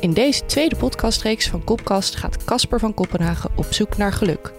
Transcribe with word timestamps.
In 0.00 0.12
deze 0.12 0.44
tweede 0.44 0.76
podcastreeks 0.76 1.48
van 1.48 1.64
Kopkast 1.64 2.16
gaat 2.16 2.44
Casper 2.44 2.80
van 2.80 2.94
Kopenhagen 2.94 3.50
op 3.56 3.64
zoek 3.64 3.96
naar 3.96 4.12
geluk. 4.12 4.52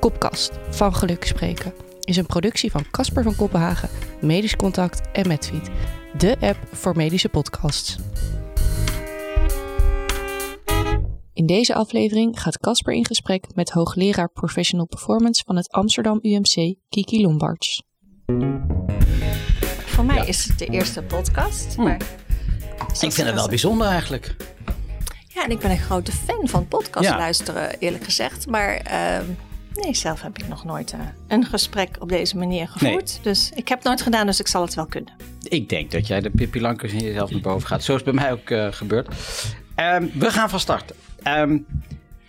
Kopkast, 0.00 0.52
van 0.70 0.94
geluk 0.94 1.24
spreken, 1.24 1.72
is 2.00 2.16
een 2.16 2.26
productie 2.26 2.70
van 2.70 2.90
Casper 2.90 3.22
van 3.22 3.36
Kopenhagen, 3.36 3.88
Medisch 4.20 4.56
Contact 4.56 5.10
en 5.12 5.28
Medfeed, 5.28 5.70
de 6.18 6.36
app 6.40 6.58
voor 6.72 6.96
medische 6.96 7.28
podcasts. 7.28 7.96
In 11.32 11.46
deze 11.46 11.74
aflevering 11.74 12.40
gaat 12.40 12.58
Casper 12.58 12.94
in 12.94 13.06
gesprek 13.06 13.46
met 13.54 13.70
hoogleraar 13.70 14.28
Professional 14.28 14.86
Performance 14.86 15.42
van 15.46 15.56
het 15.56 15.70
Amsterdam 15.70 16.18
UMC, 16.22 16.74
Kiki 16.88 17.22
Lombards. 17.22 17.82
Voor 19.86 20.04
mij 20.04 20.26
is 20.26 20.44
het 20.44 20.58
de 20.58 20.66
eerste 20.66 21.02
podcast, 21.02 21.76
maar... 21.76 22.00
Ik 23.00 23.12
vind 23.12 23.26
het 23.26 23.34
wel 23.34 23.48
bijzonder 23.48 23.86
eigenlijk. 23.86 24.36
Ja, 25.36 25.44
en 25.44 25.50
ik 25.50 25.58
ben 25.58 25.70
een 25.70 25.78
grote 25.78 26.12
fan 26.12 26.48
van 26.48 26.68
podcast 26.68 27.08
Ja. 27.08 27.16
luisteren, 27.16 27.78
eerlijk 27.78 28.04
gezegd. 28.04 28.46
Maar 28.46 28.76
ehm, 28.76 29.24
nee, 29.74 29.94
zelf 29.94 30.22
heb 30.22 30.38
ik 30.38 30.48
nog 30.48 30.64
nooit 30.64 30.92
eh, 30.92 31.00
een 31.28 31.44
gesprek 31.44 31.96
op 31.98 32.08
deze 32.08 32.36
manier 32.36 32.68
gevoerd. 32.68 33.18
Dus 33.22 33.50
ik 33.54 33.68
heb 33.68 33.78
het 33.78 33.86
nooit 33.86 34.02
gedaan, 34.02 34.26
dus 34.26 34.40
ik 34.40 34.46
zal 34.46 34.62
het 34.62 34.74
wel 34.74 34.86
kunnen. 34.86 35.12
Ik 35.42 35.68
denk 35.68 35.90
dat 35.90 36.06
jij 36.06 36.20
de 36.20 36.30
Pippi 36.30 36.60
Lankers 36.60 36.92
in 36.92 36.98
jezelf 36.98 37.30
naar 37.30 37.40
boven 37.40 37.68
gaat. 37.68 37.82
Zo 37.82 37.94
is 37.94 38.02
het 38.04 38.14
bij 38.14 38.22
mij 38.22 38.32
ook 38.32 38.50
eh, 38.50 38.66
gebeurd. 38.70 39.08
Ehm, 39.74 40.06
we 40.14 40.30
gaan 40.30 40.50
van 40.50 40.60
start. 40.60 40.92
Ehm, 41.22 41.58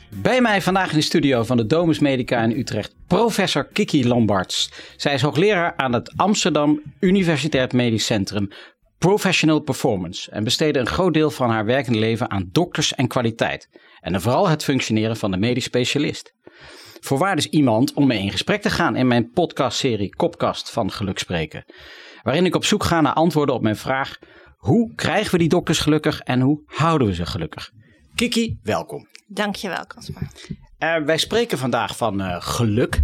bij 0.10 0.42
mij 0.42 0.62
vandaag 0.62 0.90
in 0.92 0.98
de 0.98 1.04
studio 1.04 1.44
van 1.44 1.58
de 1.58 1.66
Domus 1.66 2.00
Medica 2.00 2.44
in 2.44 2.52
Utrecht, 2.52 2.96
professor 3.08 3.66
Kiki 3.66 4.08
Lombards. 4.08 4.72
Zij 4.96 5.14
is 5.14 5.22
hoogleraar 5.22 5.74
aan 5.76 5.94
het 5.94 6.14
Amsterdam 6.16 6.82
Universitair 7.00 7.70
Medisch 7.74 8.06
Centrum 8.06 8.50
Professional 8.98 9.60
Performance 9.60 10.32
en 10.32 10.44
besteedde 10.44 10.80
een 10.80 10.88
groot 10.88 11.14
deel 11.14 11.32
van 11.32 11.50
haar 11.50 11.66
werkende 11.66 12.00
leven 12.00 12.30
aan 12.30 12.50
dokters 12.52 12.96
en 12.96 13.08
kwaliteit. 13.08 13.70
En 14.00 14.12
dan 14.12 14.22
vooral 14.22 14.48
het 14.48 14.64
functioneren 14.64 15.18
van 15.18 15.32
de 15.32 15.38
medisch 15.38 15.64
specialist. 15.64 16.34
Voorwaar 17.00 17.36
dus 17.36 17.50
iemand 17.50 17.94
om 17.94 18.08
mee 18.08 18.22
in 18.22 18.32
gesprek 18.32 18.62
te 18.62 18.70
gaan 18.70 18.96
in 18.96 19.08
mijn 19.08 19.32
podcastserie 19.32 20.16
Kopkast 20.16 20.72
van 20.72 20.92
Geluk 20.92 21.20
Spreken. 21.20 21.66
Waarin 22.24 22.46
ik 22.46 22.56
op 22.56 22.66
zoek 22.66 22.84
ga 22.84 23.02
naar 23.02 23.14
antwoorden 23.14 23.56
op 23.56 23.62
mijn 23.62 23.76
vraag: 23.76 24.18
hoe 24.58 24.94
krijgen 24.96 25.32
we 25.32 25.38
die 25.38 25.50
dokters 25.50 25.80
gelukkig 25.80 26.20
en 26.20 26.42
hoe 26.42 26.62
houden 26.66 27.08
we 27.08 27.14
ze 27.14 27.26
gelukkig? 27.26 27.72
Kiki, 28.16 28.60
welkom. 28.64 29.08
Dankjewel, 29.28 29.86
Caspar. 29.88 30.28
Eh, 30.78 30.96
wij 30.96 31.18
spreken 31.18 31.58
vandaag 31.58 31.98
van 31.98 32.22
eh, 32.22 32.36
geluk. 32.40 33.04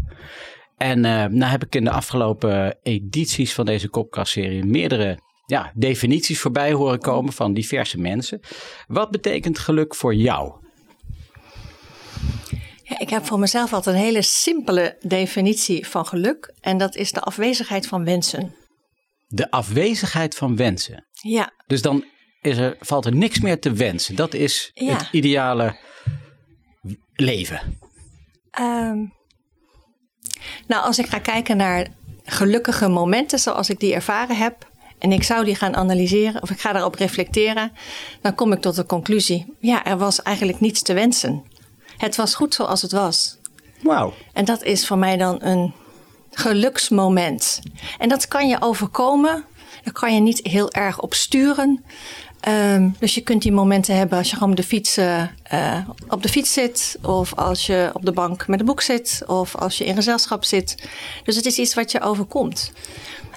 En 0.78 1.06
eh 1.06 1.26
nou 1.26 1.52
heb 1.52 1.64
ik 1.64 1.76
in 1.76 1.84
de 1.84 1.92
afgelopen 1.92 2.78
edities 2.84 3.54
van 3.54 3.66
deze 3.66 3.90
Kopkast-serie 3.90 4.66
meerdere 4.66 5.20
ja, 5.54 5.72
definities 5.76 6.40
voorbij 6.40 6.72
horen 6.74 7.00
komen 7.00 7.34
van 7.34 7.54
diverse 7.54 8.00
mensen. 8.00 8.40
Wat 8.88 9.12
betekent 9.12 9.60
geluk 9.60 9.96
voor 9.96 10.16
jou? 10.16 10.54
Ja, 12.84 13.00
ik 13.00 13.10
heb 13.10 13.26
voor 13.26 13.40
mezelf 13.40 13.74
altijd 13.74 13.96
een 13.96 14.02
hele 14.02 14.22
simpele 14.22 14.98
definitie 15.02 15.88
van 15.88 16.06
geluk. 16.06 16.54
En 16.62 16.78
dat 16.78 16.96
is 16.96 17.12
de 17.12 17.22
afwezigheid 17.22 17.88
van 17.88 18.04
wensen. 18.06 18.56
De 19.28 19.52
afwezigheid 19.52 20.36
van 20.36 20.56
wensen. 20.56 21.06
Ja, 21.22 21.54
Dus 21.68 21.82
dan 21.82 22.06
is 22.42 22.58
er, 22.58 22.76
valt 22.80 23.06
er 23.06 23.16
niks 23.16 23.40
meer 23.40 23.60
te 23.60 23.72
wensen. 23.74 24.16
Dat 24.16 24.34
is 24.34 24.72
Ja. 24.74 24.98
het 24.98 25.08
ideale 25.12 25.78
leven. 27.14 27.80
Ehm, 28.52 28.98
nou, 30.68 30.84
als 30.84 31.00
ik 31.00 31.06
ga 31.06 31.20
kijken 31.20 31.58
naar 31.58 31.88
gelukkige 32.24 32.88
momenten 32.88 33.40
zoals 33.40 33.70
ik 33.70 33.80
die 33.80 33.94
ervaren 33.94 34.38
heb. 34.38 34.72
En 35.04 35.12
ik 35.12 35.24
zou 35.24 35.46
die 35.46 35.56
gaan 35.56 35.76
analyseren 35.76 36.42
of 36.42 36.50
ik 36.50 36.60
ga 36.60 36.72
daarop 36.72 36.96
reflecteren. 36.96 37.72
Dan 38.22 38.36
kom 38.36 38.52
ik 38.52 38.62
tot 38.62 38.76
de 38.76 38.86
conclusie. 38.86 39.46
Ja, 39.60 39.86
er 39.86 39.98
was 39.98 40.22
eigenlijk 40.22 40.60
niets 40.60 40.82
te 40.82 40.94
wensen. 40.94 41.44
Het 41.98 42.16
was 42.16 42.36
goed 42.36 42.54
zoals 42.54 42.82
het 42.82 42.92
was. 42.92 43.38
Wauw. 43.82 44.14
En 44.34 44.46
dat 44.46 44.64
is 44.64 44.88
voor 44.88 44.98
mij 44.98 45.18
dan 45.18 45.38
een 45.42 45.74
geluksmoment. 46.32 47.60
En 47.98 48.10
dat 48.10 48.28
kan 48.28 48.48
je 48.48 48.62
overkomen. 48.62 49.44
Daar 49.84 49.94
kan 49.94 50.14
je 50.14 50.20
niet 50.20 50.40
heel 50.44 50.72
erg 50.72 51.00
op 51.00 51.14
sturen. 51.14 51.84
Ehm, 52.40 52.90
dus 53.00 53.16
je 53.16 53.22
kunt 53.22 53.42
die 53.42 53.52
momenten 53.52 53.96
hebben 53.96 54.18
als 54.18 54.30
je 54.30 54.36
gewoon 54.36 54.50
op 54.50 54.56
de, 54.56 54.64
fiets, 54.64 54.98
eh, 54.98 55.22
eh, 55.44 55.88
op 56.08 56.24
de 56.24 56.30
fiets 56.30 56.54
zit. 56.54 56.98
Of 57.02 57.36
als 57.36 57.66
je 57.66 57.90
op 57.94 58.06
de 58.06 58.12
bank 58.12 58.48
met 58.48 58.60
een 58.60 58.66
boek 58.66 58.82
zit. 58.82 59.24
Of 59.28 59.56
als 59.56 59.78
je 59.78 59.86
in 59.86 59.96
gezelschap 59.96 60.44
zit. 60.44 60.90
Dus 61.24 61.36
het 61.36 61.46
is 61.46 61.58
iets 61.58 61.74
wat 61.74 61.92
je 61.92 62.02
overkomt. 62.02 62.72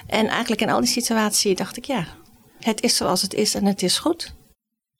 En 0.07 0.27
eigenlijk 0.27 0.61
in 0.61 0.69
al 0.69 0.79
die 0.79 0.89
situaties 0.89 1.55
dacht 1.55 1.77
ik, 1.77 1.85
ja, 1.85 2.05
het 2.59 2.81
is 2.81 2.95
zoals 2.95 3.21
het 3.21 3.33
is 3.33 3.55
en 3.55 3.65
het 3.65 3.81
is 3.83 3.97
goed. 3.97 4.35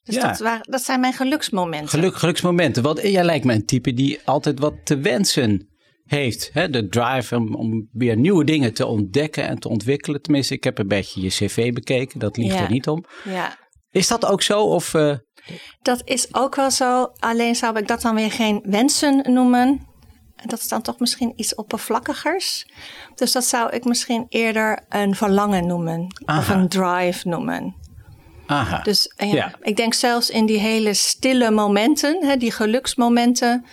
Dus 0.03 0.15
Ja. 0.15 0.27
dat, 0.27 0.39
waren, 0.39 0.71
dat 0.71 0.81
zijn 0.81 0.99
mijn 0.99 1.13
geluksmomenten. 1.13 1.89
Geluk, 1.89 2.15
geluksmomenten. 2.15 2.83
Want 2.83 3.01
jij 3.01 3.23
lijkt 3.23 3.45
me 3.45 3.53
een 3.53 3.65
type 3.65 3.93
die 3.93 4.19
altijd 4.25 4.59
wat 4.59 4.73
te 4.83 4.97
wensen 4.97 5.69
heeft. 6.03 6.49
Hè? 6.53 6.69
De 6.69 6.87
drive 6.87 7.35
om, 7.35 7.55
om 7.55 7.89
weer 7.91 8.17
nieuwe 8.17 8.43
dingen 8.43 8.73
te 8.73 8.85
ontdekken 8.85 9.47
en 9.47 9.59
te 9.59 9.69
ontwikkelen. 9.69 10.21
Tenminste, 10.21 10.53
ik 10.53 10.63
heb 10.63 10.77
een 10.77 10.87
beetje 10.87 11.21
je 11.21 11.27
cv 11.29 11.73
bekeken. 11.73 12.19
Dat 12.19 12.37
liegt 12.37 12.53
Ja. 12.55 12.63
er 12.63 12.71
niet 12.71 12.87
om. 12.87 13.03
Ja. 13.23 13.57
Is 13.91 14.07
dat 14.07 14.25
ook 14.25 14.41
zo? 14.41 14.61
Of, 14.61 14.93
eh, 14.93 15.15
Dat 15.81 16.01
is 16.05 16.33
ook 16.33 16.55
wel 16.55 16.71
zo. 16.71 17.11
Alleen 17.19 17.55
zou 17.55 17.77
ik 17.79 17.87
dat 17.87 18.01
dan 18.01 18.15
weer 18.15 18.31
geen 18.31 18.59
wensen 18.63 19.33
noemen. 19.33 19.85
Dat 20.49 20.59
is 20.59 20.67
dan 20.67 20.81
toch 20.81 20.99
misschien 20.99 21.33
iets 21.35 21.55
oppervlakkigers. 21.55 22.65
Dus 23.15 23.31
dat 23.31 23.45
zou 23.45 23.69
ik 23.69 23.85
misschien 23.85 24.25
eerder 24.29 24.79
een 24.89 25.15
verlangen 25.15 25.67
noemen. 25.67 26.07
Of 26.25 26.49
een 26.49 26.67
drive 26.69 27.27
noemen. 27.27 27.75
aha. 28.45 28.79
Dus 28.81 29.13
ja, 29.17 29.25
Ja. 29.25 29.53
ik 29.61 29.75
denk 29.75 29.93
zelfs 29.93 30.29
in 30.29 30.45
die 30.45 30.59
hele 30.59 30.93
stille 30.93 31.51
momenten, 31.51 32.25
hè, 32.25 32.37
die 32.37 32.51
geluksmomenten 32.51 33.65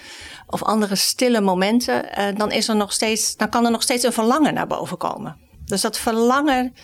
of 0.46 0.62
andere 0.62 0.94
stille 0.94 1.40
momenten, 1.40 2.12
eh, 2.14 2.36
dan, 2.36 2.50
is 2.50 2.68
er 2.68 2.76
nog 2.76 2.92
steeds, 2.92 3.36
dan 3.36 3.48
kan 3.48 3.64
er 3.64 3.70
nog 3.70 3.82
steeds 3.82 4.04
een 4.04 4.12
verlangen 4.12 4.54
naar 4.54 4.66
boven 4.66 4.96
komen. 4.96 5.36
Dus 5.64 5.80
dat 5.80 5.98
verlangen, 5.98 6.74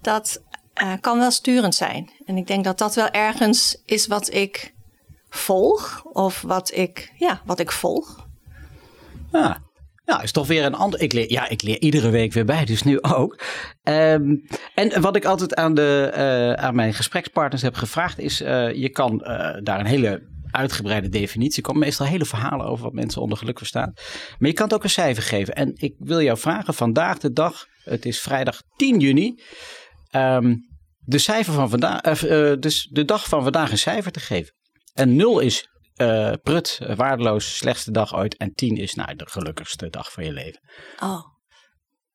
dat 0.00 0.42
eh, 0.74 0.92
kan 1.00 1.18
wel 1.18 1.30
sturend 1.30 1.74
zijn. 1.74 2.10
En 2.26 2.36
ik 2.36 2.46
denk 2.46 2.64
dat 2.64 2.78
dat 2.78 2.94
wel 2.94 3.08
ergens 3.08 3.82
is 3.84 4.06
wat 4.06 4.32
ik 4.32 4.74
volg, 5.30 6.02
of 6.04 6.42
wat 6.42 6.74
ik, 6.74 7.12
ja, 7.16 7.40
wat 7.44 7.60
ik 7.60 7.72
volg. 7.72 8.23
Ja. 9.34 9.62
Nou, 10.04 10.22
is 10.22 10.32
toch 10.32 10.46
weer 10.46 10.64
een 10.64 10.74
ander. 10.74 11.00
Ik 11.00 11.12
leer, 11.12 11.30
ja, 11.30 11.48
ik 11.48 11.62
leer 11.62 11.80
iedere 11.80 12.10
week 12.10 12.32
weer 12.32 12.44
bij, 12.44 12.64
dus 12.64 12.82
nu 12.82 13.02
ook. 13.02 13.40
Ehm, 13.82 14.34
en 14.74 15.00
wat 15.00 15.16
ik 15.16 15.24
altijd 15.24 15.54
aan, 15.54 15.74
de, 15.74 16.10
eh, 16.14 16.64
aan 16.64 16.74
mijn 16.74 16.94
gesprekspartners 16.94 17.62
heb 17.62 17.74
gevraagd, 17.74 18.18
is: 18.18 18.40
eh, 18.40 18.72
je 18.72 18.88
kan 18.88 19.20
eh, 19.24 19.60
daar 19.62 19.80
een 19.80 19.86
hele 19.86 20.32
uitgebreide 20.50 21.08
definitie. 21.08 21.62
Komen 21.62 21.80
meestal 21.80 22.06
hele 22.06 22.24
verhalen 22.24 22.66
over 22.66 22.84
wat 22.84 22.92
mensen 22.92 23.22
onder 23.22 23.38
geluk 23.38 23.58
verstaan. 23.58 23.92
Maar 24.38 24.48
je 24.48 24.54
kan 24.54 24.64
het 24.64 24.74
ook 24.74 24.84
een 24.84 24.90
cijfer 24.90 25.22
geven. 25.22 25.54
En 25.54 25.72
ik 25.74 25.94
wil 25.98 26.22
jou 26.22 26.38
vragen: 26.38 26.74
vandaag 26.74 27.18
de 27.18 27.32
dag, 27.32 27.66
het 27.84 28.04
is 28.04 28.20
vrijdag 28.20 28.60
10 28.76 29.00
juni. 29.00 29.42
ehm, 30.10 30.54
de 31.06 31.18
cijfer 31.18 31.52
van 31.52 31.70
vandaag, 31.70 32.00
dus 32.58 32.88
de 32.90 33.04
dag 33.04 33.28
van 33.28 33.42
vandaag 33.42 33.70
een 33.70 33.78
cijfer 33.78 34.12
te 34.12 34.20
geven. 34.20 34.54
En 34.94 35.16
0 35.16 35.38
is 35.40 35.68
eh, 35.94 36.32
prut, 36.42 36.78
waardeloos, 36.96 37.56
slechtste 37.56 37.90
dag 37.90 38.14
ooit. 38.16 38.36
En 38.36 38.54
10 38.54 38.76
is 38.76 38.94
nou 38.94 39.16
de 39.16 39.26
gelukkigste 39.28 39.90
dag 39.90 40.12
van 40.12 40.24
je 40.24 40.32
leven. 40.32 40.60
Oh, 41.02 41.32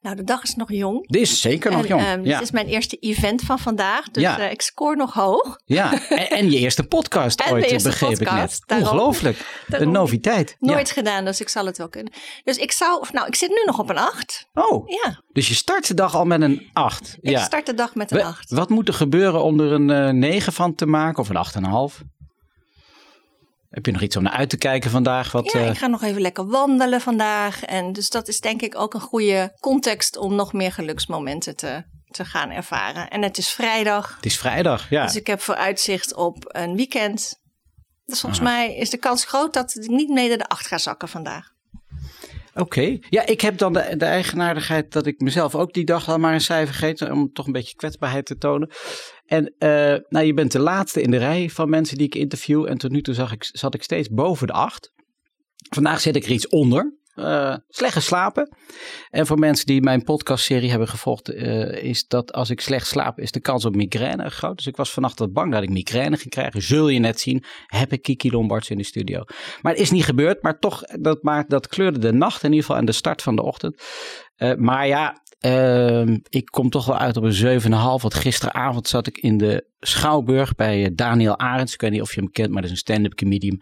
nou 0.01 0.15
de 0.15 0.23
dag 0.23 0.43
is 0.43 0.55
nog 0.55 0.71
jong. 0.71 1.07
Dit 1.07 1.21
is 1.21 1.41
zeker 1.41 1.71
nog 1.71 1.81
en, 1.81 1.87
jong. 1.87 2.01
ehm, 2.01 2.25
ja. 2.25 2.33
Dit 2.33 2.41
is 2.41 2.51
mijn 2.51 2.67
eerste 2.67 2.95
event 2.95 3.41
van 3.41 3.59
vandaag, 3.59 4.09
dus 4.09 4.23
Ja. 4.23 4.39
eh, 4.39 4.51
ik 4.51 4.61
scoor 4.61 4.97
nog 4.97 5.13
hoog. 5.13 5.55
ja. 5.65 6.09
En, 6.09 6.29
en 6.29 6.51
je 6.51 6.57
eerste 6.57 6.83
podcast 6.83 7.39
En 7.41 7.51
ooit, 7.53 7.63
de 7.63 7.69
eerste 7.69 7.89
begreep 7.89 8.19
ik 8.19 8.31
net. 8.31 8.63
Ongelooflijk. 8.67 9.37
Daarom. 9.67 9.87
Een 9.87 9.93
noviteit. 9.93 10.55
Ja. 10.59 10.71
Nooit 10.73 10.91
gedaan, 10.91 11.25
dus 11.25 11.41
ik 11.41 11.49
zal 11.49 11.65
het 11.65 11.77
wel 11.77 11.89
kunnen. 11.89 12.13
Dus 12.43 12.57
ik 12.57 12.71
zou, 12.71 13.05
nou, 13.11 13.27
ik 13.27 13.35
zit 13.35 13.49
nu 13.49 13.61
nog 13.65 13.79
op 13.79 13.89
een 13.89 13.97
8. 13.97 14.47
Oh, 14.53 14.87
Ja, 14.89 15.23
dus 15.31 15.47
je 15.47 15.53
start 15.53 15.87
de 15.87 15.93
dag 15.93 16.15
al 16.15 16.25
met 16.25 16.41
een 16.41 16.69
8. 16.73 17.17
ik 17.21 17.37
start 17.37 17.65
de 17.65 17.73
dag 17.73 17.95
met 17.95 18.11
een 18.11 18.23
8. 18.23 18.49
Wat 18.51 18.69
moet 18.69 18.87
er 18.87 18.93
gebeuren 18.93 19.43
om 19.43 19.59
er 19.59 19.71
een 19.71 19.89
eh 19.89 20.09
9 20.13 20.53
van 20.53 20.75
te 20.75 20.85
maken 20.85 21.19
of 21.21 21.29
een 21.29 21.35
8,5? 21.35 22.01
Heb 23.69 23.85
je 23.85 23.91
nog 23.91 24.01
iets 24.01 24.15
om 24.15 24.23
naar 24.23 24.33
uit 24.33 24.49
te 24.49 24.57
kijken 24.57 24.91
vandaag? 24.91 25.31
Wat, 25.31 25.51
Ja, 25.51 25.59
eh, 25.59 25.69
ik 25.69 25.77
ga 25.77 25.87
nog 25.87 26.03
even 26.03 26.21
lekker 26.21 26.47
wandelen 26.47 27.01
vandaag. 27.01 27.63
En 27.63 27.93
dus 27.93 28.09
dat 28.09 28.27
is 28.27 28.39
denk 28.39 28.61
ik 28.61 28.77
ook 28.77 28.93
een 28.93 28.99
goede 29.01 29.57
context 29.59 30.17
om 30.17 30.35
nog 30.35 30.53
meer 30.53 30.71
geluksmomenten 30.71 31.55
te, 31.55 31.83
te 32.07 32.25
gaan 32.25 32.49
ervaren. 32.49 33.09
En 33.09 33.21
het 33.21 33.37
is 33.37 33.49
vrijdag, 33.49 34.15
Het 34.15 34.25
is 34.25 34.37
vrijdag, 34.37 34.89
ja. 34.89 35.05
dus 35.05 35.15
ik 35.15 35.27
heb 35.27 35.41
vooruitzicht 35.41 36.15
op 36.15 36.43
een 36.47 36.75
weekend. 36.75 37.39
Dus 38.05 38.19
volgens 38.19 38.41
mij 38.41 38.75
is 38.75 38.89
de 38.89 38.97
kans 38.97 39.25
groot 39.25 39.53
dat 39.53 39.75
ik 39.75 39.89
niet 39.89 40.09
mede 40.09 40.37
de 40.37 40.47
8 40.47 40.67
ga 40.67 40.77
zakken 40.77 41.07
vandaag. 41.07 41.47
Oké. 42.53 42.97
Ja, 43.09 43.25
ik 43.25 43.41
heb 43.41 43.57
dan 43.57 43.73
de, 43.73 43.93
de 43.97 44.05
eigenaardigheid 44.05 44.91
dat 44.91 45.05
ik 45.05 45.19
mezelf 45.19 45.55
ook 45.55 45.73
die 45.73 45.85
dag 45.85 46.09
al 46.09 46.17
maar 46.17 46.33
een 46.33 46.41
cijfer 46.41 46.75
geef. 46.75 47.01
Om 47.01 47.33
toch 47.33 47.45
een 47.45 47.51
beetje 47.51 47.75
kwetsbaarheid 47.75 48.25
te 48.25 48.37
tonen. 48.37 48.71
En 49.29 49.53
eh, 49.57 49.95
nou, 50.07 50.25
je 50.25 50.33
bent 50.33 50.51
de 50.51 50.59
laatste 50.59 51.01
in 51.01 51.11
de 51.11 51.17
rij 51.17 51.49
van 51.49 51.69
mensen 51.69 51.97
die 51.97 52.05
ik 52.05 52.15
interview. 52.15 52.65
En 52.67 52.77
tot 52.77 52.91
nu 52.91 53.01
toe 53.01 53.13
zag 53.13 53.31
ik, 53.31 53.49
zat 53.51 53.73
ik 53.73 53.83
steeds 53.83 54.09
boven 54.09 54.47
de 54.47 54.53
acht. 54.53 54.91
Vandaag 55.69 55.99
zit 55.99 56.15
ik 56.15 56.25
er 56.25 56.31
iets 56.31 56.47
onder. 56.47 56.97
uh, 57.15 57.55
slecht 57.67 57.93
geslapen. 57.93 58.57
En 59.09 59.25
voor 59.27 59.39
mensen 59.39 59.65
die 59.65 59.81
mijn 59.81 60.03
podcastserie 60.03 60.69
hebben 60.69 60.87
gevolgd, 60.87 61.33
uh, 61.33 61.83
is 61.83 62.07
dat 62.07 62.33
als 62.33 62.49
ik 62.49 62.61
slecht 62.61 62.87
slaap, 62.87 63.19
is 63.19 63.31
de 63.31 63.39
kans 63.39 63.65
op 63.65 63.75
migraine 63.75 64.29
groot. 64.29 64.57
Dus 64.57 64.67
ik 64.67 64.75
was 64.75 64.91
vannacht 64.91 65.19
wat 65.19 65.33
bang 65.33 65.51
dat 65.51 65.63
ik 65.63 65.69
migraine 65.69 66.17
ging 66.17 66.29
krijgen. 66.29 66.61
Zul 66.61 66.87
je 66.87 66.99
net 66.99 67.19
zien, 67.19 67.43
heb 67.65 67.91
ik 67.93 68.01
Kiki 68.01 68.31
Lombards 68.31 68.69
in 68.69 68.77
de 68.77 68.83
studio. 68.83 69.23
Maar 69.61 69.71
het 69.71 69.81
is 69.81 69.91
niet 69.91 70.05
gebeurd, 70.05 70.41
maar 70.41 70.59
toch, 70.59 70.81
dat, 70.81 71.23
maakt, 71.23 71.49
dat 71.49 71.67
kleurde 71.67 71.99
de 71.99 72.13
nacht 72.13 72.43
in 72.43 72.49
ieder 72.49 72.65
geval 72.65 72.79
en 72.79 72.85
de 72.85 72.91
start 72.91 73.21
van 73.21 73.35
de 73.35 73.43
ochtend. 73.43 73.81
Maar 74.57 74.87
ja, 74.87 75.21
uh, 75.45 76.15
ik 76.29 76.45
kom 76.45 76.69
toch 76.69 76.85
wel 76.85 76.97
uit 76.97 77.17
op 77.17 77.23
een 77.23 77.61
7,5. 77.61 77.69
Want 77.71 78.13
gisteravond 78.13 78.87
zat 78.87 79.07
ik 79.07 79.17
in 79.17 79.37
de 79.37 79.65
Schouwburg 79.79 80.55
bij 80.55 80.83
eh, 80.83 80.91
Daniel 80.93 81.37
Arends. 81.37 81.73
Ik 81.73 81.81
weet 81.81 81.91
niet 81.91 82.01
of 82.01 82.13
je 82.13 82.21
hem 82.21 82.31
kent, 82.31 82.49
maar 82.49 82.61
dat 82.61 82.71
is 82.71 82.71
een 82.71 82.81
stand-up 82.81 83.15
comedian. 83.15 83.61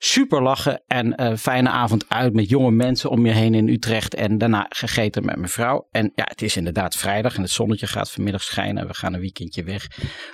Super 0.00 0.42
lachen 0.42 0.82
en 0.86 1.22
uh, 1.22 1.36
fijne 1.36 1.68
avond 1.68 2.04
uit 2.08 2.32
met 2.34 2.48
jonge 2.48 2.70
mensen 2.70 3.10
om 3.10 3.26
je 3.26 3.32
heen 3.32 3.54
in 3.54 3.68
Utrecht. 3.68 4.14
En 4.14 4.38
daarna 4.38 4.66
gegeten 4.68 5.24
met 5.24 5.36
mijn 5.36 5.48
vrouw. 5.48 5.88
En 5.90 6.12
ja, 6.14 6.24
het 6.28 6.42
is 6.42 6.56
inderdaad 6.56 6.96
vrijdag 6.96 7.36
en 7.36 7.42
het 7.42 7.50
zonnetje 7.50 7.86
gaat 7.86 8.10
vanmiddag 8.10 8.42
schijnen. 8.42 8.86
We 8.86 8.94
gaan 8.94 9.14
een 9.14 9.20
weekendje 9.20 9.64
weg. 9.64 9.86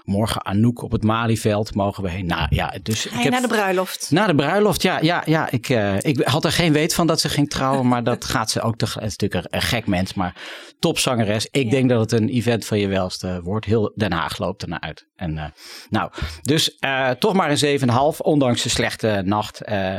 Morgen 0.03 0.45
Anouk 0.45 0.83
op 0.83 0.93
het 0.93 1.03
Malieveld 1.03 1.75
mogen 1.75 2.03
we 2.03 2.11
heen. 2.11 2.27
Nou 2.27 2.47
ja, 2.51 2.75
dus. 2.83 3.07
Ga 3.11 3.23
je 3.23 3.31
naar 3.31 3.41
de 3.41 3.49
bruiloft? 3.49 4.11
Naar 4.11 4.27
de 4.27 4.35
bruiloft, 4.35 4.83
ja. 4.83 4.99
ja, 5.01 5.23
ja 5.27 5.51
ik, 5.51 5.69
uh, 5.69 5.97
ik 6.01 6.21
had 6.21 6.45
er 6.45 6.53
geen 6.53 6.73
weet 6.73 6.95
van 6.95 7.07
dat 7.07 7.21
ze 7.21 7.29
ging 7.29 7.51
trouwen. 7.51 7.89
maar 7.89 8.05
dat 8.05 8.25
gaat 8.35 8.51
ze 8.51 8.61
ook. 8.61 8.81
Het 8.81 8.89
is 8.89 9.17
natuurlijk 9.17 9.55
een 9.55 9.63
gek 9.63 9.87
mens, 9.87 10.15
maar 10.15 10.37
topzangeres. 10.79 11.49
Ik 11.51 11.65
ja. 11.65 11.71
denk 11.71 11.89
dat 11.89 12.01
het 12.01 12.21
een 12.21 12.29
event 12.29 12.65
van 12.65 12.79
je 12.79 12.89
welste 12.89 13.41
wordt. 13.43 13.67
Heel 13.67 13.93
Den 13.97 14.13
Haag 14.13 14.39
loopt 14.39 14.63
ernaar 14.63 14.81
uit. 14.81 15.07
En 15.17 15.37
uh, 15.37 15.45
nou, 15.91 16.11
dus 16.43 16.79
toch 17.19 17.33
maar 17.33 17.63
een 17.63 17.81
7,5, 17.81 18.17
ondanks 18.19 18.63
de 18.63 18.69
slechte 18.69 19.23
nacht. 19.25 19.54
Uh, 19.69 19.99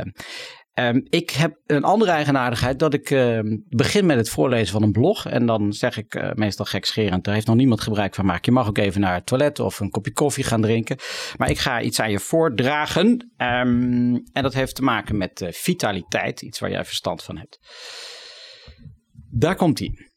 um, 0.74 1.06
ik 1.08 1.30
heb 1.30 1.60
een 1.66 1.84
andere 1.84 2.10
eigenaardigheid 2.10 2.78
dat 2.78 2.94
ik 2.94 3.08
begin 3.68 4.06
met 4.06 4.16
het 4.16 4.30
voorlezen 4.30 4.72
van 4.72 4.82
een 4.82 4.92
blog. 4.92 5.26
En 5.26 5.46
dan 5.46 5.72
zeg 5.72 5.96
ik 5.96 6.34
meestal 6.34 6.64
gekscherend, 6.64 7.24
daar 7.24 7.34
heeft 7.34 7.46
nog 7.46 7.56
niemand 7.56 7.80
gebruik 7.80 8.14
van 8.14 8.24
gemaakt. 8.24 8.46
Je 8.46 8.52
mag 8.52 8.68
ook 8.68 8.78
even 8.78 9.00
naar 9.00 9.14
het 9.14 9.26
toilet 9.26 9.58
of 9.60 9.80
een 9.80 9.90
kopje 9.90 10.12
koffie 10.12 10.44
gaan 10.44 10.60
drinken. 10.60 10.98
Maar 11.36 11.50
ik 11.50 11.58
ga 11.58 11.80
iets 11.80 12.00
aan 12.00 12.10
je 12.10 12.18
voordragen. 12.18 13.32
En 13.36 14.24
dat 14.32 14.54
heeft 14.54 14.74
te 14.74 14.82
maken 14.82 15.16
met 15.16 15.46
vitaliteit, 15.50 16.42
iets 16.42 16.58
waar 16.58 16.70
jij 16.70 16.84
verstand 16.84 17.22
van 17.22 17.36
hebt. 17.36 17.58
Daar 19.30 19.56
komt 19.56 19.80
ie. 19.80 20.10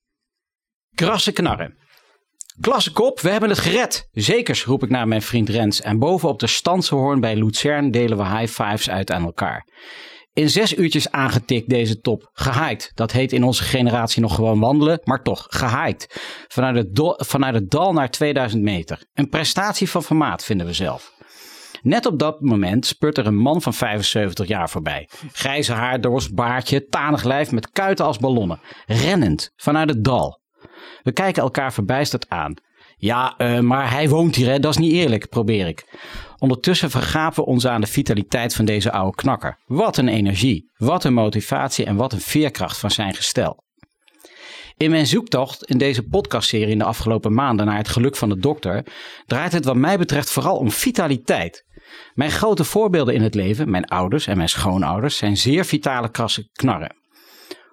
Krasse 0.95 1.31
knarren. 1.31 1.77
Klasse 2.61 2.91
kop, 2.91 3.19
we 3.19 3.29
hebben 3.29 3.49
het 3.49 3.59
gered. 3.59 4.07
Zekers, 4.11 4.65
roep 4.65 4.83
ik 4.83 4.89
naar 4.89 5.07
mijn 5.07 5.21
vriend 5.21 5.49
Rens. 5.49 5.81
En 5.81 5.99
bovenop 5.99 6.39
de 6.39 6.47
Stansenhoorn 6.47 7.19
bij 7.19 7.35
Luzern 7.35 7.91
delen 7.91 8.17
we 8.17 8.23
high 8.23 8.61
fives 8.61 8.89
uit 8.89 9.11
aan 9.11 9.23
elkaar. 9.23 9.67
In 10.33 10.49
zes 10.49 10.77
uurtjes 10.77 11.11
aangetikt 11.11 11.69
deze 11.69 11.99
top. 11.99 12.29
Gehaaid. 12.33 12.91
Dat 12.93 13.11
heet 13.11 13.31
in 13.31 13.43
onze 13.43 13.63
generatie 13.63 14.21
nog 14.21 14.35
gewoon 14.35 14.59
wandelen, 14.59 15.01
maar 15.03 15.21
toch, 15.21 15.45
gehaaid. 15.49 16.19
Vanuit 16.47 16.75
het, 16.75 17.25
vanuit 17.27 17.53
het 17.53 17.69
dal 17.69 17.93
naar 17.93 18.09
2000 18.09 18.61
meter. 18.61 19.05
Een 19.13 19.29
prestatie 19.29 19.89
van 19.89 20.03
formaat, 20.03 20.43
vinden 20.43 20.65
we 20.65 20.73
zelf. 20.73 21.13
Net 21.81 22.05
op 22.05 22.19
dat 22.19 22.41
moment 22.41 22.85
spurt 22.85 23.17
er 23.17 23.27
een 23.27 23.37
man 23.37 23.61
van 23.61 23.73
75 23.73 24.47
jaar 24.47 24.69
voorbij. 24.69 25.09
Grijze 25.31 25.73
haar, 25.73 26.01
dorst, 26.01 26.33
baardje, 26.33 26.85
tanig 26.85 27.23
lijf 27.23 27.51
met 27.51 27.71
kuiten 27.71 28.05
als 28.05 28.17
ballonnen. 28.17 28.59
Rennend, 28.85 29.51
vanuit 29.55 29.89
het 29.89 30.03
dal. 30.03 30.39
We 31.03 31.11
kijken 31.11 31.43
elkaar 31.43 31.73
verbijsterd 31.73 32.29
aan. 32.29 32.53
Ja, 32.97 33.33
uh, 33.37 33.59
maar 33.59 33.91
hij 33.91 34.09
woont 34.09 34.35
hier, 34.35 34.49
hè? 34.49 34.59
dat 34.59 34.71
is 34.71 34.77
niet 34.77 34.93
eerlijk, 34.93 35.29
probeer 35.29 35.67
ik. 35.67 35.85
Ondertussen 36.37 36.89
vergapen 36.89 37.43
we 37.43 37.49
ons 37.49 37.67
aan 37.67 37.81
de 37.81 37.87
vitaliteit 37.87 38.55
van 38.55 38.65
deze 38.65 38.91
oude 38.91 39.15
knakker. 39.15 39.57
Wat 39.65 39.97
een 39.97 40.07
energie, 40.07 40.71
wat 40.77 41.03
een 41.03 41.13
motivatie 41.13 41.85
en 41.85 41.95
wat 41.95 42.13
een 42.13 42.21
veerkracht 42.21 42.77
van 42.77 42.91
zijn 42.91 43.13
gestel. 43.13 43.63
In 44.77 44.91
mijn 44.91 45.07
zoektocht 45.07 45.63
in 45.63 45.77
deze 45.77 46.03
podcastserie 46.03 46.71
in 46.71 46.77
de 46.77 46.83
afgelopen 46.83 47.33
maanden 47.33 47.65
naar 47.65 47.77
het 47.77 47.87
geluk 47.87 48.15
van 48.15 48.29
de 48.29 48.39
dokter 48.39 48.85
draait 49.25 49.51
het 49.51 49.65
wat 49.65 49.75
mij 49.75 49.97
betreft 49.97 50.31
vooral 50.31 50.57
om 50.57 50.71
vitaliteit. 50.71 51.65
Mijn 52.13 52.31
grote 52.31 52.63
voorbeelden 52.63 53.13
in 53.13 53.21
het 53.21 53.35
leven, 53.35 53.69
mijn 53.69 53.85
ouders 53.85 54.27
en 54.27 54.37
mijn 54.37 54.49
schoonouders, 54.49 55.17
zijn 55.17 55.37
zeer 55.37 55.65
vitale 55.65 56.11
krasse 56.11 56.49
knarren. 56.51 56.98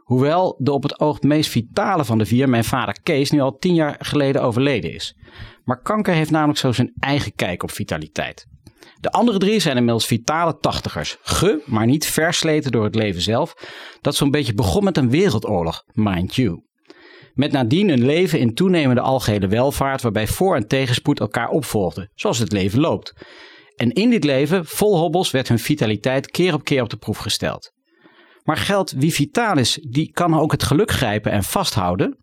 Hoewel 0.07 0.57
de 0.59 0.73
op 0.73 0.83
het 0.83 1.01
oog 1.01 1.21
meest 1.21 1.51
vitale 1.51 2.05
van 2.05 2.19
de 2.19 2.27
vier, 2.27 2.49
mijn 2.49 2.65
vader 2.65 3.01
Kees, 3.03 3.31
nu 3.31 3.41
al 3.41 3.57
tien 3.57 3.75
jaar 3.75 3.97
geleden 3.99 4.43
overleden 4.43 4.93
is. 4.93 5.17
Maar 5.65 5.83
kanker 5.83 6.15
heeft 6.15 6.31
namelijk 6.31 6.59
zo 6.59 6.73
zijn 6.73 6.93
eigen 6.99 7.35
kijk 7.35 7.63
op 7.63 7.71
vitaliteit. 7.71 8.47
De 9.01 9.11
andere 9.11 9.39
drie 9.39 9.61
zijn 9.61 9.77
inmiddels 9.77 10.07
vitale 10.07 10.59
tachtigers. 10.59 11.17
Ge, 11.23 11.63
maar 11.65 11.87
niet 11.87 12.07
versleten 12.07 12.73
door 12.73 12.85
het 12.85 12.95
leven 12.95 13.23
zelf. 13.23 13.55
Dat 14.01 14.15
zo'n 14.15 14.31
beetje 14.31 14.55
begon 14.55 14.85
met 14.85 14.97
een 14.97 15.11
wereldoorlog, 15.11 15.83
mind 15.93 16.35
you. 16.35 16.63
Met 17.35 17.53
nadien 17.53 17.89
een 17.89 18.05
leven 18.05 18.39
in 18.39 18.55
toenemende 18.55 19.01
algehele 19.01 19.49
welvaart 19.49 20.03
waarbij 20.03 20.27
voor- 20.27 20.57
en 20.57 20.67
tegenspoed 20.67 21.21
elkaar 21.21 21.49
opvolgden, 21.49 22.11
zoals 22.15 22.39
het 22.39 22.53
leven 22.53 22.81
loopt. 22.81 23.13
En 23.77 23.93
in 23.93 24.11
dit 24.11 24.25
leven, 24.25 24.67
vol 24.67 24.99
hobbels, 24.99 25.31
werd 25.31 25.49
hun 25.49 25.59
vitaliteit 25.59 26.31
keer 26.31 26.55
op 26.55 26.65
keer 26.65 26.83
op 26.83 26.91
de 26.91 26.97
proef 26.97 27.19
gesteld. 27.19 27.75
Maar 28.47 28.57
geldt 28.57 28.93
wie 28.93 29.13
vitaal 29.13 29.59
is, 29.59 29.79
die 29.89 30.13
kan 30.13 30.39
ook 30.39 30.53
het 30.53 30.63
geluk 30.63 30.91
grijpen 30.91 31.33
en 31.33 31.45
vasthouden? 31.45 32.19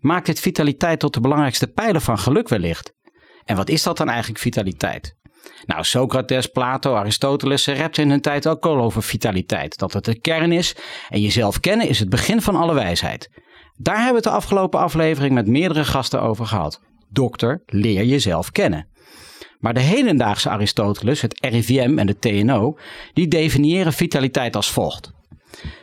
Maakt 0.00 0.26
dit 0.26 0.40
vitaliteit 0.40 1.00
tot 1.00 1.14
de 1.14 1.20
belangrijkste 1.20 1.66
pijler 1.66 2.00
van 2.00 2.18
geluk 2.18 2.48
wellicht? 2.48 2.92
En 3.44 3.56
wat 3.56 3.68
is 3.68 3.82
dat 3.82 3.96
dan 3.96 4.08
eigenlijk 4.08 4.40
vitaliteit? 4.40 5.14
Nou, 5.66 5.84
Socrates, 5.84 6.46
Plato, 6.46 6.94
Aristoteles, 6.94 7.62
ze 7.62 7.72
repten 7.72 8.02
in 8.02 8.10
hun 8.10 8.20
tijd 8.20 8.48
ook 8.48 8.66
al 8.66 8.80
over 8.80 9.02
vitaliteit. 9.02 9.78
Dat 9.78 9.92
het 9.92 10.04
de 10.04 10.20
kern 10.20 10.52
is 10.52 10.76
en 11.08 11.20
jezelf 11.20 11.60
kennen 11.60 11.88
is 11.88 11.98
het 11.98 12.08
begin 12.08 12.42
van 12.42 12.56
alle 12.56 12.74
wijsheid. 12.74 13.28
Daar 13.76 13.94
hebben 13.94 14.12
we 14.12 14.28
het 14.28 14.28
de 14.28 14.30
afgelopen 14.30 14.80
aflevering 14.80 15.34
met 15.34 15.46
meerdere 15.46 15.84
gasten 15.84 16.22
over 16.22 16.46
gehad. 16.46 16.80
Dokter, 17.08 17.62
leer 17.66 18.04
jezelf 18.04 18.50
kennen. 18.50 18.88
Maar 19.58 19.74
de 19.74 19.80
hedendaagse 19.80 20.50
Aristoteles, 20.50 21.20
het 21.20 21.40
RIVM 21.40 21.98
en 21.98 22.06
de 22.06 22.18
TNO, 22.18 22.78
die 23.12 23.28
definiëren 23.28 23.92
vitaliteit 23.92 24.56
als 24.56 24.70
volgt. 24.70 25.18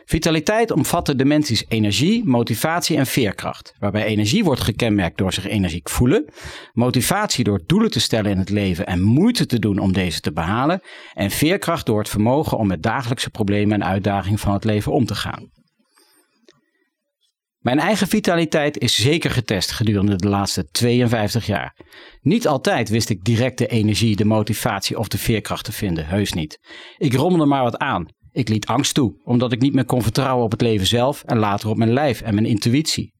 Vitaliteit 0.08 0.70
omvat 0.70 1.06
de 1.06 1.16
dimensies 1.16 1.64
energie, 1.68 2.24
motivatie 2.24 2.96
en 2.96 3.06
veerkracht. 3.06 3.74
Waarbij 3.78 4.04
energie 4.04 4.44
wordt 4.44 4.60
gekenmerkt 4.60 5.18
door 5.18 5.32
zich 5.32 5.46
energiek 5.46 5.88
voelen, 5.88 6.24
motivatie 6.72 7.44
door 7.44 7.60
doelen 7.66 7.90
te 7.90 8.00
stellen 8.00 8.30
in 8.30 8.38
het 8.38 8.48
leven 8.48 8.86
en 8.86 9.02
moeite 9.02 9.46
te 9.46 9.58
doen 9.58 9.78
om 9.78 9.92
deze 9.92 10.20
te 10.20 10.32
behalen, 10.32 10.80
en 11.14 11.30
veerkracht 11.30 11.86
door 11.86 11.98
het 11.98 12.08
vermogen 12.08 12.58
om 12.58 12.66
met 12.66 12.82
dagelijkse 12.82 13.30
problemen 13.30 13.82
en 13.82 13.88
uitdagingen 13.88 14.38
van 14.38 14.52
het 14.52 14.64
leven 14.64 14.92
om 14.92 15.04
te 15.04 15.14
gaan. 15.14 15.50
Mijn 17.58 17.78
eigen 17.78 18.08
vitaliteit 18.08 18.78
is 18.78 18.94
zeker 18.94 19.30
getest 19.30 19.70
gedurende 19.70 20.16
de 20.16 20.28
laatste 20.28 20.68
52 20.70 21.46
jaar. 21.46 21.76
Niet 22.20 22.46
altijd 22.46 22.88
wist 22.88 23.08
ik 23.08 23.24
direct 23.24 23.58
de 23.58 23.66
energie, 23.66 24.16
de 24.16 24.24
motivatie 24.24 24.98
of 24.98 25.08
de 25.08 25.18
veerkracht 25.18 25.64
te 25.64 25.72
vinden, 25.72 26.06
heus 26.06 26.32
niet. 26.32 26.58
Ik 26.96 27.14
rommelde 27.14 27.46
maar 27.46 27.62
wat 27.62 27.78
aan. 27.78 28.16
Ik 28.38 28.48
liet 28.48 28.66
angst 28.66 28.94
toe, 28.94 29.20
omdat 29.24 29.52
ik 29.52 29.60
niet 29.60 29.74
meer 29.74 29.84
kon 29.84 30.02
vertrouwen 30.02 30.44
op 30.44 30.50
het 30.50 30.60
leven 30.60 30.86
zelf 30.86 31.22
en 31.24 31.38
later 31.38 31.68
op 31.68 31.76
mijn 31.76 31.92
lijf 31.92 32.20
en 32.20 32.34
mijn 32.34 32.46
intuïtie. 32.46 33.14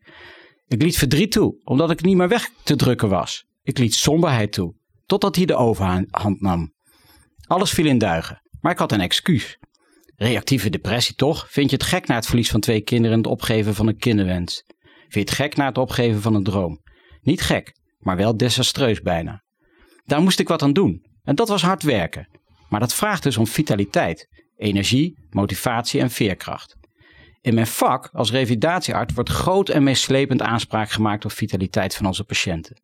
Ik 0.67 0.83
liet 0.83 0.99
verdriet 0.99 1.33
toe, 1.33 1.61
omdat 1.65 1.91
ik 1.91 2.03
niet 2.03 2.17
meer 2.17 2.29
weg 2.29 2.51
te 2.63 2.77
drukken 2.77 3.09
was. 3.09 3.47
Ik 3.63 3.79
liet 3.79 3.95
somberheid 3.95 4.53
toe, 4.53 4.75
totdat 5.07 5.37
hij 5.37 5.45
de 5.45 5.55
overhand 5.55 6.41
nam. 6.41 6.73
Alles 7.47 7.71
viel 7.71 7.87
in 7.87 7.99
duigen, 7.99 8.43
maar 8.61 8.73
ik 8.73 8.79
had 8.79 8.93
een 8.93 9.01
excuus. 9.01 9.59
Reactieve 10.17 10.71
depressie 10.71 11.15
toch? 11.15 11.47
Vind 11.51 11.71
je 11.71 11.77
het 11.77 11.85
gek 11.87 12.07
na 12.07 12.15
het 12.15 12.27
verlies 12.27 12.51
van 12.51 12.61
twee 12.61 12.81
kinderen 12.81 13.13
en 13.13 13.23
het 13.23 13.33
opgeven 13.33 13.75
van 13.75 13.87
een 13.87 13.99
kinderwens? 13.99 14.63
Vind 14.99 15.15
je 15.15 15.21
het 15.21 15.31
gek 15.31 15.57
na 15.57 15.67
het 15.67 15.79
opgeven 15.79 16.21
van 16.21 16.35
een 16.35 16.45
droom? 16.45 16.81
Niet 17.21 17.41
gek, 17.41 17.73
maar 17.99 18.17
wel 18.17 18.37
desastreus 18.37 19.01
bijna. 19.01 19.43
Daar 20.05 20.23
moest 20.23 20.39
ik 20.39 20.49
wat 20.49 20.63
aan 20.63 20.73
doen. 20.73 21.07
En 21.23 21.35
dat 21.35 21.49
was 21.49 21.63
hard 21.63 21.83
werken. 21.83 22.29
Maar 22.69 22.81
dat 22.81 22.95
vraagt 22.95 23.23
dus 23.23 23.37
om 23.37 23.47
vitaliteit, 23.47 24.29
energie, 24.59 25.19
motivatie 25.31 26.01
en 26.01 26.11
veerkracht. 26.11 26.77
In 27.41 27.55
mijn 27.55 27.67
vak 27.67 28.09
als 28.13 28.31
revalidatiearts 28.31 29.15
wordt 29.15 29.31
groot 29.31 29.69
en 29.69 29.83
meeslepend 29.83 30.43
aanspraak 30.43 30.91
gemaakt 30.91 31.25
op 31.25 31.33
vitaliteit 31.33 31.95
van 31.95 32.07
onze 32.07 32.25
patiënten. 32.25 32.77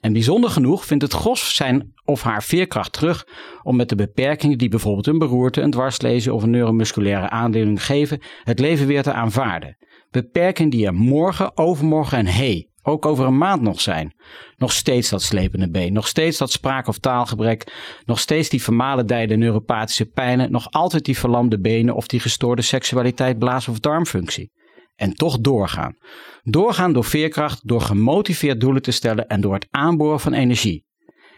En 0.00 0.12
bijzonder 0.12 0.50
genoeg 0.50 0.84
vindt 0.84 1.02
het 1.02 1.12
gros 1.12 1.54
zijn 1.54 1.92
of 2.04 2.22
haar 2.22 2.42
veerkracht 2.42 2.92
terug 2.92 3.26
om 3.62 3.76
met 3.76 3.88
de 3.88 3.94
beperkingen 3.94 4.58
die 4.58 4.68
bijvoorbeeld 4.68 5.06
een 5.06 5.18
beroerte, 5.18 5.60
een 5.60 5.70
dwarslezen 5.70 6.34
of 6.34 6.42
een 6.42 6.50
neuromusculaire 6.50 7.30
aandeling 7.30 7.84
geven, 7.84 8.20
het 8.44 8.58
leven 8.58 8.86
weer 8.86 9.02
te 9.02 9.12
aanvaarden. 9.12 9.76
Beperkingen 10.10 10.70
die 10.70 10.86
er 10.86 10.94
morgen, 10.94 11.56
overmorgen 11.56 12.18
en 12.18 12.26
hey, 12.26 12.67
ook 12.82 13.06
over 13.06 13.26
een 13.26 13.38
maand 13.38 13.62
nog 13.62 13.80
zijn. 13.80 14.14
Nog 14.56 14.72
steeds 14.72 15.08
dat 15.08 15.22
slepende 15.22 15.70
been, 15.70 15.92
nog 15.92 16.08
steeds 16.08 16.38
dat 16.38 16.52
spraak- 16.52 16.88
of 16.88 16.98
taalgebrek, 16.98 17.72
nog 18.04 18.20
steeds 18.20 18.48
die 18.48 18.62
vermalendijde 18.62 19.36
neuropathische 19.36 20.06
pijnen, 20.06 20.50
nog 20.50 20.70
altijd 20.70 21.04
die 21.04 21.18
verlamde 21.18 21.60
benen 21.60 21.94
of 21.94 22.06
die 22.06 22.20
gestoorde 22.20 22.62
seksualiteit, 22.62 23.38
blaas- 23.38 23.68
of 23.68 23.78
darmfunctie. 23.78 24.50
En 24.96 25.14
toch 25.14 25.38
doorgaan. 25.38 25.96
Doorgaan 26.42 26.92
door 26.92 27.04
veerkracht, 27.04 27.68
door 27.68 27.80
gemotiveerd 27.80 28.60
doelen 28.60 28.82
te 28.82 28.90
stellen 28.90 29.26
en 29.26 29.40
door 29.40 29.54
het 29.54 29.66
aanboren 29.70 30.20
van 30.20 30.32
energie. 30.32 30.84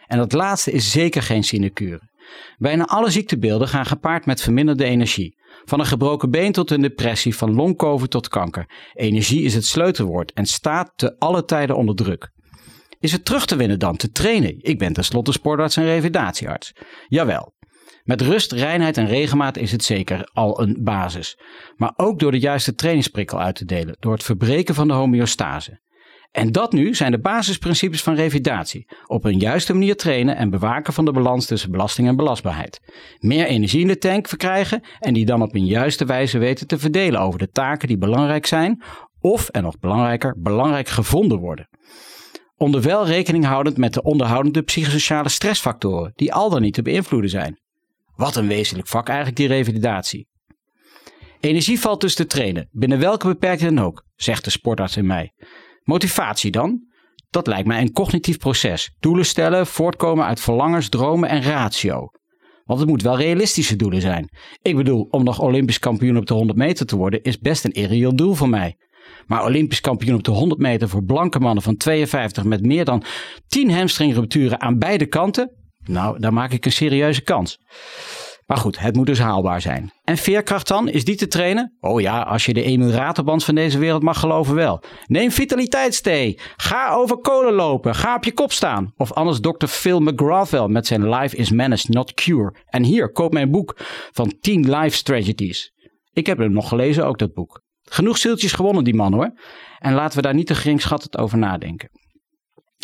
En 0.06 0.18
dat 0.18 0.32
laatste 0.32 0.72
is 0.72 0.90
zeker 0.90 1.22
geen 1.22 1.44
sinecure. 1.44 2.08
Bijna 2.58 2.84
alle 2.84 3.10
ziektebeelden 3.10 3.68
gaan 3.68 3.86
gepaard 3.86 4.26
met 4.26 4.42
verminderde 4.42 4.84
energie. 4.84 5.38
Van 5.64 5.80
een 5.80 5.86
gebroken 5.86 6.30
been 6.30 6.52
tot 6.52 6.70
een 6.70 6.80
depressie, 6.80 7.36
van 7.36 7.54
longkoven 7.54 8.08
tot 8.08 8.28
kanker. 8.28 8.68
Energie 8.92 9.42
is 9.42 9.54
het 9.54 9.66
sleutelwoord 9.66 10.32
en 10.32 10.46
staat 10.46 10.92
te 10.96 11.18
alle 11.18 11.44
tijden 11.44 11.76
onder 11.76 11.94
druk. 11.94 12.30
Is 13.00 13.12
het 13.12 13.24
terug 13.24 13.46
te 13.46 13.56
winnen 13.56 13.78
dan, 13.78 13.96
te 13.96 14.10
trainen? 14.10 14.54
Ik 14.58 14.78
ben 14.78 14.92
tenslotte 14.92 15.32
sportarts 15.32 15.76
en 15.76 15.84
revalidatiearts. 15.84 16.72
Jawel. 17.08 17.54
Met 18.04 18.20
rust, 18.20 18.52
reinheid 18.52 18.96
en 18.96 19.06
regelmaat 19.06 19.56
is 19.56 19.72
het 19.72 19.84
zeker 19.84 20.30
al 20.32 20.60
een 20.60 20.76
basis. 20.80 21.38
Maar 21.76 21.92
ook 21.96 22.18
door 22.18 22.30
de 22.30 22.38
juiste 22.38 22.74
trainingsprikkel 22.74 23.40
uit 23.40 23.54
te 23.54 23.64
delen, 23.64 23.96
door 24.00 24.12
het 24.12 24.22
verbreken 24.22 24.74
van 24.74 24.88
de 24.88 24.94
homeostase. 24.94 25.80
En 26.30 26.52
dat 26.52 26.72
nu 26.72 26.94
zijn 26.94 27.10
de 27.10 27.20
basisprincipes 27.20 28.02
van 28.02 28.14
revidatie. 28.14 28.86
Op 29.06 29.24
een 29.24 29.38
juiste 29.38 29.72
manier 29.72 29.96
trainen 29.96 30.36
en 30.36 30.50
bewaken 30.50 30.92
van 30.92 31.04
de 31.04 31.12
balans 31.12 31.46
tussen 31.46 31.70
belasting 31.70 32.08
en 32.08 32.16
belastbaarheid. 32.16 32.80
Meer 33.18 33.46
energie 33.46 33.80
in 33.80 33.86
de 33.86 33.98
tank 33.98 34.28
verkrijgen 34.28 34.82
en 34.98 35.12
die 35.12 35.26
dan 35.26 35.42
op 35.42 35.54
een 35.54 35.66
juiste 35.66 36.04
wijze 36.04 36.38
weten 36.38 36.66
te 36.66 36.78
verdelen 36.78 37.20
over 37.20 37.38
de 37.38 37.48
taken 37.48 37.88
die 37.88 37.98
belangrijk 37.98 38.46
zijn 38.46 38.82
of, 39.20 39.48
en 39.48 39.62
nog 39.62 39.78
belangrijker, 39.78 40.36
belangrijk 40.38 40.88
gevonden 40.88 41.38
worden. 41.38 41.68
Onder 42.56 42.82
wel 42.82 43.06
rekening 43.06 43.44
houdend 43.44 43.76
met 43.76 43.94
de 43.94 44.02
onderhoudende 44.02 44.62
psychosociale 44.62 45.28
stressfactoren 45.28 46.12
die 46.14 46.32
al 46.32 46.50
dan 46.50 46.62
niet 46.62 46.74
te 46.74 46.82
beïnvloeden 46.82 47.30
zijn. 47.30 47.60
Wat 48.14 48.36
een 48.36 48.46
wezenlijk 48.46 48.88
vak 48.88 49.06
eigenlijk 49.08 49.36
die 49.36 49.48
revalidatie. 49.48 50.28
Energie 51.40 51.80
valt 51.80 52.00
dus 52.00 52.14
te 52.14 52.26
trainen, 52.26 52.68
binnen 52.70 52.98
welke 52.98 53.26
beperking 53.26 53.74
dan 53.74 53.84
ook, 53.84 54.04
zegt 54.16 54.44
de 54.44 54.50
sportarts 54.50 54.96
in 54.96 55.06
mij. 55.06 55.32
Motivatie 55.82 56.50
dan? 56.50 56.88
Dat 57.30 57.46
lijkt 57.46 57.66
mij 57.66 57.80
een 57.80 57.92
cognitief 57.92 58.38
proces. 58.38 58.90
Doelen 59.00 59.26
stellen, 59.26 59.66
voortkomen 59.66 60.24
uit 60.24 60.40
verlangens, 60.40 60.88
dromen 60.88 61.28
en 61.28 61.42
ratio. 61.42 62.08
Want 62.64 62.80
het 62.80 62.88
moet 62.88 63.02
wel 63.02 63.16
realistische 63.16 63.76
doelen 63.76 64.00
zijn. 64.00 64.28
Ik 64.62 64.76
bedoel, 64.76 65.06
om 65.10 65.24
nog 65.24 65.40
Olympisch 65.40 65.78
kampioen 65.78 66.16
op 66.16 66.26
de 66.26 66.34
100 66.34 66.58
meter 66.58 66.86
te 66.86 66.96
worden 66.96 67.22
is 67.22 67.38
best 67.38 67.64
een 67.64 67.72
irreëel 67.72 68.16
doel 68.16 68.34
voor 68.34 68.48
mij. 68.48 68.76
Maar 69.26 69.44
Olympisch 69.44 69.80
kampioen 69.80 70.16
op 70.16 70.24
de 70.24 70.30
100 70.30 70.60
meter 70.60 70.88
voor 70.88 71.04
blanke 71.04 71.40
mannen 71.40 71.62
van 71.62 71.76
52 71.76 72.44
met 72.44 72.62
meer 72.62 72.84
dan 72.84 73.02
10 73.46 73.70
hamstringrupturen 73.70 74.60
aan 74.60 74.78
beide 74.78 75.06
kanten? 75.06 75.52
Nou, 75.84 76.20
daar 76.20 76.32
maak 76.32 76.52
ik 76.52 76.64
een 76.64 76.72
serieuze 76.72 77.22
kans. 77.22 77.58
Maar 78.50 78.58
goed, 78.58 78.78
het 78.78 78.96
moet 78.96 79.06
dus 79.06 79.18
haalbaar 79.18 79.60
zijn. 79.60 79.92
En 80.04 80.16
veerkracht 80.16 80.68
dan? 80.68 80.88
Is 80.88 81.04
die 81.04 81.16
te 81.16 81.26
trainen? 81.26 81.76
Oh 81.80 82.00
ja, 82.00 82.22
als 82.22 82.46
je 82.46 82.52
de 82.52 82.62
Emil 82.62 82.90
Raterband 82.90 83.44
van 83.44 83.54
deze 83.54 83.78
wereld 83.78 84.02
mag 84.02 84.20
geloven 84.20 84.54
wel. 84.54 84.82
Neem 85.06 85.30
vitaliteitsthee. 85.30 86.38
Ga 86.56 86.92
over 86.92 87.16
kolen 87.16 87.52
lopen. 87.52 87.94
Ga 87.94 88.14
op 88.14 88.24
je 88.24 88.32
kop 88.32 88.52
staan. 88.52 88.92
Of 88.96 89.12
anders 89.12 89.40
Dr. 89.40 89.66
Phil 89.66 90.00
McGrath 90.00 90.50
wel 90.50 90.68
met 90.68 90.86
zijn 90.86 91.08
Life 91.08 91.36
is 91.36 91.50
Managed, 91.50 91.88
Not 91.88 92.14
Cure. 92.14 92.54
En 92.66 92.84
hier, 92.84 93.12
koop 93.12 93.32
mijn 93.32 93.50
boek 93.50 93.74
van 94.12 94.34
10 94.40 94.70
Life 94.76 94.96
Strategies. 94.96 95.72
Ik 96.12 96.26
heb 96.26 96.38
hem 96.38 96.52
nog 96.52 96.68
gelezen, 96.68 97.06
ook 97.06 97.18
dat 97.18 97.32
boek. 97.32 97.62
Genoeg 97.82 98.18
zieltjes 98.18 98.52
gewonnen, 98.52 98.84
die 98.84 98.94
man 98.94 99.12
hoor. 99.12 99.32
En 99.78 99.94
laten 99.94 100.16
we 100.16 100.22
daar 100.22 100.34
niet 100.34 100.46
te 100.46 100.54
geringschattend 100.54 101.18
over 101.18 101.38
nadenken. 101.38 101.88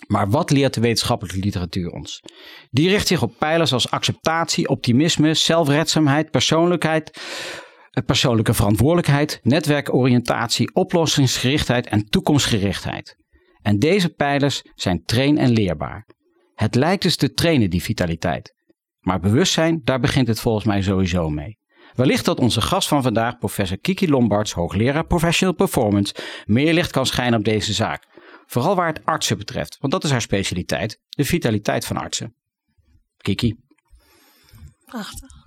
Maar 0.06 0.30
wat 0.30 0.50
leert 0.50 0.74
de 0.74 0.80
wetenschappelijke 0.80 1.40
literatuur 1.40 1.90
ons? 1.90 2.22
Die 2.70 2.88
richt 2.88 3.06
zich 3.06 3.22
op 3.22 3.38
pijlers 3.38 3.72
als 3.72 3.90
acceptatie, 3.90 4.68
optimisme, 4.68 5.34
zelfredzaamheid, 5.34 6.30
persoonlijkheid, 6.30 7.20
eh, 7.90 8.04
persoonlijke 8.04 8.54
verantwoordelijkheid, 8.54 9.40
netwerkoriëntatie, 9.42 10.74
oplossingsgerichtheid 10.74 11.86
en 11.86 12.04
toekomstgerichtheid. 12.04 13.16
En 13.62 13.78
deze 13.78 14.08
pijlers 14.08 14.62
zijn 14.74 15.02
train- 15.04 15.38
en 15.38 15.50
leerbaar. 15.50 16.08
Het 16.54 16.74
lijkt 16.74 17.02
dus 17.02 17.16
te 17.16 17.32
trainen, 17.32 17.70
die 17.70 17.82
vitaliteit. 17.82 18.54
Maar 19.00 19.20
bewustzijn, 19.20 19.80
daar 19.84 20.00
begint 20.00 20.28
het 20.28 20.40
volgens 20.40 20.64
mij 20.64 20.82
sowieso 20.82 21.28
mee. 21.28 21.58
Wellicht 21.94 22.24
dat 22.24 22.40
onze 22.40 22.60
gast 22.60 22.88
van 22.88 23.02
vandaag, 23.02 23.38
professor 23.38 23.78
Kiki 23.78 24.08
Lombards, 24.08 24.52
hoogleraar 24.52 25.06
Professional 25.06 25.54
Performance, 25.54 26.14
meer 26.44 26.72
licht 26.72 26.90
kan 26.90 27.06
schijnen 27.06 27.38
op 27.38 27.44
deze 27.44 27.72
zaak. 27.72 28.06
Vooral 28.46 28.74
waar 28.74 28.86
het 28.86 29.04
artsen 29.04 29.38
betreft, 29.38 29.76
want 29.80 29.92
dat 29.92 30.04
is 30.04 30.10
haar 30.10 30.20
specialiteit, 30.20 31.00
de 31.08 31.24
vitaliteit 31.24 31.84
van 31.84 31.96
artsen. 31.96 32.34
Kiki. 33.16 33.56
Prachtig. 34.84 35.46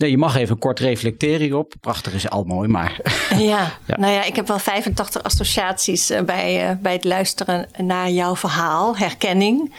Nee, 0.00 0.10
je 0.10 0.18
mag 0.18 0.36
even 0.36 0.58
kort 0.58 0.78
reflecteren 0.78 1.40
hierop. 1.40 1.74
Prachtig 1.80 2.12
is 2.12 2.30
al 2.30 2.44
mooi, 2.44 2.68
maar... 2.68 3.00
Ja, 3.38 3.72
nou 3.96 4.12
ja, 4.12 4.24
ik 4.24 4.36
heb 4.36 4.46
wel 4.46 4.58
85 4.58 5.22
associaties 5.22 6.10
eh, 6.10 6.22
bij, 6.22 6.68
eh, 6.68 6.76
bij 6.76 6.92
het 6.92 7.04
luisteren 7.04 7.68
naar 7.76 8.10
jouw 8.10 8.36
verhaal. 8.36 8.96
Herkenning, 8.96 9.74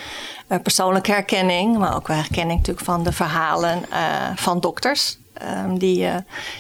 eh, 0.48 0.60
persoonlijke 0.60 1.12
herkenning, 1.12 1.78
maar 1.78 1.96
ook 1.96 2.08
wel 2.08 2.18
herkenning 2.18 2.60
natuurlijk 2.60 2.86
van 2.86 3.04
de 3.04 3.12
verhalen 3.12 3.86
van 4.36 4.60
dokters. 4.60 5.18
Ehm, 5.34 5.78
die, 5.78 5.96
die 5.98 6.06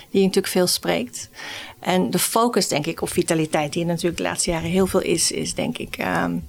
je 0.09 0.25
natuurlijk 0.25 0.47
veel 0.47 0.67
spreekt. 0.67 1.29
En 1.81 2.09
de 2.09 2.19
focus, 2.19 2.67
denk 2.67 2.85
ik, 2.85 3.01
op 3.01 3.09
vitaliteit, 3.09 3.73
die 3.73 3.85
natuurlijk 3.85 4.17
de 4.17 4.23
laatste 4.23 4.51
jaren 4.51 4.69
heel 4.69 4.87
veel 4.87 5.01
is, 5.01 5.31
is 5.31 5.53
denk 5.53 5.77
ik 5.77 5.97
um, 5.97 6.47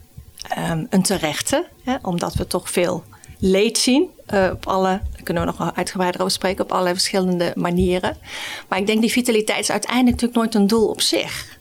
um, 0.58 0.86
een 0.90 1.02
terechte. 1.02 1.66
Hè, 1.84 1.96
omdat 2.02 2.34
we 2.34 2.46
toch 2.46 2.70
veel 2.70 3.04
leed 3.38 3.78
zien. 3.78 4.08
Uh, 4.34 4.48
op 4.52 4.66
alle, 4.66 5.00
daar 5.12 5.22
kunnen 5.22 5.42
we 5.42 5.48
nog 5.48 5.58
wel 5.58 5.74
uitgebreider 5.74 6.20
over 6.20 6.32
spreken, 6.32 6.64
op 6.64 6.70
allerlei 6.70 6.94
verschillende 6.94 7.52
manieren. 7.56 8.16
Maar 8.68 8.78
ik 8.78 8.86
denk 8.86 9.00
die 9.00 9.10
vitaliteit 9.10 9.60
is 9.60 9.70
uiteindelijk 9.70 10.10
natuurlijk 10.20 10.38
nooit 10.38 10.54
een 10.54 10.66
doel 10.66 10.88
op 10.88 11.00
zich. 11.00 11.58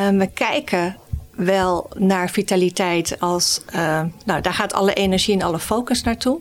Um, 0.00 0.18
we 0.18 0.26
kijken 0.26 0.96
wel 1.30 1.90
naar 1.96 2.30
vitaliteit 2.30 3.20
als, 3.20 3.60
uh, 3.74 4.02
nou 4.24 4.40
daar 4.40 4.54
gaat 4.54 4.72
alle 4.72 4.94
energie 4.94 5.34
en 5.34 5.42
alle 5.42 5.58
focus 5.58 6.02
naartoe. 6.02 6.38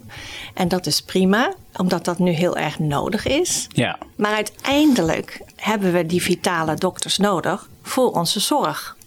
En 0.53 0.67
dat 0.67 0.86
is 0.86 1.01
prima, 1.01 1.53
omdat 1.79 2.05
dat 2.05 2.19
nu 2.19 2.31
heel 2.31 2.57
erg 2.57 2.79
nodig 2.79 3.27
is. 3.27 3.67
Ja. 3.69 3.98
Maar 4.15 4.33
uiteindelijk 4.33 5.41
hebben 5.55 5.93
we 5.93 6.05
die 6.05 6.21
vitale 6.21 6.75
dokters 6.75 7.17
nodig 7.17 7.69
voor 7.83 8.12
onze 8.12 8.39
zorg. 8.39 8.98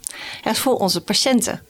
En 0.43 0.55
voor 0.55 0.75
onze 0.75 1.00
patiënten. 1.00 1.62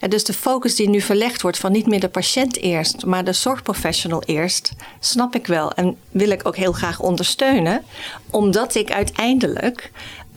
En 0.00 0.10
dus 0.10 0.24
de 0.24 0.32
focus 0.32 0.74
die 0.74 0.88
nu 0.88 1.00
verlegd 1.00 1.42
wordt 1.42 1.58
van 1.58 1.72
niet 1.72 1.86
meer 1.86 2.00
de 2.00 2.08
patiënt 2.08 2.56
eerst, 2.56 3.04
maar 3.04 3.24
de 3.24 3.32
zorgprofessional 3.32 4.22
eerst, 4.22 4.72
snap 5.00 5.34
ik 5.34 5.46
wel 5.46 5.72
en 5.72 5.96
wil 6.10 6.30
ik 6.30 6.46
ook 6.46 6.56
heel 6.56 6.72
graag 6.72 7.00
ondersteunen, 7.00 7.84
omdat 8.30 8.74
ik 8.74 8.92
uiteindelijk 8.92 9.90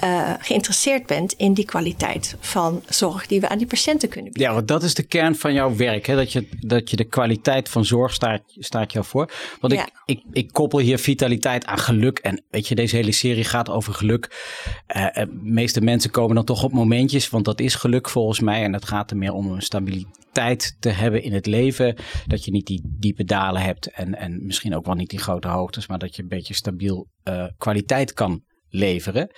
uh, 0.03 0.33
geïnteresseerd 0.39 1.05
bent 1.05 1.33
in 1.33 1.53
die 1.53 1.65
kwaliteit 1.65 2.35
van 2.39 2.83
zorg 2.89 3.27
die 3.27 3.39
we 3.39 3.49
aan 3.49 3.57
die 3.57 3.67
patiënten 3.67 4.09
kunnen 4.09 4.31
bieden. 4.31 4.49
Ja, 4.49 4.55
want 4.55 4.67
dat 4.67 4.83
is 4.83 4.93
de 4.93 5.03
kern 5.03 5.35
van 5.35 5.53
jouw 5.53 5.75
werk. 5.75 6.05
Hè? 6.05 6.15
Dat, 6.15 6.31
je, 6.31 6.47
dat 6.59 6.89
je 6.89 6.95
de 6.95 7.03
kwaliteit 7.03 7.69
van 7.69 7.85
zorg 7.85 8.13
staat, 8.13 8.41
staat 8.45 8.91
jou 8.91 9.05
voor. 9.05 9.31
Want 9.59 9.73
ik, 9.73 9.89
ik, 10.05 10.23
ik 10.31 10.51
koppel 10.51 10.79
hier 10.79 10.99
vitaliteit 10.99 11.65
aan 11.65 11.77
geluk. 11.77 12.19
En 12.19 12.43
weet 12.49 12.67
je, 12.67 12.75
deze 12.75 12.95
hele 12.95 13.11
serie 13.11 13.43
gaat 13.43 13.69
over 13.69 13.93
geluk. 13.93 14.49
Uh, 14.95 15.13
de 15.13 15.39
meeste 15.41 15.81
mensen 15.81 16.11
komen 16.11 16.35
dan 16.35 16.45
toch 16.45 16.63
op 16.63 16.71
momentjes, 16.71 17.29
want 17.29 17.45
dat 17.45 17.59
is 17.59 17.75
geluk 17.75 18.09
volgens 18.09 18.39
mij. 18.39 18.63
En 18.63 18.73
het 18.73 18.85
gaat 18.85 19.11
er 19.11 19.17
meer 19.17 19.33
om 19.33 19.51
een 19.51 19.61
stabiliteit 19.61 20.75
te 20.79 20.89
hebben 20.89 21.23
in 21.23 21.33
het 21.33 21.45
leven. 21.45 21.95
Dat 22.27 22.45
je 22.45 22.51
niet 22.51 22.65
die 22.65 22.81
diepe 22.99 23.23
dalen 23.23 23.61
hebt 23.61 23.87
en, 23.87 24.15
en 24.15 24.45
misschien 24.45 24.75
ook 24.75 24.85
wel 24.85 24.95
niet 24.95 25.09
die 25.09 25.19
grote 25.19 25.47
hoogtes, 25.47 25.87
maar 25.87 25.99
dat 25.99 26.15
je 26.15 26.21
een 26.21 26.27
beetje 26.27 26.53
stabiel 26.53 27.07
uh, 27.23 27.45
kwaliteit 27.57 28.13
kan 28.13 28.43
leveren. 28.69 29.31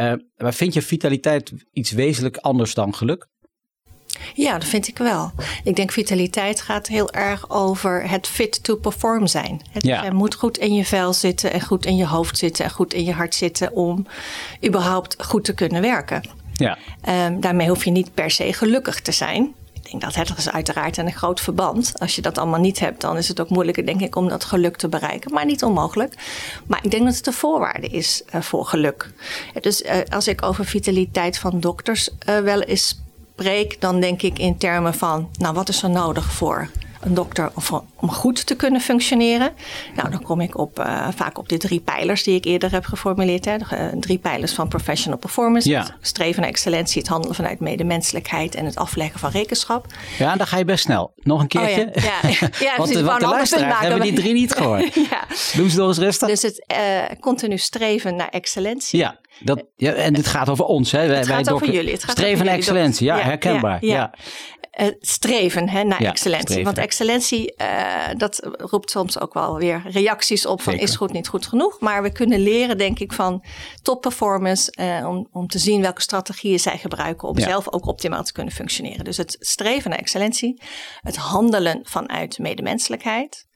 Uh, 0.00 0.12
maar 0.36 0.54
vind 0.54 0.74
je 0.74 0.82
vitaliteit 0.82 1.52
iets 1.72 1.90
wezenlijk 1.90 2.36
anders 2.36 2.74
dan 2.74 2.94
geluk? 2.94 3.28
Ja, 4.34 4.52
dat 4.58 4.68
vind 4.68 4.88
ik 4.88 4.98
wel. 4.98 5.32
Ik 5.64 5.76
denk 5.76 5.92
vitaliteit 5.92 6.60
gaat 6.60 6.86
heel 6.86 7.12
erg 7.12 7.50
over 7.50 8.10
het 8.10 8.26
fit 8.26 8.64
to 8.64 8.76
perform 8.76 9.26
zijn. 9.26 9.60
Het 9.70 9.84
ja. 9.84 10.04
Je 10.04 10.10
moet 10.10 10.34
goed 10.34 10.58
in 10.58 10.74
je 10.74 10.84
vel 10.84 11.12
zitten 11.12 11.52
en 11.52 11.60
goed 11.60 11.86
in 11.86 11.96
je 11.96 12.06
hoofd 12.06 12.38
zitten 12.38 12.64
en 12.64 12.70
goed 12.70 12.94
in 12.94 13.04
je 13.04 13.12
hart 13.12 13.34
zitten 13.34 13.72
om 13.72 14.06
überhaupt 14.66 15.24
goed 15.24 15.44
te 15.44 15.54
kunnen 15.54 15.82
werken. 15.82 16.22
Ja. 16.52 16.78
Um, 17.26 17.40
daarmee 17.40 17.68
hoef 17.68 17.84
je 17.84 17.90
niet 17.90 18.14
per 18.14 18.30
se 18.30 18.52
gelukkig 18.52 19.00
te 19.00 19.12
zijn. 19.12 19.54
Denk 19.90 20.02
dat 20.02 20.14
het 20.14 20.38
is 20.38 20.50
uiteraard 20.50 20.96
een 20.96 21.12
groot 21.12 21.40
verband. 21.40 21.92
Als 21.98 22.14
je 22.14 22.22
dat 22.22 22.38
allemaal 22.38 22.60
niet 22.60 22.78
hebt, 22.78 23.00
dan 23.00 23.16
is 23.16 23.28
het 23.28 23.40
ook 23.40 23.48
moeilijker, 23.48 23.86
denk 23.86 24.00
ik, 24.00 24.16
om 24.16 24.28
dat 24.28 24.44
geluk 24.44 24.76
te 24.76 24.88
bereiken. 24.88 25.32
Maar 25.32 25.44
niet 25.44 25.62
onmogelijk. 25.62 26.14
Maar 26.66 26.80
ik 26.82 26.90
denk 26.90 27.04
dat 27.04 27.14
het 27.14 27.24
de 27.24 27.32
voorwaarde 27.32 27.86
is 27.86 28.22
uh, 28.34 28.40
voor 28.40 28.66
geluk. 28.66 29.10
Dus 29.60 29.82
uh, 29.82 29.96
als 30.08 30.28
ik 30.28 30.42
over 30.42 30.64
vitaliteit 30.64 31.38
van 31.38 31.60
dokters 31.60 32.08
uh, 32.28 32.38
wel 32.38 32.60
eens 32.60 33.00
spreek, 33.34 33.80
dan 33.80 34.00
denk 34.00 34.22
ik 34.22 34.38
in 34.38 34.58
termen 34.58 34.94
van, 34.94 35.28
nou, 35.38 35.54
wat 35.54 35.68
is 35.68 35.82
er 35.82 35.90
nodig 35.90 36.32
voor 36.32 36.68
een 37.00 37.14
dokter 37.14 37.50
om 37.94 38.10
goed 38.10 38.46
te 38.46 38.56
kunnen 38.56 38.80
functioneren. 38.80 39.52
Nou, 39.94 40.10
dan 40.10 40.22
kom 40.22 40.40
ik 40.40 40.58
op, 40.58 40.78
uh, 40.78 41.08
vaak 41.14 41.38
op 41.38 41.48
de 41.48 41.56
drie 41.56 41.80
pijlers 41.80 42.22
die 42.22 42.34
ik 42.34 42.44
eerder 42.44 42.72
heb 42.72 42.84
geformuleerd. 42.84 43.44
Hè. 43.44 43.58
De, 43.58 43.64
uh, 43.72 44.00
drie 44.00 44.18
pijlers 44.18 44.52
van 44.52 44.68
professional 44.68 45.18
performance. 45.18 45.68
Ja. 45.68 45.96
Streven 46.00 46.40
naar 46.40 46.50
excellentie, 46.50 47.00
het 47.00 47.10
handelen 47.10 47.36
vanuit 47.36 47.60
medemenselijkheid 47.60 48.54
en 48.54 48.64
het 48.64 48.76
afleggen 48.76 49.20
van 49.20 49.30
rekenschap. 49.30 49.86
Ja, 50.18 50.36
dan 50.36 50.46
ga 50.46 50.58
je 50.58 50.64
best 50.64 50.84
snel. 50.84 51.12
Nog 51.16 51.40
een 51.40 51.48
keertje. 51.48 51.86
Oh 51.94 52.02
ja. 52.02 52.28
Ja. 52.28 52.48
ja, 52.68 52.76
want 52.78 52.92
de, 52.92 53.02
want 53.02 53.20
de 53.20 53.26
luisteraars 53.26 53.80
hebben 53.80 54.00
die 54.00 54.12
drie 54.12 54.32
niet 54.32 54.52
gehoord. 54.52 54.94
ja. 55.10 55.24
Doen 55.56 55.70
ze 55.70 55.78
nog 55.78 55.88
eens 55.88 55.98
rustig. 55.98 56.28
Dus 56.28 56.42
het 56.42 56.64
uh, 56.72 57.02
continu 57.20 57.58
streven 57.58 58.16
naar 58.16 58.28
excellentie. 58.28 58.98
Ja. 58.98 59.18
Dat, 59.40 59.64
ja, 59.76 59.92
en 59.92 60.12
dit 60.12 60.26
gaat 60.26 60.48
over 60.48 60.64
ons, 60.64 60.92
hè? 60.92 61.06
Wij, 61.06 61.16
Het 61.16 61.26
gaat 61.26 61.44
wij 61.44 61.54
over 61.54 61.70
jullie. 61.70 61.92
Het 61.92 62.04
gaat 62.04 62.16
streven 62.16 62.44
naar 62.44 62.54
excellentie, 62.54 63.06
ja, 63.06 63.18
herkenbaar. 63.18 63.84
ja, 63.84 63.94
Ja. 63.94 64.14
Eh, 64.78 64.88
streven 65.00 65.68
hè, 65.68 65.82
naar 65.82 66.00
excellentie. 66.00 66.48
streven. 66.48 66.64
Want 66.64 66.78
excellentie, 66.78 67.54
eh, 67.56 68.14
dat 68.16 68.48
roept 68.58 68.90
soms 68.90 69.20
ook 69.20 69.34
wel 69.34 69.56
weer 69.58 69.82
reacties 69.86 70.46
op 70.46 70.62
van 70.62 70.72
Zeker. 70.72 70.88
is 70.88 70.96
goed, 70.96 71.12
niet 71.12 71.28
goed 71.28 71.46
genoeg. 71.46 71.80
Maar 71.80 72.02
we 72.02 72.12
kunnen 72.12 72.40
leren, 72.40 72.78
denk 72.78 72.98
ik, 72.98 73.12
van 73.12 73.44
top 73.82 74.00
performance 74.00 74.70
eh, 74.70 75.08
om, 75.08 75.28
om 75.32 75.46
te 75.46 75.58
zien 75.58 75.80
welke 75.80 76.00
strategieën 76.00 76.58
zij 76.60 76.78
gebruiken 76.78 77.28
om 77.28 77.38
zelf 77.38 77.72
ook 77.72 77.86
optimaal 77.86 78.22
te 78.22 78.32
kunnen 78.32 78.52
functioneren. 78.52 79.04
Dus 79.04 79.16
het 79.16 79.36
streven 79.40 79.90
naar 79.90 79.98
excellentie, 79.98 80.62
het 81.00 81.16
handelen 81.16 81.80
vanuit 81.82 82.38
medemenselijkheid 82.38 83.47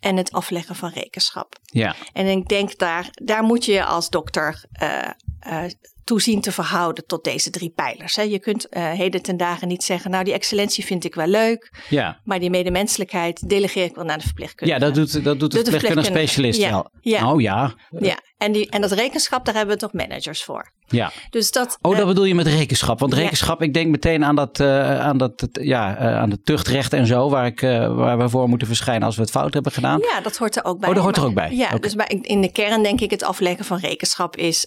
en 0.00 0.16
het 0.16 0.32
afleggen 0.32 0.74
van 0.76 0.90
rekenschap. 0.90 1.58
ja. 1.62 1.94
En 2.12 2.26
ik 2.26 2.48
denk 2.48 2.78
daar, 2.78 3.08
daar 3.12 3.42
moet 3.42 3.64
je 3.64 3.72
je 3.72 3.84
als 3.84 4.10
dokter 4.10 4.64
eh 4.72 5.08
eh, 5.40 5.64
toe 6.04 6.20
zien 6.20 6.40
te 6.40 6.52
verhouden 6.52 7.06
tot 7.06 7.24
deze 7.24 7.50
drie 7.50 7.70
pijlers. 7.70 8.16
Hè. 8.16 8.22
Je 8.22 8.38
kunt 8.38 8.68
eh, 8.68 8.90
heden 8.90 9.22
ten 9.22 9.36
dagen 9.36 9.68
niet 9.68 9.84
zeggen, 9.84 10.10
nou 10.10 10.24
die 10.24 10.32
excellentie 10.32 10.84
vind 10.84 11.04
ik 11.04 11.14
wel 11.14 11.26
leuk, 11.26 11.84
ja. 11.88 12.20
maar 12.24 12.40
die 12.40 12.50
medemenselijkheid 12.50 13.48
delegeer 13.48 13.84
ik 13.84 13.94
wel 13.94 14.04
naar 14.04 14.18
de 14.18 14.24
verpleegkundige. 14.24 14.80
Ja, 14.80 14.86
dat 14.86 14.94
doet, 14.94 15.24
dat 15.24 15.40
doet 15.40 15.50
de 15.50 15.56
de 15.56 15.70
verpleegkundige 15.70 16.04
verpleegkundige. 16.04 16.52
specialist 16.52 16.60
Ja, 16.60 16.70
wel. 16.70 16.90
ja. 17.00 17.32
Oh 17.32 17.40
ja. 17.40 17.74
Ja, 17.98 18.18
en, 18.38 18.52
die, 18.52 18.70
en 18.70 18.80
dat 18.80 18.92
rekenschap, 18.92 19.44
daar 19.44 19.54
hebben 19.54 19.74
we 19.74 19.80
toch 19.80 19.92
managers 19.92 20.44
voor. 20.44 20.70
ja. 20.86 21.10
Dus 21.30 21.50
dat, 21.50 21.78
Oh, 21.82 21.90
dat 21.92 22.00
eh, 22.00 22.06
bedoel 22.06 22.24
je 22.24 22.34
met 22.34 22.46
rekenschap. 22.46 22.98
Want 23.00 23.14
ja. 23.14 23.18
rekenschap, 23.20 23.62
ik 23.62 23.74
denk 23.74 23.90
meteen 23.90 24.24
aan 24.24 24.36
dat, 24.36 24.60
eh, 24.60 25.00
aan 25.00 25.18
dat 25.18 25.48
ja, 25.52 25.96
eh, 25.96 26.16
aan 26.18 26.30
de 26.30 26.42
tuchtrecht 26.42 26.92
en 26.92 27.06
zo, 27.06 27.30
waar, 27.30 27.46
ik, 27.46 27.60
waar 27.60 28.18
we 28.18 28.28
voor 28.28 28.48
moeten 28.48 28.66
verschijnen 28.66 29.02
als 29.06 29.16
we 29.16 29.22
het 29.22 29.30
fout 29.30 29.54
hebben 29.54 29.72
gedaan. 29.72 29.98
Ja, 30.14 30.20
dat 30.20 30.36
hoort 30.36 30.56
er 30.56 30.64
ook 30.64 30.78
bij. 30.80 30.88
Oh, 30.88 30.94
dat 30.94 31.04
hoort 31.04 31.16
er 31.16 31.24
ook 31.24 31.34
bij. 31.34 31.52
Ja, 31.52 31.78
dus 31.78 31.94
bij, 31.94 32.06
in 32.22 32.40
de 32.40 32.52
kern 32.52 32.82
denk 32.82 33.00
ik 33.00 33.10
het 33.10 33.22
afleggen 33.22 33.64
van 33.64 33.78
rekenschap 33.78 34.36
is 34.36 34.66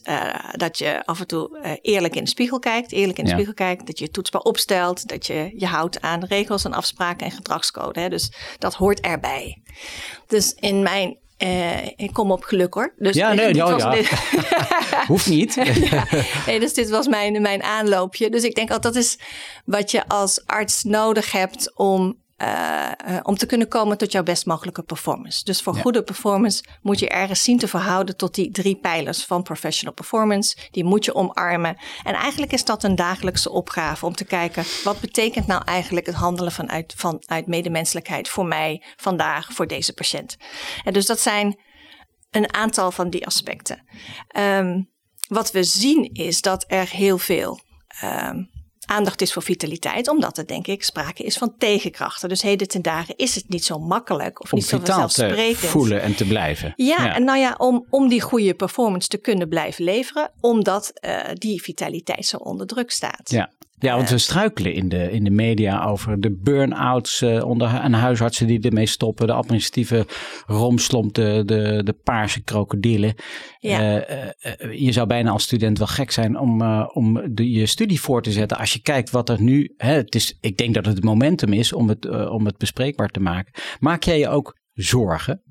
dat 0.51 0.77
je 0.77 1.01
af 1.05 1.19
en 1.19 1.27
toe 1.27 1.77
eerlijk 1.81 2.15
in 2.15 2.23
de 2.23 2.29
spiegel 2.29 2.59
kijkt. 2.59 2.91
Eerlijk 2.91 3.17
in 3.17 3.23
de 3.23 3.29
Ja. 3.29 3.35
spiegel 3.35 3.53
kijkt, 3.55 3.87
dat 3.87 3.99
je 3.99 4.05
je 4.05 4.11
toetsbaar 4.11 4.41
opstelt. 4.41 5.07
Dat 5.07 5.25
je 5.27 5.53
je 5.55 5.65
houdt 5.65 6.01
aan 6.01 6.23
regels 6.23 6.65
en 6.65 6.73
afspraken 6.73 7.25
en 7.25 7.31
gedragscode. 7.31 7.99
Hè. 7.99 8.09
Dus 8.09 8.33
dat 8.57 8.73
hoort 8.73 8.99
erbij. 8.99 9.61
Dus 10.27 10.53
in 10.53 10.81
mijn... 10.83 11.17
eh, 11.41 11.85
ik 11.95 12.09
kom 12.13 12.31
op 12.31 12.43
geluk 12.43 12.73
hoor. 12.73 12.93
Dus 12.97 13.15
Ja, 13.15 13.33
nee, 13.33 13.53
dit 13.53 13.63
oh, 13.63 13.69
was- 13.71 13.81
ja. 13.81 13.89
dit- 13.91 14.09
Hoeft 15.07 15.27
niet. 15.29 15.55
Nee, 16.45 16.59
dus 16.59 16.73
dit 16.73 16.89
was 16.89 17.07
mijn, 17.07 17.41
mijn 17.41 17.63
aanloopje. 17.63 18.29
Dus 18.29 18.43
ik 18.43 18.55
denk 18.55 18.71
altijd 18.71 18.93
dat 18.93 19.03
is 19.03 19.17
wat 19.65 19.91
je 19.91 20.07
als 20.07 20.41
arts 20.45 20.83
nodig 20.83 21.31
hebt 21.31 21.71
om, 21.77 22.17
eh, 22.41 22.91
eh, 23.15 23.19
om 23.23 23.35
te 23.35 23.45
kunnen 23.45 23.67
komen 23.67 23.97
tot 23.97 24.11
jouw 24.11 24.23
best 24.23 24.45
mogelijke 24.45 24.83
performance. 24.83 25.43
Dus 25.43 25.61
voor 25.61 25.75
Ja. 25.75 25.81
goede 25.81 26.03
performance 26.03 26.63
moet 26.81 26.99
je 26.99 27.09
ergens 27.09 27.43
zien 27.43 27.57
te 27.57 27.67
verhouden 27.67 28.17
tot 28.17 28.35
die 28.35 28.51
drie 28.51 28.75
pijlers 28.75 29.25
van 29.25 29.43
professional 29.43 29.93
performance. 29.93 30.57
Die 30.71 30.83
moet 30.83 31.05
je 31.05 31.15
omarmen. 31.15 31.77
En 32.03 32.13
eigenlijk 32.13 32.51
is 32.51 32.65
dat 32.65 32.83
een 32.83 32.95
dagelijkse 32.95 33.49
opgave 33.49 34.05
om 34.05 34.15
te 34.15 34.25
kijken 34.25 34.63
wat 34.83 34.99
betekent 34.99 35.47
nou 35.47 35.61
eigenlijk 35.65 36.05
het 36.05 36.15
handelen 36.15 36.51
vanuit, 36.51 36.93
vanuit 36.97 37.47
medemenselijkheid 37.47 38.29
voor 38.29 38.45
mij 38.45 38.83
vandaag, 38.95 39.53
voor 39.53 39.67
deze 39.67 39.93
patiënt. 39.93 40.37
En 40.83 40.93
dus 40.93 41.05
dat 41.05 41.19
zijn 41.19 41.59
een 42.31 42.53
aantal 42.53 42.91
van 42.91 43.09
die 43.09 43.25
aspecten. 43.25 43.83
Ehm, 44.27 44.81
wat 45.27 45.51
we 45.51 45.63
zien 45.63 46.09
is 46.13 46.41
dat 46.41 46.65
er 46.67 46.89
heel 46.89 47.17
veel 47.17 47.59
ehm, 48.01 48.43
aandacht 48.85 49.21
is 49.21 49.33
voor 49.33 49.43
vitaliteit, 49.43 50.07
omdat 50.07 50.37
er 50.37 50.47
denk 50.47 50.67
ik 50.67 50.83
sprake 50.83 51.23
is 51.23 51.37
van 51.37 51.53
tegenkrachten. 51.57 52.29
Dus 52.29 52.41
heden 52.41 52.67
ten 52.67 52.81
dagen 52.81 53.15
is 53.17 53.35
het 53.35 53.49
niet 53.49 53.65
zo 53.65 53.79
makkelijk 53.79 54.41
of 54.41 54.51
Om 54.51 54.57
niet 54.57 54.67
zo 54.67 54.77
vitaal 54.77 55.07
te 55.07 55.13
vanzelfsprekend. 55.13 55.71
voelen 55.71 56.01
en 56.01 56.15
te 56.15 56.25
blijven. 56.25 56.73
Ja, 56.75 57.15
en 57.15 57.23
nou 57.23 57.39
ja, 57.39 57.55
om, 57.57 57.85
om 57.89 58.07
die 58.07 58.21
goede 58.21 58.53
performance 58.53 59.07
te 59.07 59.17
kunnen 59.17 59.49
blijven 59.49 59.83
leveren, 59.83 60.31
omdat 60.39 60.91
eh, 60.93 61.17
die 61.33 61.61
vitaliteit 61.61 62.25
zo 62.25 62.37
onder 62.37 62.67
druk 62.67 62.91
staat. 62.91 63.29
Ja. 63.29 63.49
Ja, 63.81 63.95
want 63.95 64.09
we 64.09 64.17
struikelen 64.17 64.73
in 64.73 64.89
de, 64.89 65.11
in 65.11 65.23
de 65.23 65.29
media 65.29 65.85
over 65.85 66.19
de 66.19 66.31
burn-outs 66.31 67.21
eh, 67.21 67.45
onder 67.45 67.67
en 67.67 67.93
huisartsen 67.93 68.47
die 68.47 68.61
ermee 68.61 68.85
stoppen. 68.85 69.27
De 69.27 69.33
administratieve 69.33 70.05
romslomp, 70.45 71.13
de, 71.13 71.43
de, 71.45 71.81
de 71.83 71.93
paarse 71.93 72.43
krokodillen. 72.43 73.13
Ja. 73.59 74.01
Eh, 74.01 74.27
eh, 74.27 74.79
je 74.79 74.91
zou 74.91 75.07
bijna 75.07 75.31
als 75.31 75.43
student 75.43 75.77
wel 75.77 75.87
gek 75.87 76.11
zijn 76.11 76.37
om, 76.37 76.61
om 76.83 77.33
de, 77.35 77.51
je 77.51 77.65
studie 77.65 78.01
voor 78.01 78.21
te 78.21 78.31
zetten. 78.31 78.57
Als 78.57 78.73
je 78.73 78.81
kijkt 78.81 79.09
wat 79.09 79.29
er 79.29 79.41
nu... 79.41 79.73
Hè, 79.77 79.93
het 79.93 80.15
is, 80.15 80.37
ik 80.41 80.57
denk 80.57 80.73
dat 80.73 80.85
het 80.85 81.03
momentum 81.03 81.53
is 81.53 81.73
om 81.73 81.89
het, 81.89 82.29
om 82.29 82.45
het 82.45 82.57
bespreekbaar 82.57 83.09
te 83.09 83.19
maken. 83.19 83.53
Maak 83.79 84.03
jij 84.03 84.19
je 84.19 84.29
ook 84.29 84.59
zorgen? 84.73 85.43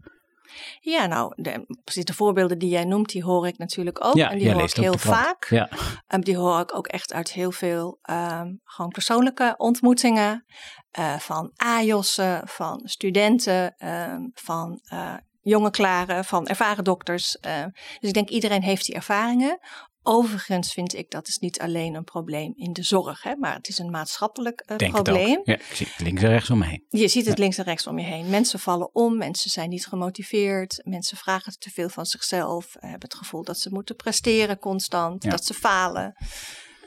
Ja, 0.80 1.06
nou, 1.06 1.32
de, 1.36 1.76
precies 1.84 2.04
de 2.04 2.14
voorbeelden 2.14 2.58
die 2.58 2.68
jij 2.70 2.84
noemt, 2.84 3.08
die 3.08 3.24
hoor 3.24 3.46
ik 3.46 3.58
natuurlijk 3.58 4.04
ook. 4.04 4.14
ja, 4.14 4.30
en 4.30 4.38
die 4.38 4.52
hoor 4.52 4.62
ik 4.62 4.72
heel 4.72 4.98
vaak. 4.98 5.46
Ja. 5.48 5.68
Um, 6.08 6.24
die 6.24 6.36
hoor 6.36 6.60
ik 6.60 6.74
ook 6.76 6.86
echt 6.86 7.12
uit 7.12 7.32
heel 7.32 7.52
veel 7.52 7.98
ehm, 8.02 8.54
gewoon 8.64 8.90
persoonlijke 8.90 9.54
ontmoetingen. 9.56 10.44
eh, 10.90 11.18
van 11.18 11.52
AJOS'en, 11.56 12.42
van 12.44 12.80
studenten, 12.84 13.74
ehm, 13.76 14.20
van 14.34 14.80
eh, 14.82 15.14
jonge 15.40 15.70
klaren, 15.70 16.24
van 16.24 16.46
ervaren 16.46 16.84
dokters. 16.84 17.38
eh. 17.38 17.64
dus 18.00 18.08
ik 18.08 18.14
denk 18.14 18.28
iedereen 18.28 18.62
heeft 18.62 18.86
die 18.86 18.94
ervaringen. 18.94 19.58
Overigens 20.02 20.72
vind 20.72 20.94
ik 20.94 21.10
dat 21.10 21.28
is 21.28 21.38
niet 21.38 21.60
alleen 21.60 21.94
een 21.94 22.04
probleem 22.04 22.52
in 22.56 22.72
de 22.72 22.82
zorg, 22.82 23.22
hè, 23.22 23.36
maar 23.36 23.54
het 23.54 23.68
is 23.68 23.78
een 23.78 23.90
maatschappelijk 23.90 24.60
eh, 24.60 24.76
Denk 24.76 24.92
probleem. 24.92 25.28
het. 25.36 25.40
Ja, 25.44 25.54
ik 25.54 25.62
zie 25.74 25.86
het 25.86 26.00
links 26.00 26.22
en 26.22 26.28
rechts 26.28 26.50
om 26.50 26.58
me 26.58 26.66
heen. 26.66 26.84
Je 26.88 27.08
ziet 27.08 27.26
het 27.26 27.38
links 27.38 27.58
en 27.58 27.64
rechts 27.64 27.86
om 27.86 27.98
je 27.98 28.04
heen. 28.04 28.30
Mensen 28.30 28.58
vallen 28.58 28.94
om, 28.94 29.16
mensen 29.16 29.50
zijn 29.50 29.68
niet 29.68 29.86
gemotiveerd, 29.86 30.80
mensen 30.84 31.16
vragen 31.16 31.58
te 31.58 31.70
veel 31.70 31.88
van 31.88 32.06
zichzelf, 32.06 32.64
eh, 32.74 32.80
hebben 32.90 33.08
het 33.08 33.14
gevoel 33.14 33.44
dat 33.44 33.58
ze 33.58 33.70
moeten 33.72 33.96
presteren 33.96 34.58
constant, 34.58 35.24
Ja. 35.24 35.30
dat 35.30 35.44
ze 35.44 35.54
falen, 35.54 36.16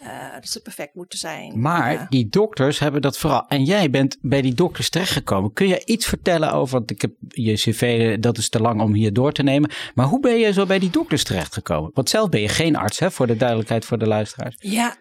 eh, 0.03 0.33
dat 0.33 0.47
ze 0.47 0.61
perfect 0.61 0.95
moeten 0.95 1.19
zijn. 1.19 1.59
Maar 1.61 1.91
Ja. 1.93 2.05
die 2.09 2.27
dokters 2.29 2.79
hebben 2.79 3.01
dat 3.01 3.17
vooral. 3.17 3.45
En 3.47 3.63
jij 3.63 3.89
bent 3.89 4.17
bij 4.21 4.41
die 4.41 4.53
dokters 4.53 4.89
terechtgekomen. 4.89 5.53
Kun 5.53 5.67
je 5.67 5.81
iets 5.85 6.05
vertellen 6.05 6.51
over. 6.53 6.77
Want 6.77 6.91
ik 6.91 7.01
heb 7.01 7.11
je 7.27 7.53
cv, 7.53 8.17
dat 8.19 8.37
is 8.37 8.49
te 8.49 8.59
lang 8.61 8.81
om 8.81 8.93
hier 8.93 9.13
door 9.13 9.31
te 9.31 9.43
nemen. 9.43 9.69
Maar 9.95 10.05
hoe 10.05 10.19
ben 10.19 10.37
je 10.37 10.53
zo 10.53 10.65
bij 10.65 10.79
die 10.79 10.89
dokters 10.89 11.23
terechtgekomen? 11.23 11.91
Want 11.93 12.09
zelf 12.09 12.29
ben 12.29 12.41
je 12.41 12.47
geen 12.49 12.75
arts, 12.75 12.99
hè, 12.99 13.11
voor 13.11 13.27
de 13.27 13.37
duidelijkheid 13.37 13.85
voor 13.85 13.97
de 13.97 14.07
luisteraars. 14.07 14.55
Ja, 14.59 14.95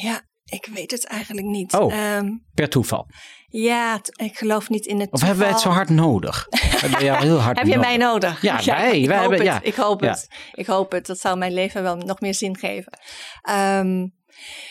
ja, 0.00 0.20
ik 0.44 0.68
weet 0.74 0.90
het 0.90 1.06
eigenlijk 1.06 1.46
niet. 1.46 1.74
Oh. 1.74 1.94
Ehm, 1.94 2.28
Per 2.54 2.68
toeval. 2.68 3.06
ja, 3.46 4.00
ik 4.12 4.38
geloof 4.38 4.68
niet 4.68 4.86
in 4.86 5.00
het 5.00 5.10
Of 5.12 5.20
hebben 5.20 5.38
wij 5.38 5.48
het 5.48 5.60
zo 5.60 5.68
hard 5.68 5.88
nodig? 5.88 6.46
hebben 6.80 7.04
jou 7.04 7.22
heel 7.24 7.38
hard 7.38 7.56
Heb 7.58 7.66
je 7.66 7.74
nodig? 7.74 7.88
mij 7.88 7.96
nodig? 7.96 8.42
Ja, 8.48 8.64
wij- 8.64 9.00
ik 9.00 9.06
wij 9.06 9.18
hoop 9.18 9.30
hebben- 9.30 9.48
het. 9.52 9.62
ja. 9.64 9.68
Ik 9.70 9.74
hoop 9.74 10.02
Ja. 10.02 10.10
het. 10.10 10.28
Ik 10.54 10.66
hoop 10.66 10.92
het. 10.92 11.06
Dat 11.06 11.18
zou 11.18 11.38
mijn 11.38 11.52
leven 11.54 11.82
wel 11.82 11.96
nog 11.96 12.20
meer 12.20 12.34
zin 12.34 12.56
geven. 12.58 12.98
Ehm, 13.42 14.06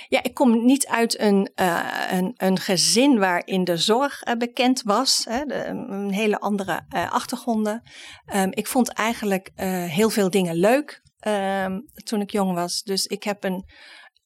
ja, 0.08 0.24
ik 0.24 0.34
kom 0.34 0.66
niet 0.66 0.88
uit 0.88 1.20
een, 1.20 1.52
eh, 1.56 1.90
een, 2.10 2.34
een 2.38 2.60
gezin 2.60 3.20
waarin 3.20 3.64
de 3.64 3.78
zorg 3.78 4.22
eh, 4.22 4.36
bekend 4.36 4.82
was. 4.82 5.26
Hè, 5.30 5.68
een 5.68 6.12
hele 6.12 6.40
andere 6.40 6.86
eh, 6.90 7.12
achtergronden. 7.12 7.82
Ehm, 8.26 8.50
ik 8.52 8.68
vond 8.68 8.90
eigenlijk 8.90 9.52
heel 9.90 10.10
veel 10.10 10.30
dingen 10.30 10.56
leuk 10.56 11.02
ehm, 11.20 11.80
toen 12.04 12.22
ik 12.22 12.32
jong 12.32 12.54
was. 12.54 12.82
Dus 12.84 13.06
ik 13.06 13.24
heb 13.24 13.44
een 13.44 13.66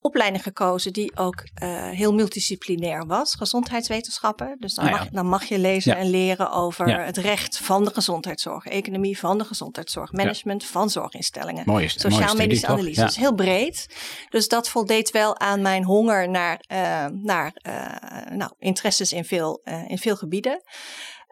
opleiding 0.00 0.42
gekozen 0.42 0.92
die 0.92 1.16
ook 1.16 1.44
eh, 1.54 1.88
heel 1.88 2.12
multidisciplinair 2.14 3.06
was. 3.06 3.34
Gezondheidswetenschappen. 3.34 4.56
Dus 4.58 4.74
dan, 4.74 4.84
Ah, 4.84 4.90
ja. 4.90 4.96
mag, 4.96 5.08
dan 5.08 5.26
mag 5.26 5.44
je 5.44 5.58
lezen 5.58 5.92
Ja. 5.92 5.98
en 5.98 6.10
leren 6.10 6.52
over 6.52 6.88
Ja. 6.88 6.98
het 7.00 7.16
recht 7.16 7.58
van 7.58 7.84
de 7.84 7.90
gezondheidszorg. 7.94 8.66
Economie 8.66 9.18
van 9.18 9.38
de 9.38 9.44
gezondheidszorg. 9.44 10.12
Management 10.12 10.64
van 10.64 10.90
zorginstellingen. 10.90 11.88
Sociaal-medische 11.90 12.66
analyse. 12.66 13.04
Dus 13.04 13.16
heel 13.16 13.34
breed. 13.34 13.86
Dus 14.28 14.48
dat 14.48 14.68
voldeed 14.68 15.10
wel 15.10 15.38
aan 15.38 15.62
mijn 15.62 15.84
honger 15.84 16.28
naar, 16.28 16.60
eh, 16.66 17.06
naar 17.06 17.52
eh, 17.54 18.32
nou, 18.36 18.52
interesses 18.58 19.12
in 19.12 19.24
veel, 19.24 19.60
eh, 19.64 19.90
in 19.90 19.98
veel 19.98 20.16
gebieden. 20.16 20.62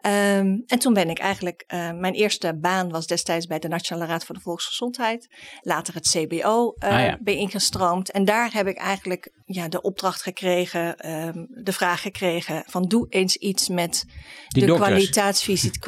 Ehm, 0.01 0.57
en 0.67 0.79
toen 0.79 0.93
ben 0.93 1.09
ik 1.09 1.19
eigenlijk, 1.19 1.63
eh, 1.67 1.91
mijn 1.91 2.13
eerste 2.13 2.57
baan 2.61 2.89
was 2.89 3.07
destijds 3.07 3.45
bij 3.45 3.59
de 3.59 3.67
Nationale 3.67 4.05
Raad 4.07 4.25
voor 4.25 4.35
de 4.35 4.41
Volksgezondheid. 4.41 5.27
Later 5.61 5.93
het 5.93 6.07
CBO 6.09 6.73
eh 6.77 6.89
Ah, 6.89 6.99
ja. 7.05 7.17
ben 7.21 7.35
ingestroomd. 7.35 8.11
En 8.11 8.25
daar 8.25 8.53
heb 8.53 8.67
ik 8.67 8.77
eigenlijk 8.77 9.31
ja, 9.45 9.67
de 9.67 9.81
opdracht 9.81 10.21
gekregen, 10.21 10.97
ehm, 10.97 11.45
de 11.63 11.73
vraag 11.73 12.01
gekregen 12.01 12.63
van 12.67 12.83
doe 12.83 13.05
eens 13.09 13.35
iets 13.35 13.67
met 13.67 14.05
Die 14.47 14.65
de 14.65 14.73
kwaliteitsvisit, 14.73 15.77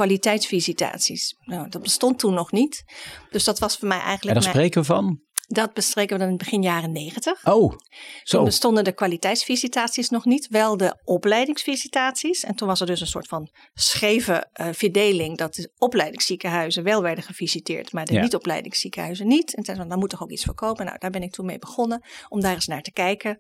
kwaliteitsvisitaties. 0.52 1.36
Nou, 1.40 1.70
dat 1.70 1.82
bestond 1.82 2.20
toen 2.20 2.34
nog 2.34 2.52
niet. 2.52 2.84
Dus 3.30 3.44
dat 3.44 3.60
was 3.60 3.78
voor 3.78 3.88
mij 3.88 3.98
En 4.00 4.04
eigenlijk... 4.06 4.34
dan 4.42 4.44
mijn- 4.54 4.56
spreken 4.56 4.82
we 4.82 4.88
van. 4.88 5.20
Dat 5.54 5.74
bestreken 5.74 6.14
we 6.14 6.20
dan 6.24 6.32
in 6.32 6.36
het 6.38 6.44
begin 6.44 6.62
jaren 6.62 6.92
negentig. 6.92 7.46
Oh, 7.48 7.70
Toen 7.70 7.80
zo. 8.24 8.44
bestonden 8.44 8.84
de 8.84 8.92
kwaliteitsvisitaties 8.92 10.10
nog 10.10 10.26
niet, 10.26 10.48
wel 10.48 10.78
de 10.78 10.96
opleidingsvisitaties. 11.04 12.44
En 12.44 12.56
toen 12.56 12.68
was 12.68 12.80
er 12.80 12.86
dus 12.86 13.02
een 13.02 13.08
soort 13.08 13.28
van 13.28 13.50
scheve 13.74 14.48
eh, 14.54 14.68
verdeling 14.72 15.38
dat 15.38 15.54
de 15.54 15.72
opleidingsziekenhuizen 15.78 16.84
wel 16.84 17.02
werden 17.02 17.24
gevisiteerd, 17.24 17.92
maar 17.94 18.06
de 18.06 18.14
Ja. 18.14 18.22
niet-opleidingsziekenhuizen 18.22 19.28
niet. 19.28 19.56
En 19.56 19.64
toen 19.64 19.76
zei, 19.76 19.88
daar 19.88 19.98
moet 19.98 20.10
toch 20.10 20.24
ook 20.24 20.32
iets 20.32 20.44
voor 20.46 20.54
komen. 20.54 20.86
Nou, 20.86 20.98
daar 21.00 21.10
ben 21.12 21.24
ik 21.24 21.32
toen 21.32 21.46
mee 21.46 21.60
begonnen 21.60 22.04
om 22.30 22.42
daar 22.42 22.54
eens 22.54 22.68
naar 22.68 22.82
te 22.82 22.92
kijken. 22.92 23.38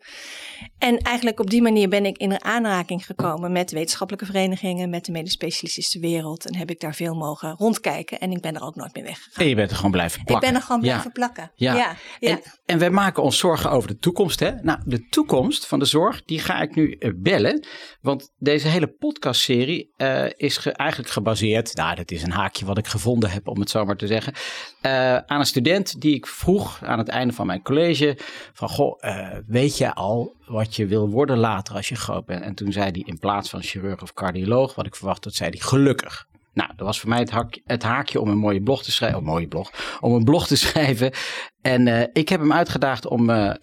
En 0.77 0.97
eigenlijk 0.97 1.39
op 1.39 1.49
die 1.49 1.61
manier 1.61 1.89
ben 1.89 2.05
ik 2.05 2.17
in 2.17 2.43
aanraking 2.43 3.05
gekomen 3.05 3.51
met 3.51 3.71
wetenschappelijke 3.71 4.25
verenigingen, 4.31 4.89
met 4.89 5.05
de 5.05 5.11
medisch 5.11 5.31
specialistische 5.33 5.99
wereld. 5.99 6.45
En 6.45 6.55
heb 6.55 6.69
ik 6.69 6.79
daar 6.79 6.95
veel 6.95 7.13
mogen 7.15 7.55
rondkijken. 7.57 8.19
En 8.19 8.31
ik 8.31 8.41
ben 8.41 8.55
er 8.55 8.61
ook 8.63 8.75
nooit 8.75 8.95
meer 8.95 9.03
weggegaan. 9.03 9.43
En 9.43 9.49
je 9.49 9.55
bent 9.55 9.69
er 9.69 9.75
gewoon 9.75 9.91
blijven 9.91 10.19
Ik 10.19 10.25
plakken. 10.25 10.49
ben 10.51 10.59
er 10.59 10.65
gewoon 10.65 10.81
Ja. 10.81 10.87
blijven 10.87 11.11
plakken. 11.11 11.51
Ja. 11.55 11.75
ja. 11.75 11.95
En, 12.19 12.41
en 12.65 12.79
wij 12.79 12.89
maken 12.89 13.23
ons 13.23 13.37
zorgen 13.37 13.71
over 13.71 13.87
de 13.89 13.97
toekomst. 13.97 14.39
Hè? 14.39 14.51
Nou, 14.61 14.79
de 14.85 15.07
toekomst 15.09 15.67
van 15.67 15.79
de 15.79 15.85
zorg, 15.85 16.23
die 16.25 16.39
ga 16.39 16.61
ik 16.61 16.75
nu 16.75 16.91
eh, 16.91 17.11
bellen. 17.15 17.65
Want 18.01 18.31
deze 18.37 18.67
hele 18.67 18.87
podcastserie 18.87 19.93
eh 19.97 20.25
is 20.35 20.57
ge- 20.57 20.71
eigenlijk 20.71 21.11
gebaseerd. 21.11 21.75
Nou, 21.75 21.95
dat 21.95 22.11
is 22.11 22.23
een 22.23 22.31
haakje 22.31 22.65
wat 22.65 22.77
ik 22.77 22.87
gevonden 22.87 23.29
heb, 23.31 23.47
om 23.47 23.59
het 23.59 23.69
zo 23.69 23.85
maar 23.85 23.97
te 23.97 24.07
zeggen. 24.07 24.33
eh, 24.81 25.15
aan 25.17 25.39
een 25.39 25.45
student 25.45 26.01
die 26.01 26.15
ik 26.15 26.27
vroeg 26.27 26.83
aan 26.83 26.97
het 26.97 27.07
einde 27.07 27.33
van 27.33 27.45
mijn 27.45 27.61
college. 27.61 28.17
Van, 28.53 28.69
goh, 28.69 29.01
weet 29.47 29.77
je 29.77 29.93
al 29.93 30.35
wat 30.45 30.75
je 30.75 30.85
wil 30.85 31.09
worden 31.09 31.37
later 31.37 31.75
als 31.75 31.89
je 31.89 31.95
groot 31.95 32.25
bent? 32.25 32.43
En 32.43 32.55
toen 32.55 32.71
zei 32.71 32.85
hij 32.91 33.03
in 33.05 33.19
plaats 33.19 33.49
van 33.49 33.61
chirurg 33.61 34.01
of 34.01 34.13
cardioloog, 34.13 34.75
wat 34.75 34.85
ik 34.85 34.95
verwacht 34.95 35.23
had, 35.23 35.33
zei 35.33 35.49
hij 35.49 35.59
gelukkig. 35.59 36.29
Nou, 36.53 36.69
dat 36.75 36.85
was 36.85 36.99
voor 36.99 37.09
mij 37.09 37.19
het, 37.19 37.61
het 37.65 37.83
haakje 37.83 38.21
om 38.21 38.29
een 38.29 38.37
mooie 38.37 38.61
blog 38.61 38.83
te 38.83 38.91
schrijven. 38.91 39.19
Oh, 39.19 39.25
mooie 39.25 39.47
blog. 39.47 39.97
Om 39.99 40.13
een 40.13 40.23
blog 40.23 40.47
te 40.47 40.55
schrijven. 40.65 41.11
En 41.61 41.87
eh, 41.87 42.07
ik 42.13 42.29
heb 42.29 42.39
hem 42.39 42.53
uitgedaagd 42.53 43.07
om, 43.07 43.29
eh, 43.29 43.49
eh, 43.49 43.55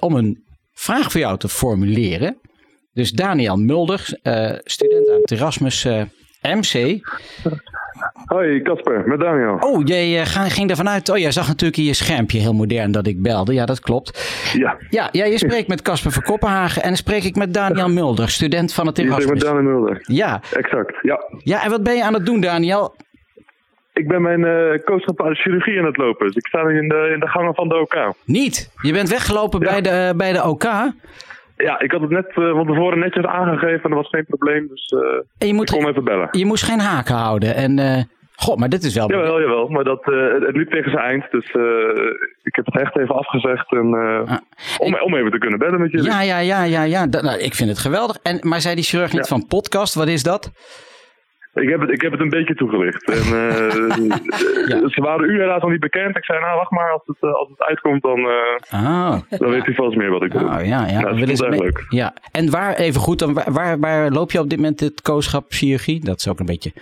om 0.00 0.14
een 0.14 0.44
vraag 0.72 1.12
voor 1.12 1.20
jou 1.20 1.38
te 1.38 1.48
formuleren. 1.48 2.40
Dus 2.92 3.10
Daniel 3.10 3.56
Mulder, 3.56 4.18
student 4.64 5.08
aan 5.08 5.20
het 5.20 5.30
Erasmus 5.30 5.86
MC. 6.48 7.00
Hoi, 8.26 8.62
Casper, 8.62 9.02
met 9.06 9.20
Daniel. 9.20 9.56
Oh, 9.60 9.80
jij 9.84 10.20
eh, 10.20 10.26
ging 10.26 10.70
ervan 10.70 10.88
uit. 10.88 11.08
Oh, 11.08 11.18
jij 11.18 11.30
zag 11.32 11.46
natuurlijk 11.46 11.78
in 11.78 11.84
je 11.84 11.94
schermpje 11.94 12.38
heel 12.38 12.52
modern 12.52 12.92
dat 12.92 13.06
ik 13.06 13.22
belde. 13.22 13.54
Ja, 13.54 13.66
dat 13.66 13.80
klopt. 13.80 14.32
Ja, 14.52 14.76
Ja, 14.90 15.08
ja 15.12 15.24
je 15.24 15.38
spreekt 15.38 15.68
met 15.68 15.82
Casper 15.82 16.12
van 16.12 16.22
Koppenhagen. 16.22 16.82
En 16.82 16.88
dan 16.88 16.96
spreek 16.96 17.24
ik 17.24 17.36
met 17.36 17.54
Daniel 17.54 17.88
Mulder, 17.88 18.28
student 18.28 18.72
van 18.74 18.86
het 18.86 18.96
je 18.96 19.02
spreekt 19.02 19.28
met 19.30 19.42
Erasmus. 19.42 19.62
Daniel 19.62 19.78
Mulder. 19.80 20.04
Ja. 20.06 20.40
Exact, 20.52 20.94
ja. 21.02 21.20
ja, 21.38 21.64
en 21.64 21.70
wat 21.70 21.82
ben 21.82 21.94
je 21.96 22.04
aan 22.04 22.14
het 22.14 22.26
doen, 22.26 22.40
Daniel? 22.40 22.94
Ik 23.92 24.08
ben 24.08 24.22
mijn 24.22 24.44
eh 24.44 24.84
coachschap 24.84 25.22
aan 25.22 25.28
de 25.28 25.34
chirurgie 25.34 25.78
aan 25.78 25.84
het 25.86 25.96
lopen. 25.96 26.26
Dus 26.26 26.36
ik 26.36 26.46
sta 26.46 26.62
nu 26.62 26.78
in 26.78 26.88
de, 26.88 27.10
in 27.14 27.20
de 27.20 27.28
gangen 27.28 27.54
van 27.54 27.68
de 27.68 27.78
OK. 27.80 28.14
Niet. 28.24 28.70
Je 28.82 28.92
bent 28.92 29.08
weggelopen 29.08 29.60
Ja. 29.60 29.70
bij, 29.70 29.80
de, 29.80 30.12
bij 30.16 30.32
de 30.32 30.44
OK. 30.44 30.64
Ja, 31.56 31.80
ik 31.80 31.90
had 31.92 32.00
het 32.00 32.10
net 32.10 32.26
eh, 32.28 32.34
van 32.50 32.66
tevoren 32.66 32.98
netjes 32.98 33.24
aangegeven 33.24 33.82
en 33.82 33.90
dat 33.90 33.98
was 33.98 34.08
geen 34.08 34.24
probleem. 34.26 34.68
Dus 34.68 34.94
En 35.38 35.46
je, 35.46 35.60
ik 35.60 35.66
kon 35.66 35.88
even 35.88 36.04
bellen. 36.04 36.28
je 36.30 36.46
moest 36.46 36.64
geen 36.64 36.80
haken 36.80 37.14
houden. 37.14 37.54
En, 37.54 37.78
eh 37.78 38.02
god, 38.36 38.58
maar 38.58 38.68
dit 38.68 38.82
is 38.82 38.94
wel... 38.94 39.10
Jawel, 39.10 39.40
jawel. 39.40 39.68
Maar 39.68 39.84
dat, 39.84 40.04
het- 40.04 40.56
liep 40.56 40.70
tegen 40.70 40.90
zijn 40.90 41.04
eind. 41.04 41.24
Dus 41.30 41.46
ik 42.42 42.54
heb 42.54 42.64
het 42.66 42.80
echt 42.80 42.98
even 42.98 43.14
afgezegd. 43.14 43.72
En, 43.72 43.94
Ah. 43.94 44.36
om, 44.78 44.94
om 45.00 45.14
even 45.16 45.30
te 45.30 45.38
kunnen 45.38 45.58
bellen 45.58 45.80
met 45.80 45.90
jullie. 45.90 46.06
Ja, 46.10 46.20
ja, 46.22 46.38
ja, 46.38 46.62
ja, 46.64 46.82
ja. 46.82 47.06
Dat- 47.06 47.22
nou, 47.22 47.38
ik 47.38 47.54
vind 47.54 47.68
het 47.68 47.78
geweldig. 47.78 48.16
En, 48.22 48.38
maar 48.42 48.60
zei 48.60 48.74
die 48.74 48.84
chirurg 48.84 49.12
niet 49.12 49.28
Ja. 49.28 49.36
van 49.36 49.46
podcast? 49.46 49.94
Wat 49.94 50.08
is 50.08 50.22
dat? 50.22 50.50
Ik, 51.54 51.68
heb 51.68 51.80
het, 51.80 51.90
ik 51.90 52.00
heb 52.00 52.12
het 52.12 52.20
een 52.20 52.28
beetje 52.28 52.54
toegelicht. 52.54 53.04
En, 53.04 53.14
eh, 53.16 53.62
Ja. 54.80 54.88
Ze 54.88 55.00
waren 55.00 55.30
u 55.30 55.40
helaas 55.40 55.62
nog 55.62 55.70
niet 55.70 55.80
bekend. 55.80 56.16
Ik 56.16 56.24
zei, 56.24 56.40
nou 56.40 56.56
wacht 56.56 56.70
maar, 56.70 56.92
als 56.92 57.02
het, 57.04 57.16
eh, 57.20 57.34
als 57.34 57.48
het 57.48 57.62
uitkomt, 57.62 58.02
dan, 58.02 58.18
eh, 58.18 58.82
Oh, 58.82 59.16
dan 59.28 59.50
weet 59.50 59.66
u 59.66 59.74
vast 59.74 59.96
meer 59.96 60.10
wat 60.10 60.22
ik 60.22 60.32
bedoel. 60.32 60.48
oh 60.48 60.66
ja, 60.66 60.86
ja. 60.86 61.00
Nou, 61.00 61.20
dat 61.20 61.28
is 61.28 61.40
echt 61.40 61.60
leuk. 61.60 61.86
Ja, 61.88 62.14
en 62.32 62.50
waar, 62.50 62.74
even 62.74 63.00
goed, 63.00 63.18
dan, 63.18 63.34
waar, 63.34 63.78
waar, 63.78 64.10
loop 64.10 64.30
je 64.30 64.40
op 64.40 64.48
dit 64.48 64.58
moment 64.58 64.80
het 64.80 65.02
kooschap 65.02 65.44
chirurgie? 65.48 66.04
Dat 66.04 66.18
is 66.18 66.28
ook 66.28 66.38
een 66.38 66.46
beetje 66.46 66.72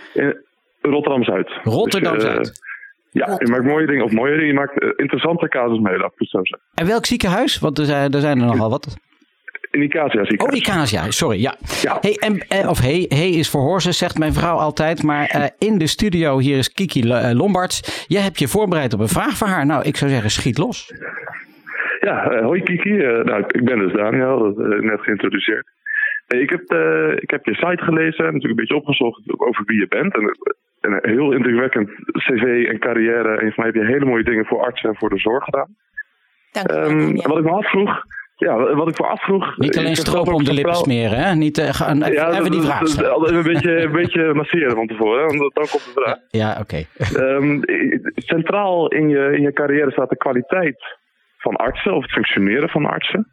Rotterdam-Zuid. 0.81 1.49
Rotterdam-Zuid. 1.63 2.37
Dus, 2.37 2.49
eh, 2.49 3.27
ja, 3.27 3.35
je 3.37 3.47
maakt 3.47 3.63
mooie 3.63 3.85
dingen, 3.85 4.03
of 4.03 4.11
mooie 4.11 4.31
dingen, 4.31 4.47
je 4.47 4.53
maakt 4.53 4.79
eh, 4.79 4.89
interessante 4.95 5.47
casus 5.47 5.79
mee, 5.79 5.95
ik 5.95 6.01
het 6.15 6.29
zo 6.29 6.39
zeggen. 6.43 6.67
En 6.73 6.87
welk 6.87 7.05
ziekenhuis? 7.05 7.59
Want 7.59 7.77
er 7.77 7.85
zijn 7.85 8.13
er, 8.13 8.21
zijn 8.21 8.39
er 8.39 8.45
nogal 8.45 8.69
wat. 8.69 8.97
In 9.73 9.79
Nicasia 9.79 10.21
Oh, 10.21 10.27
ziekenhuis. 10.27 10.59
Icasia, 10.59 11.11
sorry, 11.11 11.41
ja. 11.41 11.55
Ja. 11.81 11.97
Hey, 12.01 12.15
en, 12.19 12.39
eh, 12.47 12.69
of 12.69 12.79
hey, 12.79 13.05
hey 13.07 13.29
is 13.29 13.49
voor 13.49 13.61
horses, 13.61 13.97
zegt 13.97 14.17
mijn 14.17 14.33
vrouw 14.33 14.57
altijd. 14.57 15.03
Maar 15.03 15.25
eh, 15.25 15.45
in 15.57 15.77
de 15.77 15.87
studio, 15.87 16.39
hier 16.39 16.57
is 16.57 16.73
Kiki 16.73 17.01
eh, 17.01 17.31
Lombards. 17.33 18.05
Jij 18.07 18.21
hebt 18.21 18.39
je 18.39 18.47
voorbereid 18.47 18.93
op 18.93 18.99
een 18.99 19.07
vraag 19.17 19.37
voor 19.37 19.47
haar. 19.47 19.65
Nou, 19.65 19.83
ik 19.83 19.95
zou 19.95 20.11
zeggen, 20.11 20.29
schiet 20.29 20.57
los. 20.57 20.93
Ja, 21.99 22.41
hoi 22.43 22.61
Kiki. 22.63 22.93
Nou, 23.29 23.43
ik 23.47 23.65
ben 23.65 23.79
dus 23.79 23.93
Daniel, 23.93 24.53
net 24.81 25.01
geïntroduceerd. 25.01 25.65
Eh, 26.27 26.39
ik, 26.41 26.49
heb, 26.49 26.63
eh, 26.71 27.11
ik 27.15 27.29
heb 27.29 27.45
je 27.45 27.53
site 27.53 27.83
gelezen, 27.83 28.23
natuurlijk 28.23 28.43
een 28.43 28.55
beetje 28.55 28.75
opgezocht 28.75 29.21
over 29.37 29.63
wie 29.65 29.79
je 29.79 29.87
bent. 29.87 30.15
En, 30.15 30.37
en 30.81 30.91
een 30.91 31.09
heel 31.11 31.31
indrukwekkend 31.31 31.89
cv 32.11 32.65
en 32.69 32.79
carrière. 32.79 33.29
En 33.29 33.37
volgens 33.37 33.55
mij 33.55 33.65
heb 33.65 33.75
je 33.75 33.85
hele 33.85 34.05
mooie 34.05 34.23
dingen 34.23 34.45
voor 34.45 34.63
artsen 34.63 34.89
en 34.89 34.95
voor 34.95 35.09
de 35.09 35.19
zorg 35.19 35.43
gedaan. 35.43 35.75
Dank 36.51 36.71
je 36.71 36.77
Ehm, 36.77 36.99
en 36.99 37.29
wat 37.29 37.37
ik 37.37 37.43
me 37.43 37.51
afvroeg, 37.51 38.03
ja, 38.35 38.75
wat 38.75 38.89
ik 38.89 38.99
me 38.99 39.05
afvroeg... 39.07 39.57
Niet 39.57 39.77
alleen 39.77 39.95
stroop 39.95 40.27
om 40.27 40.43
de 40.43 40.53
lippen 40.53 40.75
smeren, 40.75 41.17
hè? 41.17 41.35
Niet, 41.35 41.57
eh, 41.57 41.69
gaan, 41.69 42.03
even, 42.03 42.13
Ja, 42.13 42.29
even 42.29 42.43
dat, 42.43 42.51
die 42.51 42.61
vraag 42.61 42.79
dat 42.79 42.89
stellen. 42.89 43.35
een 43.35 43.43
beetje, 43.43 43.81
een 43.85 43.91
beetje 43.91 44.33
masseren 44.33 44.75
van 44.75 44.87
tevoren, 44.87 45.19
hè, 45.19 45.37
want 45.37 45.53
dan 45.53 45.67
komt 45.67 45.85
de 45.85 45.91
vraag. 45.93 46.17
Ja, 46.29 46.57
oké. 46.59 46.83
Ehm, 47.23 47.61
centraal 48.15 48.87
in 48.87 49.09
je, 49.09 49.31
in 49.35 49.41
je 49.41 49.53
carrière 49.53 49.91
staat 49.91 50.09
de 50.09 50.17
kwaliteit 50.17 50.97
van 51.37 51.55
artsen 51.55 51.93
of 51.93 52.01
het 52.01 52.11
functioneren 52.11 52.69
van 52.69 52.85
artsen. 52.85 53.27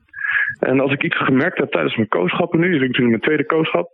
En 0.58 0.80
als 0.80 0.92
ik 0.92 1.02
iets 1.02 1.16
gemerkt 1.16 1.58
heb 1.58 1.70
tijdens 1.70 1.96
mijn 1.96 2.08
kooschappen 2.08 2.60
nu, 2.60 2.68
is 2.68 2.74
ik 2.74 2.88
natuurlijk 2.88 3.08
mijn 3.08 3.20
tweede 3.20 3.46
kooschap, 3.46 3.90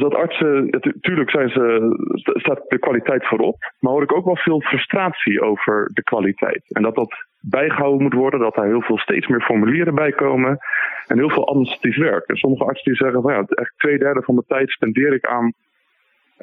dat 0.00 0.14
artsen, 0.14 0.66
natuurlijk 0.70 1.30
zijn 1.30 1.48
ze, 1.48 1.90
staat 2.14 2.64
de 2.68 2.78
kwaliteit 2.78 3.26
voorop, 3.26 3.72
maar 3.78 3.92
hoor 3.92 4.02
ik 4.02 4.16
ook 4.16 4.24
wel 4.24 4.36
veel 4.36 4.60
frustratie 4.60 5.42
over 5.42 5.90
de 5.92 6.02
kwaliteit. 6.02 6.62
En 6.68 6.82
dat 6.82 6.94
dat 6.94 7.26
bijgehouden 7.40 8.02
moet 8.02 8.14
worden, 8.14 8.40
dat 8.40 8.54
daar 8.54 8.66
heel 8.66 8.82
veel 8.82 8.98
steeds 8.98 9.26
meer 9.26 9.40
formulieren 9.40 9.94
bij 9.94 10.12
komen 10.12 10.58
en 11.06 11.18
heel 11.18 11.30
veel 11.30 11.48
administratief 11.48 11.96
werk. 11.96 12.26
En 12.26 12.36
sommige 12.36 12.64
artsen 12.64 12.92
die 12.92 13.02
zeggen 13.02 13.22
van 13.22 13.32
ja, 13.32 13.44
echt 13.48 13.72
twee 13.76 13.98
derde 13.98 14.22
van 14.22 14.34
de 14.34 14.44
tijd 14.46 14.70
spendeer 14.70 15.12
ik 15.12 15.26
aan 15.26 15.52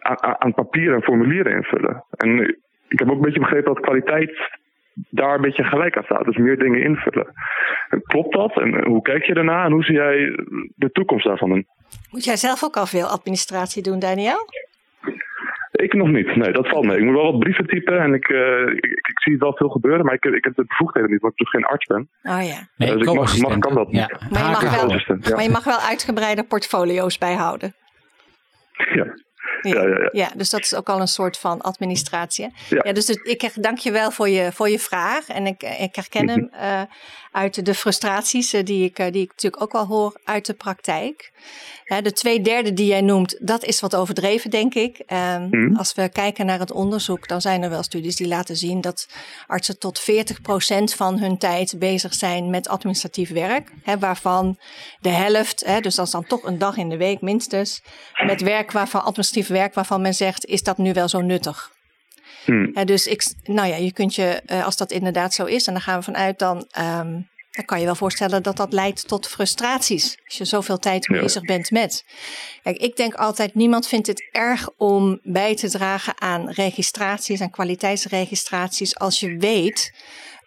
aan, 0.01 0.41
aan 0.41 0.53
papier 0.53 0.93
en 0.93 1.03
formulieren 1.03 1.55
invullen. 1.55 2.03
En 2.17 2.39
ik 2.87 2.99
heb 2.99 3.09
ook 3.09 3.15
een 3.15 3.21
beetje 3.21 3.39
begrepen 3.39 3.73
dat 3.73 3.83
kwaliteit 3.83 4.57
daar 5.09 5.35
een 5.35 5.41
beetje 5.41 5.63
gelijk 5.63 5.97
aan 5.97 6.03
staat. 6.03 6.25
Dus 6.25 6.37
meer 6.37 6.57
dingen 6.57 6.81
invullen. 6.81 7.27
En 7.89 8.01
Klopt 8.01 8.33
dat? 8.33 8.61
En 8.61 8.85
hoe 8.85 9.01
kijk 9.01 9.25
je 9.25 9.33
daarna? 9.33 9.65
En 9.65 9.71
hoe 9.71 9.83
zie 9.83 9.95
jij 9.95 10.17
de 10.75 10.91
toekomst 10.91 11.25
daarvan 11.25 11.55
in? 11.55 11.65
Moet 12.09 12.23
jij 12.23 12.37
zelf 12.37 12.63
ook 12.63 12.77
al 12.77 12.85
veel 12.85 13.07
administratie 13.07 13.81
doen, 13.83 13.99
Daniel? 13.99 14.45
Ik 15.71 15.93
nog 15.93 16.07
niet. 16.07 16.35
Nee, 16.35 16.51
dat 16.51 16.67
valt 16.67 16.85
mee. 16.85 16.97
Ik 16.97 17.03
moet 17.03 17.13
wel 17.15 17.31
wat 17.31 17.39
brieven 17.39 17.65
typen 17.67 17.99
en 17.99 18.13
ik, 18.13 18.29
eh, 18.29 18.61
ik, 18.75 18.85
ik 18.85 19.19
zie 19.23 19.37
wel 19.37 19.53
veel 19.55 19.69
gebeuren, 19.69 20.05
maar 20.05 20.13
ik, 20.13 20.23
ik 20.25 20.43
heb 20.43 20.55
de 20.55 20.65
bevoegdheden 20.67 21.09
niet, 21.11 21.21
omdat 21.21 21.39
ik 21.39 21.45
dus 21.45 21.49
geen 21.61 21.65
arts 21.71 21.85
ben. 21.85 22.09
Oh 22.23 22.43
ja. 22.47 22.67
Nee, 22.77 22.97
Dus 22.97 23.07
ik 23.07 23.13
mag- 23.41 23.57
kan 23.59 23.73
dat 23.75 23.87
niet. 23.91 23.95
Ja, 24.01 24.19
Maar 24.29 24.43
je, 24.43 24.49
mag 24.49 24.61
wel, 24.61 24.89
ja. 24.91 25.35
maar 25.35 25.43
je 25.43 25.49
mag 25.49 25.63
wel 25.63 25.79
uitgebreide 25.79 26.43
portfolio's 26.43 27.17
bijhouden. 27.17 27.75
Ja. 28.93 29.05
Ja, 29.61 29.81
Ja, 29.81 29.87
ja, 29.87 30.09
ja. 30.11 30.29
dus 30.35 30.49
dat 30.49 30.59
is 30.59 30.75
ook 30.75 30.89
al 30.89 30.99
een 31.01 31.07
soort 31.07 31.37
van 31.37 31.61
administratie. 31.61 32.45
hè? 32.45 32.75
Ja. 32.75 32.81
Ja, 32.85 32.93
dus 32.93 33.07
het- 33.07 33.27
ik 33.27 33.49
dank 33.63 33.77
je 33.77 33.91
wel 33.91 34.11
voor 34.11 34.29
je, 34.29 34.51
voor 34.51 34.69
je 34.69 34.79
vraag. 34.79 35.27
En 35.29 35.45
ik, 35.45 35.61
ik 35.63 35.95
herken 35.95 36.29
hem 36.33 36.49
eh, 36.51 36.81
uit 37.31 37.65
de 37.65 37.73
frustraties 37.73 38.53
eh, 38.53 38.65
die, 38.65 38.83
ik, 38.83 38.99
eh, 38.99 39.11
die 39.11 39.21
ik 39.21 39.29
natuurlijk 39.29 39.63
ook 39.63 39.71
wel 39.71 39.85
hoor 39.85 40.19
uit 40.23 40.45
de 40.45 40.53
praktijk. 40.53 41.31
De 42.03 42.11
twee 42.11 42.41
derde 42.41 42.73
die 42.73 42.85
jij 42.85 43.01
noemt, 43.01 43.37
dat 43.39 43.63
is 43.63 43.79
wat 43.79 43.95
overdreven, 43.95 44.49
denk 44.49 44.73
ik. 44.73 44.99
Ehm, 45.05 45.47
Mhm. 45.49 45.75
Als 45.75 45.93
we 45.93 46.09
kijken 46.09 46.45
naar 46.45 46.59
het 46.59 46.71
onderzoek, 46.71 47.27
dan 47.27 47.41
zijn 47.41 47.63
er 47.63 47.69
wel 47.69 47.83
studies 47.83 48.15
die 48.15 48.27
laten 48.27 48.55
zien 48.55 48.81
dat 48.81 49.07
artsen 49.47 49.79
tot 49.79 49.99
40% 49.99 50.93
van 50.93 51.19
hun 51.19 51.37
tijd 51.37 51.75
bezig 51.79 52.13
zijn 52.13 52.49
met 52.49 52.67
administratief 52.67 53.31
werk. 53.31 53.71
Waarvan 53.99 54.57
de 54.99 55.09
helft, 55.09 55.65
dus 55.81 55.95
dat 55.95 56.05
is 56.05 56.11
dan 56.11 56.25
toch 56.25 56.43
een 56.43 56.57
dag 56.57 56.77
in 56.77 56.89
de 56.89 56.97
week 56.97 57.21
minstens, 57.21 57.81
met 58.25 58.41
werk 58.41 58.71
waarvan, 58.71 59.03
administratief 59.03 59.47
werk 59.47 59.73
waarvan 59.73 60.01
men 60.01 60.13
zegt, 60.13 60.45
is 60.45 60.63
dat 60.63 60.77
nu 60.77 60.93
wel 60.93 61.07
zo 61.07 61.21
nuttig? 61.21 61.71
Hm. 62.49 62.69
Hè, 62.73 62.85
dus 62.85 63.07
ik, 63.07 63.25
nou 63.43 63.67
ja, 63.67 63.75
je 63.75 63.91
kunt 63.93 64.15
je, 64.15 64.41
eh, 64.45 64.65
als 64.65 64.77
dat 64.77 64.91
inderdaad 64.91 65.33
zo 65.33 65.45
is, 65.45 65.67
en 65.67 65.73
daar 65.73 65.81
gaan 65.81 65.97
we 65.97 66.03
vanuit, 66.03 66.39
dan, 66.39 66.65
ehm, 66.71 67.11
dan 67.51 67.65
kan 67.65 67.79
je 67.79 67.85
wel 67.85 67.95
voorstellen 67.95 68.43
dat 68.43 68.57
dat 68.57 68.73
leidt 68.73 69.07
tot 69.07 69.27
frustraties. 69.27 70.17
Als 70.25 70.37
je 70.37 70.45
zoveel 70.45 70.77
tijd 70.77 71.05
Ja. 71.11 71.21
bezig 71.21 71.41
bent 71.43 71.71
met. 71.71 72.05
Kijk, 72.63 72.77
ik 72.77 72.95
denk 72.95 73.13
altijd, 73.13 73.55
niemand 73.55 73.87
vindt 73.87 74.07
het 74.07 74.29
erg 74.31 74.69
om 74.77 75.19
bij 75.23 75.55
te 75.55 75.69
dragen 75.69 76.21
aan 76.21 76.49
registraties, 76.49 77.41
aan 77.41 77.49
kwaliteitsregistraties, 77.49 78.95
als 78.95 79.19
je 79.19 79.37
weet 79.37 79.93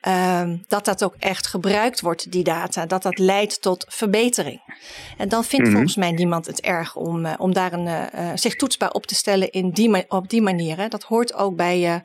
ehm, 0.02 0.56
dat 0.68 0.84
dat 0.84 1.04
ook 1.04 1.14
echt 1.18 1.46
gebruikt 1.46 2.00
wordt, 2.00 2.32
die 2.32 2.44
data. 2.44 2.86
Dat 2.86 3.02
dat 3.02 3.18
leidt 3.18 3.62
tot 3.62 3.84
verbetering. 3.88 4.60
En 5.18 5.28
dan 5.28 5.44
vindt 5.44 5.64
Mhm. 5.66 5.74
volgens 5.74 5.96
mij 5.96 6.10
niemand 6.10 6.46
het 6.46 6.60
erg 6.60 6.96
om, 6.96 7.24
eh, 7.24 7.34
om 7.38 7.52
daar 7.52 7.72
een, 7.72 7.86
eh, 7.86 8.30
eh, 8.30 8.36
zich 8.36 8.56
toetsbaar 8.56 8.90
op 8.90 9.06
te 9.06 9.14
stellen 9.14 9.50
in 9.50 9.70
die, 9.70 10.10
op 10.10 10.28
die 10.28 10.42
manier. 10.42 10.76
Hè. 10.76 10.88
Dat 10.88 11.02
hoort 11.02 11.34
ook 11.34 11.56
bij 11.56 11.78
je 11.78 12.00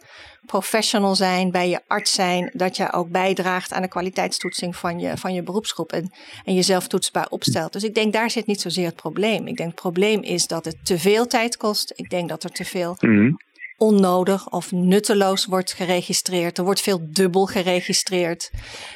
professional 0.46 1.16
zijn, 1.16 1.52
bij 1.52 1.70
je 1.70 1.80
arts 1.88 2.14
zijn, 2.14 2.50
dat 2.54 2.78
je 2.78 2.94
ook 2.94 3.10
bijdraagt 3.10 3.74
aan 3.74 3.82
de 3.82 3.88
kwaliteitstoetsing 3.88 4.76
van 4.76 5.00
je, 5.00 5.18
van 5.18 5.34
je 5.34 5.44
beroepsgroep 5.44 5.92
en, 5.92 6.12
en 6.44 6.54
jezelf 6.54 6.88
toetsbaar 6.88 7.28
opstelt. 7.30 7.74
Dus 7.74 7.84
ik 7.84 7.96
denk 7.96 8.14
daar 8.14 8.32
zit 8.32 8.46
niet 8.46 8.62
zozeer 8.62 8.86
het 8.86 8.96
probleem. 8.96 9.48
Ik 9.48 9.58
denk 9.58 9.70
het 9.70 9.82
probleem 9.82 10.22
is 10.22 10.48
dat 10.48 10.66
het 10.66 10.78
te 10.86 11.00
veel 11.00 11.28
tijd 11.28 11.58
kost. 11.58 11.94
Ik 11.96 12.10
denk 12.10 12.30
dat 12.30 12.44
er 12.44 12.50
te 12.52 12.66
veel 12.66 12.96
Mhm. 13.00 13.32
Onnodig 13.78 14.50
of 14.50 14.72
nutteloos 14.72 15.46
wordt 15.46 15.74
geregistreerd. 15.74 16.58
Er 16.58 16.64
wordt 16.64 16.82
veel 16.82 17.00
dubbel 17.04 17.46
geregistreerd. 17.46 18.52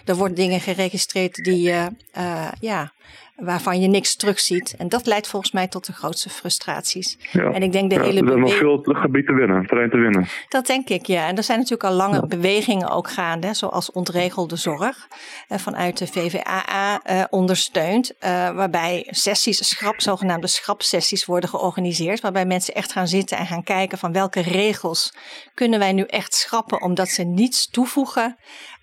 Er 0.05 0.15
worden 0.15 0.35
dingen 0.35 0.59
geregistreerd 0.59 1.35
die, 1.35 1.71
eh, 1.71 1.87
eh, 2.11 2.51
ja, 2.59 2.93
waarvan 3.35 3.81
je 3.81 3.87
niks 3.87 4.15
terugziet. 4.15 4.75
En 4.77 4.89
dat 4.89 5.05
leidt 5.05 5.27
volgens 5.27 5.51
mij 5.51 5.67
tot 5.67 5.85
de 5.85 5.93
grootste 5.93 6.29
frustraties. 6.29 7.17
Ja. 7.31 7.51
En 7.51 7.63
ik 7.63 7.71
denk 7.71 7.89
de 7.89 7.95
Ja, 7.95 8.01
hele 8.01 8.19
er 8.19 8.33
is 8.33 8.39
nog 8.39 8.53
veel 8.53 8.79
gebied 8.83 9.27
te 9.27 9.33
winnen, 9.33 9.65
terrein 9.65 9.89
te 9.89 9.97
winnen. 9.97 10.27
Dat 10.47 10.65
denk 10.65 10.89
ik, 10.89 11.05
ja. 11.05 11.27
En 11.27 11.37
er 11.37 11.43
zijn 11.43 11.57
natuurlijk 11.57 11.89
al 11.89 11.95
lange 11.95 12.27
bewegingen 12.27 12.89
ook 12.89 13.09
gaande, 13.09 13.53
zoals 13.53 13.91
ontregelde 13.91 14.55
zorg, 14.55 15.07
eh, 15.47 15.57
vanuit 15.57 15.97
de 15.97 16.07
VVAA 16.07 17.01
eh, 17.03 17.23
ondersteund, 17.29 18.17
eh, 18.19 18.29
waarbij 18.29 19.07
sessies, 19.09 19.69
schrap, 19.69 20.01
zogenaamde 20.01 20.47
schrapsessies 20.47 21.25
worden 21.25 21.49
georganiseerd, 21.49 22.21
waarbij 22.21 22.45
mensen 22.45 22.73
echt 22.73 22.91
gaan 22.91 23.07
zitten 23.07 23.37
en 23.37 23.45
gaan 23.45 23.63
kijken 23.63 23.97
van 23.97 24.11
welke 24.11 24.41
regels 24.41 25.13
kunnen 25.53 25.79
wij 25.79 25.93
nu 25.93 26.03
echt 26.03 26.33
schrappen, 26.33 26.81
omdat 26.81 27.09
ze 27.09 27.23
niets 27.23 27.69
toevoegen 27.69 28.37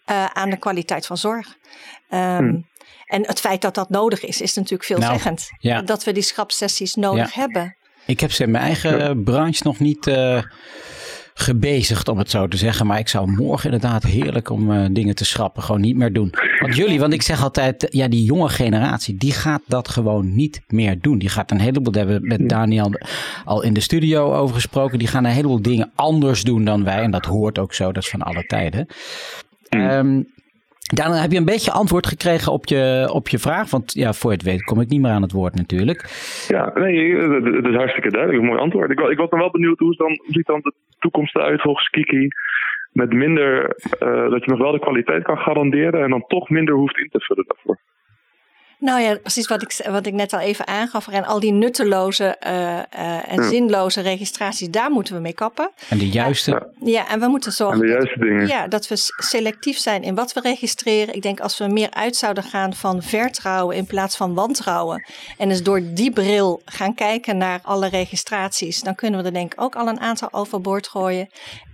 eh, 0.09 0.24
aan 0.24 0.50
de 0.50 0.59
kwaliteit 0.59 1.07
van 1.07 1.16
zorg. 1.16 1.57
Ehm, 2.09 2.61
En 3.09 3.27
het 3.27 3.40
feit 3.40 3.62
dat 3.62 3.75
dat 3.75 3.90
nodig 3.90 4.25
is, 4.25 4.40
is 4.40 4.55
natuurlijk 4.55 4.85
veelzeggend. 4.85 5.49
ja. 5.59 5.83
Dat 5.83 6.05
we 6.05 6.12
die 6.12 6.23
schrapsessies 6.23 6.94
nodig 6.94 7.35
hebben. 7.35 7.77
Ik 8.07 8.21
heb 8.21 8.33
ze 8.33 8.42
in 8.42 8.51
mijn 8.51 8.64
eigen 8.64 9.23
branche 9.25 9.62
nog 9.64 9.79
niet 9.79 10.07
eh, 10.07 10.42
gebezigd, 11.35 12.09
om 12.09 12.18
het 12.18 12.31
zo 12.31 12.49
te 12.49 12.57
zeggen. 12.57 12.87
Maar 12.87 12.99
ik 12.99 13.09
zou 13.09 13.31
morgen 13.31 13.73
inderdaad 13.73 14.03
heerlijk 14.03 14.51
om 14.51 14.73
eh, 14.73 14.87
dingen 14.90 15.14
te 15.14 15.25
schrappen. 15.25 15.62
Gewoon 15.62 15.81
niet 15.81 15.97
meer 15.97 16.12
doen. 16.12 16.35
Want 16.61 16.77
jullie, 16.77 17.01
want 17.01 17.12
ik 17.12 17.23
zeg 17.23 17.42
altijd, 17.42 17.87
ja, 17.90 18.09
die 18.09 18.25
jonge 18.25 18.49
generatie, 18.49 19.16
die 19.16 19.33
gaat 19.33 19.62
dat 19.66 19.88
gewoon 19.88 20.35
niet 20.35 20.61
meer 20.66 21.01
doen. 21.01 21.18
Die 21.18 21.29
gaat 21.29 21.51
een 21.51 21.61
heleboel, 21.61 21.92
daar 21.92 22.07
hebben 22.07 22.23
we 22.23 22.37
met 22.38 22.49
Daniel 22.49 22.90
al 23.44 23.62
in 23.62 23.73
de 23.73 23.81
studio 23.81 24.35
over 24.35 24.55
gesproken. 24.55 24.99
Die 24.99 25.09
gaan 25.09 25.25
een 25.25 25.31
heleboel 25.31 25.62
dingen 25.62 25.90
anders 25.94 26.42
doen 26.42 26.64
dan 26.64 26.85
wij. 26.85 27.03
En 27.03 27.11
dat 27.11 27.25
hoort 27.25 27.59
ook 27.59 27.75
zo, 27.75 27.92
dat 27.92 28.03
is 28.03 28.09
van 28.09 28.23
alle 28.23 28.44
tijden. 28.47 28.87
Ehm 29.68 30.21
Daniel, 30.94 31.20
heb 31.20 31.31
je 31.31 31.38
een 31.38 31.44
beetje 31.44 31.72
antwoord 31.72 32.07
gekregen 32.07 32.53
op 32.53 32.66
je, 32.66 33.11
op 33.12 33.29
je 33.29 33.38
vraag? 33.38 33.70
Want 33.70 33.92
ja, 33.92 34.12
voor 34.12 34.31
het 34.31 34.42
weet 34.42 34.64
kom 34.64 34.81
ik 34.81 34.88
niet 34.88 35.01
meer 35.01 35.11
aan 35.11 35.22
het 35.22 35.33
woord 35.33 35.55
natuurlijk. 35.55 36.01
Ja, 36.48 36.70
nee, 36.74 37.16
het 37.16 37.44
het 37.44 37.66
is 37.66 37.74
hartstikke 37.74 38.11
duidelijk. 38.11 38.42
Een 38.42 38.48
mooi 38.48 38.61
antwoord. 38.61 38.90
Ik, 38.90 39.01
ik 39.01 39.18
was 39.18 39.31
dan 39.31 39.38
wel 39.38 39.51
benieuwd 39.51 39.79
hoe, 39.79 39.96
dan, 39.96 40.07
hoe 40.07 40.33
ziet 40.33 40.46
dan 40.46 40.61
de 40.61 40.72
toekomst 40.98 41.37
eruit 41.37 41.61
volgens 41.61 41.88
Kiki. 41.88 42.29
Met 42.92 43.12
minder, 43.12 43.77
eh, 43.98 44.31
dat 44.31 44.44
je 44.44 44.51
nog 44.51 44.59
wel 44.59 44.72
de 44.72 44.79
kwaliteit 44.79 45.22
kan 45.22 45.38
garanderen 45.38 46.03
en 46.03 46.11
dan 46.11 46.24
toch 46.27 46.48
minder 46.48 46.74
hoeft 46.74 46.98
in 46.98 47.09
te 47.09 47.20
vullen 47.20 47.44
daarvoor. 47.46 47.79
Nou 48.80 49.00
ja, 49.00 49.16
precies 49.16 49.46
wat 49.46 49.62
ik, 49.62 49.86
wat 49.90 50.06
ik 50.06 50.12
net 50.12 50.32
al 50.32 50.38
even 50.38 50.66
aangaf. 50.66 51.08
En 51.08 51.24
al 51.24 51.40
die 51.40 51.52
nutteloze 51.52 52.24
eh, 52.24 52.78
eh, 52.78 53.32
en 53.32 53.44
zinloze 53.44 54.00
registraties, 54.00 54.70
daar 54.70 54.90
moeten 54.90 55.14
we 55.14 55.20
mee 55.20 55.32
kappen. 55.32 55.70
En 55.88 55.98
de 55.98 56.08
juiste. 56.08 56.68
Ja, 56.84 57.08
en 57.08 57.20
we 57.20 57.26
moeten 57.26 57.50
En 57.50 57.56
zorgen 57.56 57.80
de 57.80 57.86
dat, 57.86 57.96
juiste 57.96 58.18
dingen. 58.18 58.46
ja, 58.46 58.68
dat 58.68 58.88
we 58.88 58.94
selectief 59.16 59.78
zijn 59.78 60.02
in 60.02 60.14
wat 60.14 60.32
we 60.32 60.40
registreren. 60.40 61.14
Ik 61.14 61.22
denk 61.22 61.40
als 61.40 61.58
we 61.58 61.66
meer 61.66 61.90
uit 61.90 62.16
zouden 62.16 62.42
gaan 62.42 62.74
van 62.74 63.02
vertrouwen 63.02 63.76
in 63.76 63.86
plaats 63.86 64.16
van 64.16 64.34
wantrouwen. 64.34 65.04
En 65.38 65.48
dus 65.48 65.62
door 65.62 65.80
die 65.84 66.10
bril 66.10 66.62
gaan 66.64 66.94
kijken 66.94 67.36
naar 67.36 67.60
alle 67.62 67.88
registraties. 67.88 68.80
Dan 68.80 68.94
kunnen 68.94 69.20
we 69.20 69.26
er 69.26 69.32
denk 69.32 69.52
ik 69.52 69.60
ook 69.60 69.76
al 69.76 69.88
een 69.88 70.00
aantal 70.00 70.28
overboord 70.32 70.88
gooien. 70.88 71.28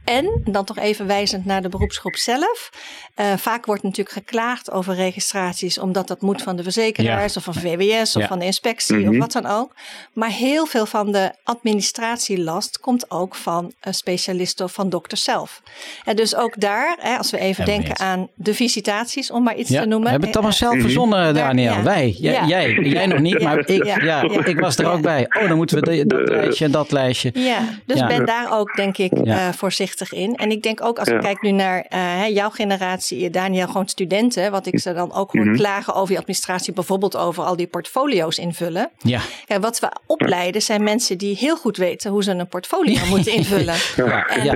En 0.04 0.40
dan 0.44 0.64
toch 0.64 0.78
even 0.78 1.06
wijzend 1.06 1.44
naar 1.44 1.62
de 1.62 1.68
beroepsgroep 1.68 2.16
zelf. 2.16 2.70
Eh, 3.14 3.32
vaak 3.36 3.66
wordt 3.66 3.82
natuurlijk 3.82 4.16
geklaagd 4.16 4.70
over 4.70 4.94
registraties, 4.94 5.78
omdat 5.78 6.08
dat 6.08 6.20
moet 6.20 6.42
van 6.42 6.56
de 6.56 6.62
verzekeraars 6.62 7.34
Ja. 7.34 7.38
of 7.38 7.44
van 7.44 7.54
VWS 7.62 8.16
of 8.16 8.22
Ja. 8.22 8.28
van 8.28 8.38
de 8.38 8.44
inspectie 8.44 8.96
Mhm. 8.96 9.08
of 9.08 9.16
wat 9.18 9.32
dan 9.32 9.46
ook. 9.46 9.74
Maar 10.12 10.30
heel 10.30 10.66
veel 10.66 10.86
van 10.86 11.12
de 11.12 11.32
administratielast 11.44 12.78
komt 12.80 13.10
ook 13.10 13.34
van 13.34 13.72
eh, 13.80 13.92
specialisten 13.92 14.64
of 14.64 14.72
van 14.72 14.88
dokters 14.88 15.22
zelf. 15.22 15.62
En 16.04 16.16
dus 16.16 16.34
ook 16.36 16.60
daar, 16.60 16.96
hè, 17.00 17.16
als 17.16 17.30
we 17.30 17.38
even 17.38 17.64
Hebben 17.64 17.82
denken 17.84 18.04
aan 18.06 18.28
de 18.34 18.54
visitaties, 18.54 19.30
om 19.30 19.42
maar 19.42 19.56
iets 19.56 19.70
Ja, 19.70 19.80
te 19.80 19.86
noemen. 19.86 20.04
we 20.04 20.10
hebben 20.10 20.28
het 20.28 20.36
allemaal 20.36 20.56
zelf 20.56 20.80
verzonnen, 20.80 21.34
Daniel. 21.34 21.72
ja. 21.72 21.82
Wij. 21.82 22.14
Jij, 22.18 22.32
Ja. 22.32 22.46
jij, 22.46 22.72
jij 22.72 23.06
nog 23.06 23.18
niet, 23.18 23.42
maar 23.42 23.58
ik, 23.58 23.84
Ja. 23.84 23.96
ja, 24.02 24.22
Ja. 24.22 24.44
ik 24.44 24.60
was 24.60 24.76
er 24.78 24.86
ook 24.90 25.00
bij. 25.02 25.26
Oh, 25.40 25.48
dan 25.48 25.56
moeten 25.56 25.80
we 25.80 25.82
de- 25.96 26.06
dat 26.06 26.28
lijstje 26.28 26.64
en 26.64 26.70
dat 26.70 26.92
lijstje. 26.92 27.30
Ja, 27.34 27.58
dus 27.86 27.98
Ja. 27.98 28.06
ben 28.06 28.26
daar 28.26 28.58
ook 28.58 28.76
denk 28.76 28.98
ik 28.98 29.12
Ja. 29.24 29.48
eh, 29.48 29.52
voorzichtig 29.98 30.12
in. 30.18 30.36
En 30.36 30.50
ik 30.50 30.62
denk 30.62 30.82
ook 30.84 30.98
als 30.98 31.08
Ja. 31.08 31.14
ik 31.14 31.20
kijk 31.20 31.42
nu 31.42 31.50
naar 31.50 31.80
eh, 31.88 32.00
hè, 32.00 32.24
jouw 32.24 32.50
generatie, 32.50 33.30
Daniel, 33.30 33.66
gewoon 33.66 33.88
studenten, 33.88 34.50
wat 34.50 34.66
ik 34.66 34.78
ze 34.80 34.92
dan 34.92 35.12
ook 35.12 35.32
hoor 35.32 35.44
Mhm. 35.46 35.56
klagen 35.56 35.94
over 35.94 36.08
die 36.08 36.16
administratie, 36.18 36.72
bijvoorbeeld 36.72 37.16
over 37.16 37.44
al 37.44 37.56
die 37.56 37.66
portfolio's 37.66 38.38
invullen. 38.38 38.90
Ja, 39.02 39.20
Ja, 39.46 39.60
wat 39.60 39.78
we 39.78 39.88
opleiden 40.06 40.62
zijn 40.62 40.82
mensen 40.82 41.18
die 41.18 41.36
heel 41.36 41.56
goed 41.56 41.76
weten 41.76 42.10
hoe 42.10 42.22
ze 42.22 42.30
een 42.30 42.48
portfolio 42.48 43.06
moeten 43.06 43.32
invullen. 43.32 43.74
ja, 43.96 44.26
En 44.26 44.44
ja. 44.44 44.52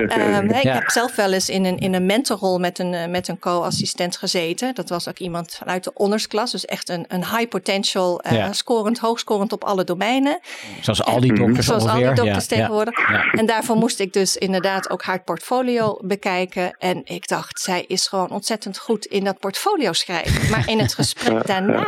hè, 0.53 0.57
ik 0.57 0.63
heb 0.73 0.89
zelf 0.89 1.15
wel 1.15 1.33
eens 1.33 1.49
in 1.49 1.65
een, 1.65 1.77
in 1.77 1.93
een 1.93 2.05
mentorrol 2.05 2.57
met 2.59 2.79
een, 2.79 2.93
eh, 2.93 3.07
met 3.07 3.27
een 3.27 3.39
co-assistent 3.39 4.17
gezeten. 4.17 4.75
Dat 4.75 4.89
was 4.89 5.07
ook 5.07 5.17
iemand 5.19 5.55
vanuit 5.55 5.83
de 5.83 5.91
honorsklas. 5.95 6.51
Dus 6.51 6.65
echt 6.65 6.89
een, 6.89 7.05
een 7.07 7.25
high 7.25 7.47
potential, 7.47 8.21
eh, 8.21 8.31
Ja. 8.35 8.53
scorend, 8.53 8.99
hoogscorend 8.99 9.51
op 9.53 9.63
alle 9.63 9.83
domeinen. 9.83 10.39
Zoals 10.81 11.03
al 11.03 11.19
die 11.19 11.33
dokters 11.33 11.65
Zoals 11.65 11.85
al 11.87 11.95
die 11.97 12.05
dokters 12.13 12.45
ja, 12.45 12.55
tegenwoordig. 12.55 13.09
Ja. 13.09 13.31
En 13.31 13.45
daarvoor 13.45 13.75
moest 13.75 13.99
ik 13.99 14.13
dus 14.13 14.37
inderdaad 14.37 14.89
ook 14.89 15.03
haar 15.03 15.19
portfolio 15.29 15.99
bekijken. 16.01 16.75
En 16.77 17.01
ik 17.03 17.27
dacht, 17.27 17.59
zij 17.59 17.83
is 17.87 18.07
gewoon 18.07 18.29
ontzettend 18.29 18.77
goed 18.77 19.05
in 19.05 19.23
dat 19.23 19.39
portfolio 19.39 19.93
schrijven. 19.93 20.49
Maar 20.49 20.69
in 20.69 20.79
het 20.79 20.93
gesprek 20.93 21.47
daarna, 21.47 21.83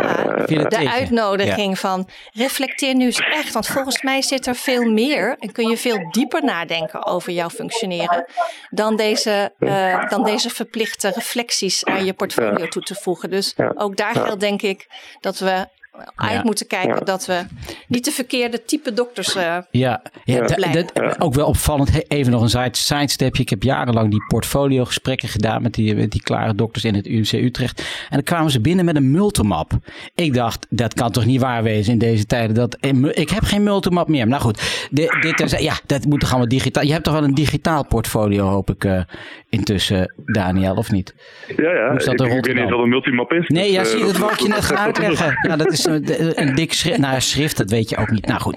de 0.46 0.66
tegen? 0.68 0.92
uitnodiging 0.92 1.80
van 1.80 2.10
reflecteer 2.32 2.96
nu 2.96 3.06
eens 3.06 3.20
echt. 3.20 3.54
Want 3.54 3.68
volgens 3.68 4.02
mij 4.02 4.22
zit 4.22 4.48
er 4.48 4.56
veel 4.56 4.84
meer 4.84 5.36
en 5.40 5.52
kun 5.52 5.70
je 5.70 5.78
veel 5.78 6.10
dieper 6.12 6.44
nadenken 6.44 7.06
over 7.06 7.32
jouw 7.32 7.50
functioneren. 7.50 8.26
Dan 8.70 8.96
deze, 8.96 9.54
eh, 9.60 10.10
dan 10.10 10.24
deze 10.24 10.50
verplichte 10.50 11.10
reflecties 11.10 11.86
aan 11.86 12.06
je 12.06 12.14
portfolio 12.14 12.68
toe 12.68 12.82
te 12.82 12.96
voegen. 12.96 13.30
Dus 13.30 13.56
ook 13.76 13.98
daar 13.98 14.14
geldt 14.14 14.40
denk 14.40 14.62
ik 14.62 14.88
dat 15.20 15.40
we 15.40 15.68
uit 16.16 16.32
Ja. 16.32 16.42
moeten 16.44 16.68
kijken 16.68 17.06
dat 17.06 17.26
we 17.26 17.42
niet 17.88 18.06
de 18.06 18.12
verkeerde 18.12 18.64
type 18.66 18.94
dokters 18.94 19.36
eh, 19.36 19.44
Ja, 19.44 19.66
ja, 19.72 20.02
Ja. 20.24 20.42
dat- 20.46 20.92
dat- 20.94 21.22
ook 21.22 21.34
wel 21.34 21.48
opvallend. 21.48 21.90
Even 22.12 22.32
nog 22.32 22.42
een 22.42 22.50
side, 22.50 22.70
sidestepje. 22.72 23.42
Ik 23.42 23.50
heb 23.50 23.64
jarenlang 23.64 24.10
die 24.10 24.24
portfolio 24.28 24.86
gesprekken 24.86 25.30
gedaan 25.30 25.62
met 25.62 25.74
die, 25.74 25.96
met 25.96 26.12
die 26.12 26.22
klare 26.22 26.56
dokters 26.56 26.84
in 26.86 26.96
het 26.96 27.08
UMC 27.08 27.32
Utrecht. 27.32 27.80
En 27.82 27.86
dan 28.16 28.24
kwamen 28.24 28.52
ze 28.52 28.62
binnen 28.62 28.86
met 28.86 28.96
een 28.96 29.12
multimap. 29.12 29.72
Ik 30.16 30.34
dacht, 30.34 30.66
dat 30.70 30.94
kan 30.94 31.12
toch 31.12 31.26
niet 31.26 31.42
waar 31.42 31.64
wezen 31.64 31.94
in 31.94 32.00
deze 32.00 32.26
tijden. 32.26 32.56
Dat, 32.56 32.78
ik 33.12 33.30
heb 33.30 33.44
geen 33.44 33.64
multimap 33.64 34.08
meer. 34.08 34.28
Nou 34.28 34.42
goed, 34.42 34.88
dit, 34.92 35.18
dit 35.22 35.40
is, 35.40 35.52
ja, 35.60 35.74
dat 35.86 36.06
moet 36.06 36.20
toch 36.20 36.30
allemaal 36.30 36.48
digitaal. 36.48 36.84
Je 36.84 36.92
hebt 36.92 37.04
toch 37.04 37.14
wel 37.14 37.24
een 37.24 37.34
digitaal 37.34 37.86
portfolio, 37.86 38.48
hoop 38.48 38.70
ik 38.70 38.84
eh, 38.84 39.02
intussen, 39.50 40.14
Daniel, 40.26 40.76
of 40.76 40.92
niet? 40.92 41.14
Ja, 41.58 41.72
ja. 41.74 41.88
Hoe 41.90 41.98
is 41.98 42.06
dat 42.06 42.22
ik, 42.22 42.32
ik 42.34 42.46
weet 42.46 42.56
niet 42.56 42.70
wat 42.70 42.80
een 42.80 42.90
multimap 42.90 43.32
is. 43.32 43.48
Nee, 43.48 43.64
dus, 43.64 43.72
ja, 43.74 43.80
eh, 43.82 43.86
zie 43.88 43.98
je, 43.98 44.04
dat 44.04 44.12
dat- 44.14 44.22
wou 44.22 44.34
ik 44.34 44.40
je 44.40 44.48
net 44.48 44.66
gaan 44.70 44.78
uitleggen. 44.78 45.48
Ja, 45.48 45.56
dat 45.56 45.72
is 45.72 45.81
een, 45.86 46.42
een 46.42 46.56
dik 46.56 46.74
schrift. 46.74 46.98
Nou, 47.00 47.22
schrift, 47.22 47.58
dat 47.58 47.70
weet 47.70 47.90
je 47.90 47.98
ook 47.98 48.10
niet. 48.12 48.26
Nou 48.28 48.40
goed. 48.42 48.56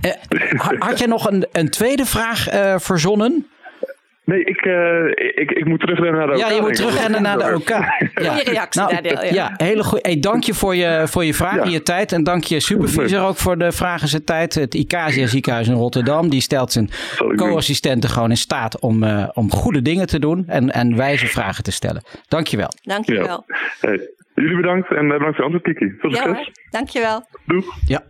Eh, 0.00 0.10
ha- 0.56 0.76
had 0.78 0.98
jij 0.98 1.08
nog 1.08 1.30
een, 1.30 1.46
een 1.52 1.70
tweede 1.70 2.04
vraag 2.06 2.48
eh, 2.48 2.74
verzonnen? 2.78 3.46
Nee, 4.24 4.44
ik, 4.44 4.56
eh, 4.56 5.06
ik, 5.34 5.50
ik 5.50 5.64
moet 5.64 5.80
terugrennen 5.80 6.18
naar 6.18 6.26
de 6.26 6.36
Ja, 6.36 6.46
OK, 6.46 6.52
je 6.54 6.60
moet 6.60 6.74
terugrennen 6.74 7.22
naar 7.22 7.38
de 7.38 7.54
OK. 7.54 7.68
Ja. 8.22 8.30
Goeie 8.30 8.44
reactie, 8.44 8.86
Daniel, 8.86 9.24
ja. 9.24 9.32
ja, 9.32 9.54
hele 9.56 9.84
goede. 9.84 10.08
Hey, 10.08 10.20
dank 10.20 10.44
je 10.44 10.54
voor 10.54 10.74
je, 10.76 11.02
voor 11.06 11.24
je 11.24 11.34
vraag 11.34 11.56
en 11.56 11.64
Ja. 11.64 11.70
je 11.72 11.82
tijd. 11.82 12.12
En 12.12 12.24
dank 12.24 12.44
je 12.44 12.60
supervisor 12.60 13.20
ook 13.20 13.36
voor 13.36 13.58
de 13.58 13.72
vraag 13.72 14.02
en 14.02 14.08
zijn 14.08 14.24
tijd. 14.24 14.54
Het 14.54 14.74
Icasia 14.74 15.26
ziekenhuis 15.26 15.68
in 15.68 15.74
Rotterdam. 15.74 16.28
Die 16.28 16.40
stelt 16.40 16.72
zijn 16.72 16.90
co-assistenten 17.36 18.10
gewoon 18.10 18.30
in 18.30 18.36
staat 18.36 18.80
om, 18.80 19.02
eh, 19.02 19.28
om 19.32 19.50
goede 19.50 19.82
dingen 19.82 20.06
te 20.06 20.18
doen. 20.18 20.44
En, 20.46 20.70
en 20.72 20.96
wijze 20.96 21.26
vragen 21.26 21.64
te 21.64 21.70
stellen. 21.72 22.02
Dank 22.28 22.46
je 22.46 22.56
wel. 22.56 22.70
Dankjewel. 22.82 23.44
Ja. 23.46 23.56
Hey, 23.80 24.08
jullie 24.42 24.56
bedankt 24.56 24.88
en 24.90 24.96
eh, 24.96 25.12
bedankt 25.12 25.36
voor 25.36 25.44
je 25.46 25.52
antwoord, 25.52 25.62
Kiki. 25.78 25.94
Veel 25.98 26.10
Ja, 26.10 26.16
succes. 26.16 26.36
hoor, 26.36 26.52
dankjewel. 26.70 27.26
Doeg. 27.46 27.76
Ja. 27.86 28.02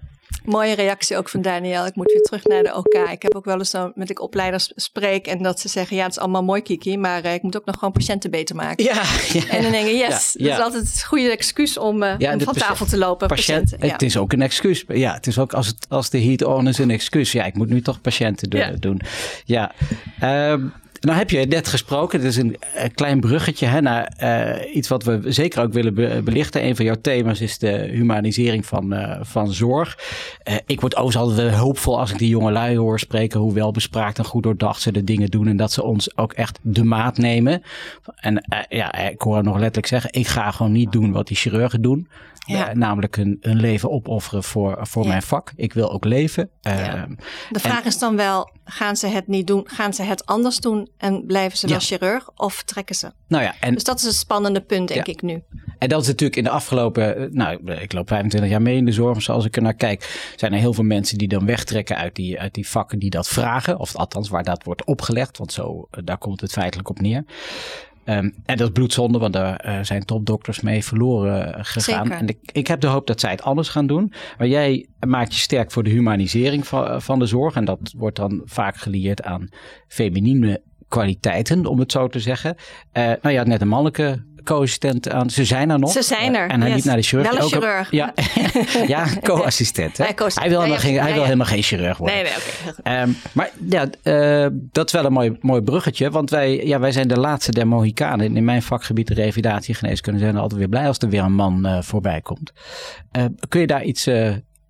Mooie 0.44 0.74
reactie 0.74 1.16
ook 1.16 1.28
van 1.28 1.42
Daniel. 1.42 1.86
Ik 1.86 1.94
moet 1.94 2.12
weer 2.12 2.22
terug 2.22 2.44
naar 2.44 2.62
de 2.62 2.74
OK. 2.74 3.10
Ik 3.12 3.22
heb 3.22 3.34
ook 3.34 3.44
wel 3.44 3.58
eens 3.58 3.70
zo 3.70 3.92
met 3.94 4.10
ik 4.10 4.20
opleiders 4.20 4.72
spreek 4.74 5.26
en 5.26 5.42
dat 5.42 5.60
ze 5.60 5.68
zeggen, 5.68 5.96
ja, 5.96 6.02
het 6.02 6.10
is 6.12 6.18
allemaal 6.18 6.44
mooi, 6.44 6.62
Kiki, 6.62 6.98
maar 6.98 7.22
eh, 7.22 7.34
ik 7.34 7.42
moet 7.42 7.56
ook 7.56 7.64
nog 7.64 7.74
gewoon 7.78 7.92
patiënten 7.92 8.30
beter 8.30 8.56
maken. 8.56 8.84
Ja, 8.84 9.02
ja. 9.32 9.48
En 9.48 9.62
dan 9.62 9.70
denk 9.72 9.86
ik, 9.86 9.92
yes, 9.94 10.34
Ja, 10.38 10.46
ja. 10.46 10.50
dat 10.50 10.58
is 10.58 10.64
altijd 10.64 10.82
het 10.92 11.04
goede 11.04 11.30
excuus 11.30 11.78
om, 11.78 12.02
eh, 12.02 12.14
Ja, 12.18 12.32
om 12.32 12.40
van 12.40 12.54
tafel 12.54 12.86
te 12.86 12.98
lopen. 12.98 13.28
Patiënt, 13.28 13.60
patiënten, 13.62 13.86
ja. 13.86 13.92
Het 13.92 14.02
is 14.02 14.16
ook 14.16 14.32
een 14.32 14.42
excuus. 14.42 14.84
Ja, 14.88 15.12
het 15.14 15.26
is 15.26 15.38
ook 15.38 15.52
als, 15.52 15.66
het, 15.66 15.86
als 15.88 16.10
de 16.10 16.22
heat 16.22 16.42
on 16.44 16.68
is 16.68 16.78
een 16.78 16.90
excuus. 16.90 17.32
Ja, 17.32 17.44
ik 17.44 17.54
moet 17.54 17.68
nu 17.68 17.80
toch 17.82 18.00
patiënten 18.00 18.50
do- 18.50 18.58
Ja. 18.58 18.70
doen. 18.78 19.00
Ja. 19.44 19.72
Ehm, 20.20 20.66
nou 21.00 21.18
heb 21.18 21.30
je 21.30 21.46
net 21.46 21.68
gesproken, 21.68 22.20
dit 22.20 22.28
is 22.28 22.36
een, 22.36 22.56
eh, 22.74 22.88
klein 22.94 23.20
bruggetje 23.20 23.66
hè, 23.66 23.80
naar 23.80 24.04
eh, 24.16 24.74
iets 24.76 24.88
wat 24.88 25.04
we 25.04 25.20
zeker 25.24 25.62
ook 25.62 25.72
willen 25.72 25.94
be- 25.94 26.20
belichten. 26.24 26.64
Een 26.64 26.76
van 26.76 26.84
jouw 26.84 26.96
thema's 27.00 27.40
is 27.40 27.58
de 27.58 27.88
humanisering 27.90 28.66
van, 28.66 28.92
eh, 28.92 29.18
van 29.22 29.52
zorg. 29.52 29.98
Ik 30.66 30.80
word 30.80 30.96
overigens 30.96 31.16
altijd 31.24 31.50
wel 31.50 31.58
hoopvol 31.58 31.98
als 31.98 32.10
ik 32.10 32.18
die 32.18 32.28
jonge 32.28 32.50
lui 32.52 32.76
hoor 32.76 32.98
spreken, 32.98 33.40
hoe 33.40 33.54
welbespraakt 33.54 34.18
en 34.18 34.24
goed 34.24 34.42
doordacht 34.42 34.80
ze 34.80 34.92
de 34.92 35.04
dingen 35.04 35.30
doen 35.30 35.46
en 35.48 35.56
dat 35.56 35.72
ze 35.72 35.82
ons 35.82 36.16
ook 36.16 36.32
echt 36.32 36.58
de 36.62 36.84
maat 36.84 37.18
nemen. 37.18 37.62
En 38.16 38.44
ja, 38.68 38.94
ik 38.94 39.20
hoor 39.20 39.34
hem 39.36 39.44
nog 39.44 39.54
letterlijk 39.58 39.86
zeggen, 39.86 40.12
ik 40.12 40.26
ga 40.26 40.50
gewoon 40.50 40.72
niet 40.72 40.92
doen 40.92 41.12
wat 41.12 41.26
die 41.26 41.36
chirurgen 41.36 41.82
doen. 41.82 42.08
Ja. 42.46 42.68
Eh, 42.68 42.74
namelijk 42.74 43.16
een, 43.16 43.36
een 43.40 43.56
leven 43.56 43.90
opofferen 43.90 44.44
voor, 44.44 44.78
voor 44.80 45.02
Ja. 45.02 45.08
mijn 45.08 45.22
vak. 45.22 45.52
Ik 45.56 45.72
wil 45.72 45.92
ook 45.92 46.04
leven. 46.04 46.50
Ja. 46.60 46.94
Ehm, 46.94 47.14
De 47.50 47.60
vraag 47.60 47.84
is 47.84 47.98
dan 47.98 48.16
wel, 48.16 48.50
gaan 48.64 48.96
ze 48.96 49.06
het 49.06 49.26
niet 49.26 49.46
doen? 49.46 49.62
Gaan 49.68 49.94
ze 49.94 50.02
het 50.02 50.26
anders 50.26 50.60
doen 50.60 50.88
en 50.96 51.26
blijven 51.26 51.58
ze 51.58 51.66
wel 51.68 51.78
chirurg 51.80 52.30
of 52.34 52.54
vertrekken 52.54 52.94
ze. 52.94 53.12
Nou 53.28 53.42
ja, 53.42 53.54
en 53.60 53.74
Dus 53.74 53.84
dat 53.84 53.98
is 53.98 54.04
het 54.04 54.14
spannende 54.14 54.60
punt, 54.60 54.88
denk 54.88 55.06
ik 55.06 55.22
nu. 55.22 55.42
En 55.78 55.88
dat 55.88 56.00
is 56.00 56.06
natuurlijk 56.06 56.36
in 56.38 56.44
de 56.44 56.50
afgelopen, 56.50 57.16
eh, 57.16 57.30
nou, 57.30 57.72
ik 57.72 57.92
loop 57.92 58.08
25 58.08 58.50
jaar 58.50 58.62
mee 58.62 58.76
in 58.76 58.84
de 58.84 58.92
zorg. 58.92 59.22
Zoals 59.22 59.44
ik 59.44 59.56
er 59.56 59.62
naar 59.62 59.74
kijk, 59.74 60.32
zijn 60.36 60.52
er 60.52 60.58
heel 60.58 60.72
veel 60.74 60.84
mensen 60.84 61.18
die 61.18 61.28
dan 61.28 61.46
wegtrekken 61.46 61.96
uit 61.96 62.14
die, 62.14 62.40
uit 62.40 62.54
die 62.54 62.68
vakken 62.68 62.98
die 62.98 63.10
dat 63.10 63.28
vragen. 63.28 63.78
Of 63.78 63.96
althans, 63.96 64.28
waar 64.28 64.42
dat 64.44 64.64
wordt 64.64 64.84
opgelegd. 64.84 65.38
Want 65.38 65.52
zo, 65.52 65.88
eh, 65.90 66.00
daar 66.04 66.18
komt 66.18 66.40
het 66.40 66.52
feitelijk 66.52 66.88
op 66.88 67.00
neer. 67.00 67.24
Ehm, 68.06 68.30
en 68.44 68.56
dat 68.56 68.60
is 68.66 68.72
bloedzonde, 68.72 69.18
want 69.18 69.32
daar 69.32 69.56
eh, 69.56 69.78
zijn 69.82 70.04
topdokters 70.04 70.60
mee 70.60 70.84
verloren 70.84 71.54
eh, 71.54 71.64
gegaan. 71.64 72.06
Zeker. 72.06 72.20
En 72.20 72.28
ik, 72.28 72.38
ik 72.52 72.66
heb 72.66 72.80
de 72.80 72.86
hoop 72.86 73.06
dat 73.06 73.20
zij 73.20 73.30
het 73.30 73.42
anders 73.42 73.68
gaan 73.68 73.86
doen. 73.86 74.12
Maar 74.38 74.46
jij 74.46 74.88
maakt 75.06 75.34
je 75.34 75.40
sterk 75.40 75.70
voor 75.70 75.82
de 75.82 75.90
humanisering 75.90 76.66
van, 76.66 77.02
van 77.02 77.18
de 77.18 77.26
zorg. 77.26 77.54
En 77.54 77.64
dat 77.64 77.94
wordt 77.96 78.16
dan 78.16 78.42
vaak 78.44 78.76
gelieerd 78.76 79.22
aan 79.22 79.48
feminine 79.88 80.62
kwaliteiten, 80.88 81.66
om 81.66 81.78
het 81.78 81.92
zo 81.92 82.08
te 82.08 82.20
zeggen. 82.20 82.56
Eh 82.92 83.04
nou, 83.04 83.30
je 83.30 83.38
had 83.38 83.46
net 83.46 83.60
een 83.60 83.68
mannelijke 83.68 84.24
co-assistent 84.46 85.10
aan. 85.10 85.30
Ze 85.30 85.44
zijn 85.44 85.70
er 85.70 85.78
nog. 85.78 85.90
Ze 85.90 86.02
zijn 86.02 86.34
er, 86.34 86.48
en 86.48 86.60
hij 86.60 86.68
yes. 86.68 86.76
liep 86.76 86.86
naar 86.86 86.96
de 86.96 87.02
chirurg. 87.02 87.28
Wel 87.28 87.38
een 87.38 87.44
op- 87.44 87.52
chirurg. 87.52 87.90
Ja, 87.90 88.14
ja 88.96 89.06
co-assistent. 89.22 89.98
hè? 89.98 90.04
Ja, 90.04 90.14
co-assistent. 90.14 90.38
Hij 90.38 90.48
wil, 90.48 90.60
helemaal, 90.60 90.80
geen, 90.80 91.00
hij 91.00 91.12
wil 91.12 91.22
helemaal 91.22 91.46
geen 91.46 91.62
chirurg 91.62 91.96
worden. 91.98 92.16
Nee, 92.16 92.24
nee, 92.24 92.32
oké. 92.32 92.82
Ehm, 92.82 93.10
maar 93.32 93.50
ja, 93.68 93.88
eh, 94.02 94.46
dat 94.52 94.86
is 94.86 94.92
wel 94.92 95.04
een 95.04 95.12
mooi, 95.12 95.36
mooi 95.40 95.62
bruggetje. 95.62 96.10
Want 96.10 96.30
wij, 96.30 96.66
ja, 96.66 96.78
wij 96.80 96.92
zijn 96.92 97.08
de 97.08 97.20
laatste 97.20 97.52
der 97.52 97.66
Mohikanen. 97.66 98.26
En 98.26 98.36
in 98.36 98.44
mijn 98.44 98.62
vakgebied, 98.62 99.06
de 99.06 99.14
revalidatie 99.14 99.74
en 99.74 99.80
geneeskunde, 99.80 100.18
zijn 100.18 100.34
we 100.34 100.40
altijd 100.40 100.58
weer 100.58 100.68
blij 100.68 100.86
als 100.86 100.98
er 100.98 101.08
weer 101.08 101.22
een 101.22 101.34
man 101.34 101.66
eh, 101.66 101.82
voorbij 101.82 102.20
komt. 102.20 102.52
Eh, 103.10 103.24
kun 103.48 103.60
je 103.60 103.66
daar 103.66 103.84
iets, 103.84 104.08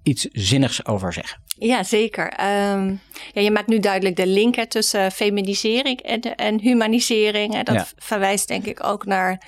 iets 0.02 0.28
zinnigs 0.32 0.86
over 0.86 1.12
zeggen? 1.12 1.44
Ja, 1.58 1.82
zeker. 1.82 2.28
Ehm, 2.28 2.94
ja, 3.32 3.40
je 3.40 3.50
maakt 3.50 3.66
nu 3.66 3.78
duidelijk 3.78 4.16
de 4.16 4.26
link 4.26 4.54
hè, 4.54 4.66
tussen 4.66 5.12
feminisering 5.12 6.00
en, 6.00 6.20
en 6.20 6.60
humanisering. 6.60 7.54
Hè. 7.54 7.62
Dat 7.62 7.74
Ja. 7.74 7.86
verwijst 7.96 8.48
denk 8.48 8.64
ik 8.64 8.84
ook 8.84 9.04
naar 9.06 9.42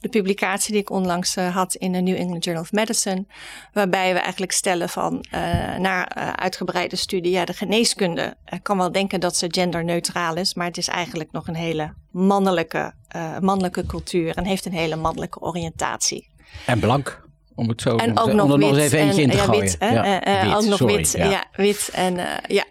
de 0.00 0.08
publicatie 0.08 0.72
die 0.72 0.80
ik 0.80 0.90
onlangs 0.90 1.36
eh, 1.36 1.54
had 1.54 1.74
in 1.74 1.92
de 1.92 2.00
New 2.00 2.16
England 2.16 2.44
Journal 2.44 2.64
of 2.64 2.72
Medicine. 2.72 3.24
Waarbij 3.72 4.12
we 4.12 4.18
eigenlijk 4.18 4.52
stellen 4.52 4.88
van 4.88 5.24
eh 5.30 5.40
naar 5.76 6.06
eh, 6.06 6.30
uitgebreide 6.32 6.96
studie. 6.96 7.30
Ja, 7.32 7.44
de 7.44 7.52
geneeskunde 7.52 8.36
kan 8.62 8.76
wel 8.76 8.92
denken 8.92 9.20
dat 9.20 9.36
ze 9.36 9.46
genderneutraal 9.50 10.36
is. 10.36 10.54
Maar 10.54 10.66
het 10.66 10.76
is 10.76 10.88
eigenlijk 10.88 11.32
nog 11.32 11.48
een 11.48 11.54
hele 11.54 11.92
mannelijke, 12.10 12.92
mannelijke 13.40 13.86
cultuur. 13.86 14.36
En 14.36 14.44
heeft 14.44 14.64
een 14.66 14.72
hele 14.72 14.96
mannelijke 14.96 15.40
oriëntatie. 15.40 16.28
En 16.66 16.78
blank, 16.80 17.23
om 17.54 17.68
het 17.68 17.80
zo 17.80 17.96
En 17.96 18.18
ook 18.18 18.26
om 18.26 18.36
nog 18.36 18.50
er 18.52 18.58
wit. 18.58 18.68
nog 18.68 18.76
eens 18.76 18.84
even 18.86 18.98
eentje 18.98 19.22
en, 19.22 19.28
in 19.28 19.30
te 19.30 19.36
ja, 19.36 19.42
gooien. 19.44 19.60
Wit, 19.62 19.76
hè? 19.78 19.88
Ja, 19.88 20.20
Eh, 20.22 20.40
eh, 20.40 20.46
wit, 20.46 20.54
ook 20.56 20.64
nog 20.64 20.76
sorry, 20.78 20.96
wit. 20.96 21.12
ja. 21.16 21.30
Ja. 21.30 21.44
wit. 21.52 21.90
En, 21.92 22.18
eh, 22.18 22.26
ja. 22.56 22.64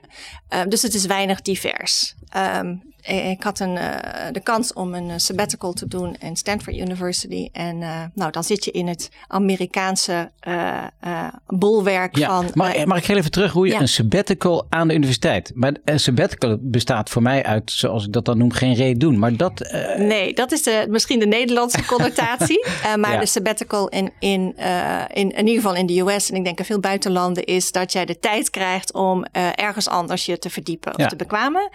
Dus 0.67 0.81
het 0.81 0.93
is 0.93 1.05
weinig 1.05 1.41
divers. 1.41 2.15
Ehm, 2.29 2.67
eh, 2.67 2.73
ik 3.03 3.43
had 3.43 3.59
een, 3.59 3.77
eh, 3.77 4.31
de 4.31 4.39
kans 4.39 4.73
om 4.73 4.93
een 4.93 5.09
eh, 5.09 5.15
sabbatical 5.17 5.73
te 5.73 5.87
doen 5.87 6.15
in 6.19 6.35
Stanford 6.35 6.75
University. 6.75 7.49
En 7.51 7.81
eh, 7.81 8.01
nou, 8.13 8.31
dan 8.31 8.43
zit 8.43 8.65
je 8.65 8.71
in 8.71 8.87
het 8.87 9.09
Amerikaanse 9.27 10.31
eh, 10.39 10.83
eh, 10.99 11.27
bolwerk 11.47 12.17
Ja, 12.17 12.27
van... 12.27 12.49
maar, 12.53 12.75
eh, 12.75 12.85
mag 12.85 12.97
ik 12.97 13.05
heel 13.05 13.17
even 13.17 13.31
teruggroeien? 13.31 13.73
ja. 13.73 13.79
Een 13.81 13.87
sabbatical 13.87 14.65
aan 14.69 14.87
de 14.87 14.93
universiteit. 14.93 15.51
Maar 15.55 15.73
een 15.85 15.99
sabbatical 15.99 16.57
bestaat 16.61 17.09
voor 17.09 17.21
mij 17.21 17.43
uit, 17.43 17.71
zoals 17.71 18.05
ik 18.05 18.11
dat 18.13 18.25
dan 18.25 18.37
noem, 18.37 18.51
geen 18.51 18.73
reet 18.73 18.99
doen. 18.99 19.19
Maar 19.19 19.35
dat, 19.37 19.61
eh, 19.61 19.95
Nee, 19.97 20.33
dat 20.33 20.51
is 20.51 20.63
de, 20.63 20.85
misschien 20.89 21.19
de 21.19 21.27
Nederlandse 21.27 21.85
connotatie. 21.93 22.65
Eh, 22.83 22.95
maar 22.95 23.13
Ja. 23.13 23.19
de 23.19 23.25
sabbatical 23.25 23.87
in, 23.89 24.11
in, 24.19 24.53
eh, 24.57 25.01
in, 25.13 25.31
in 25.31 25.47
ieder 25.47 25.61
geval 25.61 25.75
in 25.75 25.85
de 25.85 25.99
US 25.99 26.29
en 26.29 26.35
ik 26.35 26.43
denk 26.43 26.59
in 26.59 26.65
veel 26.65 26.79
buitenlanden 26.79 27.43
is 27.43 27.71
dat 27.71 27.91
jij 27.91 28.05
de 28.05 28.19
tijd 28.19 28.49
krijgt 28.49 28.93
om 28.93 29.23
eh, 29.31 29.47
ergens 29.55 29.87
anders 29.89 30.25
je 30.25 30.39
te 30.39 30.49
verdiepen 30.49 30.97
of 30.99 31.05
te 31.07 31.15
bekwamen. 31.15 31.69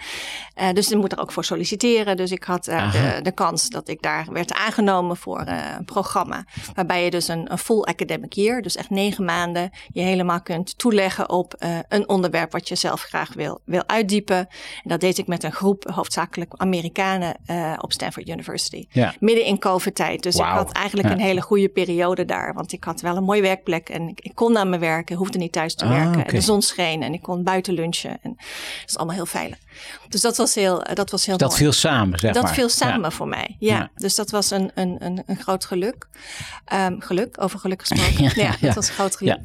Eh, 0.53 0.73
dus 0.73 0.87
je 0.87 0.97
moet 0.97 1.18
ook 1.19 1.31
voor 1.31 1.43
solliciteren. 1.45 2.17
Dus 2.17 2.31
ik 2.31 2.43
had 2.43 2.67
eh, 2.67 2.91
de, 2.91 3.19
de 3.21 3.31
kans 3.31 3.69
dat 3.69 3.87
ik 3.87 4.01
daar 4.01 4.25
werd 4.31 4.53
aangenomen 4.53 5.17
voor 5.17 5.39
eh, 5.39 5.57
een 5.77 5.85
programma. 5.85 6.45
Waarbij 6.73 7.03
je 7.03 7.09
dus 7.09 7.27
een, 7.27 7.51
een 7.51 7.57
full 7.57 7.81
academic 7.81 8.33
year, 8.33 8.61
dus 8.61 8.75
echt 8.75 8.89
negen 8.89 9.25
maanden, 9.25 9.69
je 9.87 10.01
helemaal 10.01 10.41
kunt 10.41 10.77
toeleggen 10.77 11.29
op 11.29 11.53
eh, 11.53 11.77
een 11.87 12.09
onderwerp 12.09 12.51
wat 12.51 12.67
je 12.67 12.75
zelf 12.75 13.01
graag 13.01 13.33
wil, 13.33 13.61
wil 13.65 13.83
uitdiepen. 13.87 14.37
En 14.37 14.47
dat 14.89 14.99
deed 14.99 15.17
ik 15.17 15.27
met 15.27 15.43
een 15.43 15.51
groep, 15.51 15.89
hoofdzakelijk 15.93 16.53
Amerikanen 16.57 17.35
op 17.81 17.91
Stanford 17.91 18.29
University. 18.29 18.85
ja. 18.89 19.13
Midden 19.19 19.45
in 19.45 19.59
COVID-tijd. 19.59 20.23
Dus 20.23 20.35
ik 20.35 20.41
had 20.45 20.71
eigenlijk 20.71 21.07
Ja. 21.07 21.13
een 21.13 21.19
hele 21.21 21.41
goede 21.41 21.69
periode 21.69 22.25
daar. 22.25 22.53
Want 22.53 22.71
ik 22.71 22.83
had 22.83 23.01
wel 23.01 23.15
een 23.17 23.23
mooie 23.23 23.41
werkplek 23.41 23.89
en 23.89 24.07
ik, 24.07 24.19
ik 24.21 24.35
kon 24.35 24.51
naar 24.51 24.67
mijn 24.67 24.81
werken, 24.81 25.15
hoefde 25.15 25.37
niet 25.37 25.51
thuis 25.51 25.75
te 25.75 25.85
Ah, 25.85 25.91
werken. 25.91 26.25
En 26.25 26.35
de 26.35 26.41
zon 26.41 26.61
scheen 26.61 27.03
en 27.03 27.13
ik 27.13 27.21
kon 27.21 27.43
buiten 27.43 27.73
lunchen. 27.73 28.09
En 28.21 28.33
dat 28.35 28.45
is 28.85 28.97
allemaal 28.97 29.15
heel 29.15 29.25
veilig. 29.25 29.57
Dus 30.09 30.21
dat 30.21 30.37
was 30.37 30.55
heel, 30.55 30.83
eh, 30.83 30.95
dat 30.95 31.11
was 31.11 31.25
heel 31.25 31.37
dat 31.37 31.49
mooi. 31.49 31.61
viel 31.61 31.71
samen, 31.71 32.19
zeg 32.19 32.33
Dat 32.33 32.43
maar. 32.43 32.53
viel 32.53 32.69
samen 32.69 33.01
Ja. 33.01 33.11
voor 33.11 33.27
mij. 33.27 33.55
Ja. 33.59 33.75
Ja. 33.77 33.89
Dus 33.95 34.15
dat 34.15 34.29
was 34.29 34.51
een, 34.51 34.71
een, 34.75 34.95
een, 34.99 35.23
een 35.25 35.37
groot 35.39 35.65
geluk. 35.65 36.07
Ehm, 36.65 36.99
geluk, 36.99 37.41
over 37.41 37.59
geluk 37.59 37.79
gesproken. 37.85 38.31
Ja. 38.43 38.55
dat 38.61 38.75
was 38.75 38.87
een 38.87 38.93
groot 38.93 39.15
geluk. 39.15 39.39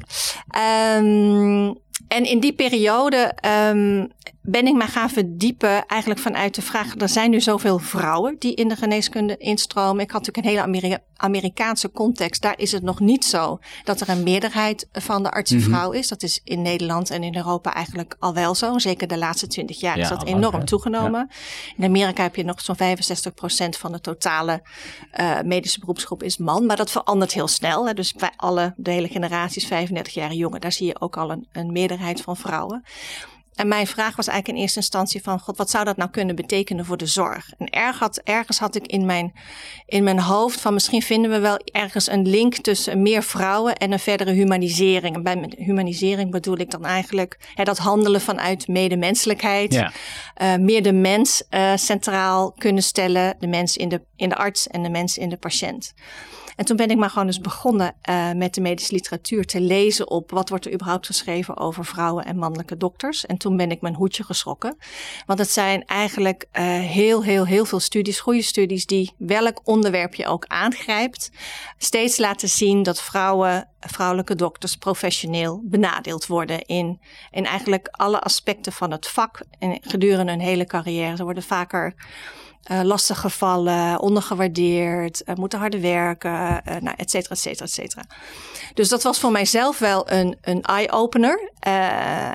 Ehm, 0.49 1.73
en 2.07 2.23
in 2.25 2.39
die 2.39 2.53
periode 2.53 3.31
ehm, 3.35 4.05
ben 4.45 4.67
ik 4.67 4.73
me 4.73 4.83
gaan 4.87 5.09
verdiepen 5.09 5.85
eigenlijk 5.85 6.21
vanuit 6.21 6.55
de 6.55 6.61
vraag... 6.61 6.95
er 6.97 7.09
zijn 7.09 7.29
nu 7.29 7.41
zoveel 7.41 7.79
vrouwen 7.79 8.35
die 8.39 8.53
in 8.55 8.67
de 8.67 8.75
geneeskunde 8.75 9.37
instromen. 9.37 10.03
Ik 10.03 10.11
had 10.11 10.25
natuurlijk 10.25 10.47
een 10.47 10.51
hele 10.51 10.61
Ameri- 10.79 11.03
Amerikaanse 11.15 11.91
context. 11.91 12.41
Daar 12.41 12.59
is 12.59 12.71
het 12.71 12.83
nog 12.83 12.99
niet 12.99 13.25
zo 13.25 13.59
dat 13.83 14.01
er 14.01 14.09
een 14.09 14.23
meerderheid 14.23 14.87
van 14.91 15.23
de 15.23 15.31
artsen 15.31 15.57
Mhm. 15.57 15.69
vrouw 15.69 15.91
is. 15.91 16.07
Dat 16.07 16.23
is 16.23 16.41
in 16.43 16.61
Nederland 16.61 17.09
en 17.09 17.23
in 17.23 17.35
Europa 17.35 17.73
eigenlijk 17.73 18.15
al 18.19 18.33
wel 18.33 18.55
zo. 18.55 18.77
Zeker 18.79 19.07
de 19.07 19.17
laatste 19.17 19.47
twintig 19.47 19.79
jaar 19.79 19.97
Ja, 19.97 20.03
is 20.03 20.09
dat 20.09 20.23
lang, 20.23 20.35
enorm 20.37 20.65
toegenomen. 20.65 21.29
In 21.77 21.83
Amerika 21.83 22.23
heb 22.23 22.35
je 22.35 22.43
nog 22.43 22.61
zo'n 22.61 22.75
65% 22.75 23.77
van 23.77 23.91
de 23.91 24.01
totale 24.01 24.61
eh, 25.11 25.41
medische 25.41 25.79
beroepsgroep 25.79 26.23
is 26.23 26.37
man. 26.37 26.65
Maar 26.65 26.77
dat 26.77 26.91
verandert 26.91 27.33
heel 27.33 27.47
snel. 27.47 27.87
Hè. 27.87 27.93
Dus 27.93 28.13
bij 28.13 28.31
alle, 28.35 28.73
de 28.77 28.91
hele 28.91 29.07
generaties, 29.07 29.65
35 29.67 30.13
jaar 30.13 30.33
jongen, 30.33 30.61
daar 30.61 30.71
zie 30.71 30.87
je 30.87 31.01
ook 31.01 31.17
al 31.17 31.31
een, 31.31 31.47
een 31.51 31.71
meerderheid 31.71 32.21
van 32.21 32.37
vrouwen. 32.37 32.83
En 33.55 33.67
mijn 33.67 33.87
vraag 33.87 34.15
was 34.15 34.27
eigenlijk 34.27 34.57
in 34.57 34.63
eerste 34.63 34.79
instantie 34.79 35.23
van... 35.23 35.39
God, 35.39 35.57
wat 35.57 35.69
zou 35.69 35.85
dat 35.85 35.97
nou 35.97 36.09
kunnen 36.09 36.35
betekenen 36.35 36.85
voor 36.85 36.97
de 36.97 37.05
zorg? 37.05 37.51
En 37.57 37.69
erg 37.69 37.99
had, 37.99 38.17
ergens 38.17 38.59
had 38.59 38.75
ik 38.75 38.87
in 38.87 39.05
mijn, 39.05 39.33
in 39.85 40.03
mijn 40.03 40.19
hoofd 40.19 40.61
van... 40.61 40.73
misschien 40.73 41.01
vinden 41.01 41.31
we 41.31 41.39
wel 41.39 41.59
ergens 41.63 42.09
een 42.09 42.27
link 42.27 42.55
tussen 42.55 43.01
meer 43.01 43.23
vrouwen... 43.23 43.75
en 43.75 43.91
een 43.91 43.99
verdere 43.99 44.31
humanisering. 44.31 45.15
En 45.15 45.23
bij 45.23 45.51
humanisering 45.57 46.31
bedoel 46.31 46.57
ik 46.57 46.71
dan 46.71 46.85
eigenlijk... 46.85 47.37
Hè, 47.53 47.63
dat 47.63 47.77
handelen 47.77 48.21
vanuit 48.21 48.67
medemenselijkheid. 48.67 49.73
Ja. 49.73 49.91
Eh, 50.33 50.55
meer 50.55 50.83
de 50.83 50.93
mens 50.93 51.43
eh, 51.49 51.71
centraal 51.75 52.51
kunnen 52.51 52.83
stellen. 52.83 53.35
De 53.39 53.47
mens 53.47 53.77
in 53.77 53.89
de, 53.89 54.01
in 54.15 54.29
de 54.29 54.35
arts 54.35 54.67
en 54.67 54.83
de 54.83 54.89
mens 54.89 55.17
in 55.17 55.29
de 55.29 55.37
patiënt. 55.37 55.93
En 56.55 56.65
toen 56.65 56.77
ben 56.77 56.89
ik 56.89 56.97
maar 56.97 57.09
gewoon 57.09 57.27
eens 57.27 57.39
begonnen 57.39 57.95
eh, 58.01 58.31
met 58.31 58.53
de 58.53 58.61
medische 58.61 58.93
literatuur 58.93 59.45
te 59.45 59.61
lezen 59.61 60.09
op 60.09 60.31
wat 60.31 60.49
wordt 60.49 60.65
er 60.65 60.73
überhaupt 60.73 61.05
geschreven 61.05 61.57
over 61.57 61.85
vrouwen 61.85 62.25
en 62.25 62.37
mannelijke 62.37 62.77
dokters. 62.77 63.25
En 63.25 63.37
toen 63.37 63.57
ben 63.57 63.71
ik 63.71 63.81
mijn 63.81 63.95
hoedje 63.95 64.23
geschrokken. 64.23 64.77
Want 65.25 65.39
het 65.39 65.51
zijn 65.51 65.85
eigenlijk 65.85 66.45
eh, 66.51 66.63
heel, 66.79 67.23
heel, 67.23 67.45
heel 67.45 67.65
veel 67.65 67.79
studies, 67.79 68.19
goede 68.19 68.41
studies, 68.41 68.85
die 68.85 69.13
welk 69.17 69.61
onderwerp 69.63 70.15
je 70.15 70.27
ook 70.27 70.45
aangrijpt, 70.47 71.31
steeds 71.77 72.17
laten 72.17 72.49
zien 72.49 72.83
dat 72.83 73.01
vrouwen, 73.01 73.69
vrouwelijke 73.79 74.35
dokters 74.35 74.75
professioneel 74.75 75.61
benadeeld 75.63 76.27
worden 76.27 76.61
in, 76.61 76.99
in 77.31 77.45
eigenlijk 77.45 77.87
alle 77.91 78.21
aspecten 78.21 78.71
van 78.71 78.91
het 78.91 79.07
vak 79.07 79.41
en 79.59 79.77
gedurende 79.81 80.31
hun 80.31 80.41
hele 80.41 80.65
carrière. 80.65 81.15
Ze 81.15 81.23
worden 81.23 81.43
vaker 81.43 81.95
eh 82.65 82.79
lastig 82.83 83.19
gevallen, 83.19 83.99
ondergewaardeerd, 83.99 85.23
eh, 85.23 85.35
moeten 85.35 85.59
harder 85.59 85.81
werken, 85.81 86.61
eh 86.65 86.75
nou, 86.81 86.95
et 86.97 87.09
cetera, 87.09 87.35
et 87.35 87.41
cetera, 87.41 87.65
et 87.65 87.71
cetera. 87.71 88.03
Dus 88.73 88.89
dat 88.89 89.03
was 89.03 89.19
voor 89.19 89.31
mijzelf 89.31 89.79
wel 89.79 90.11
een, 90.11 90.37
een 90.41 90.61
eye-opener. 90.61 91.51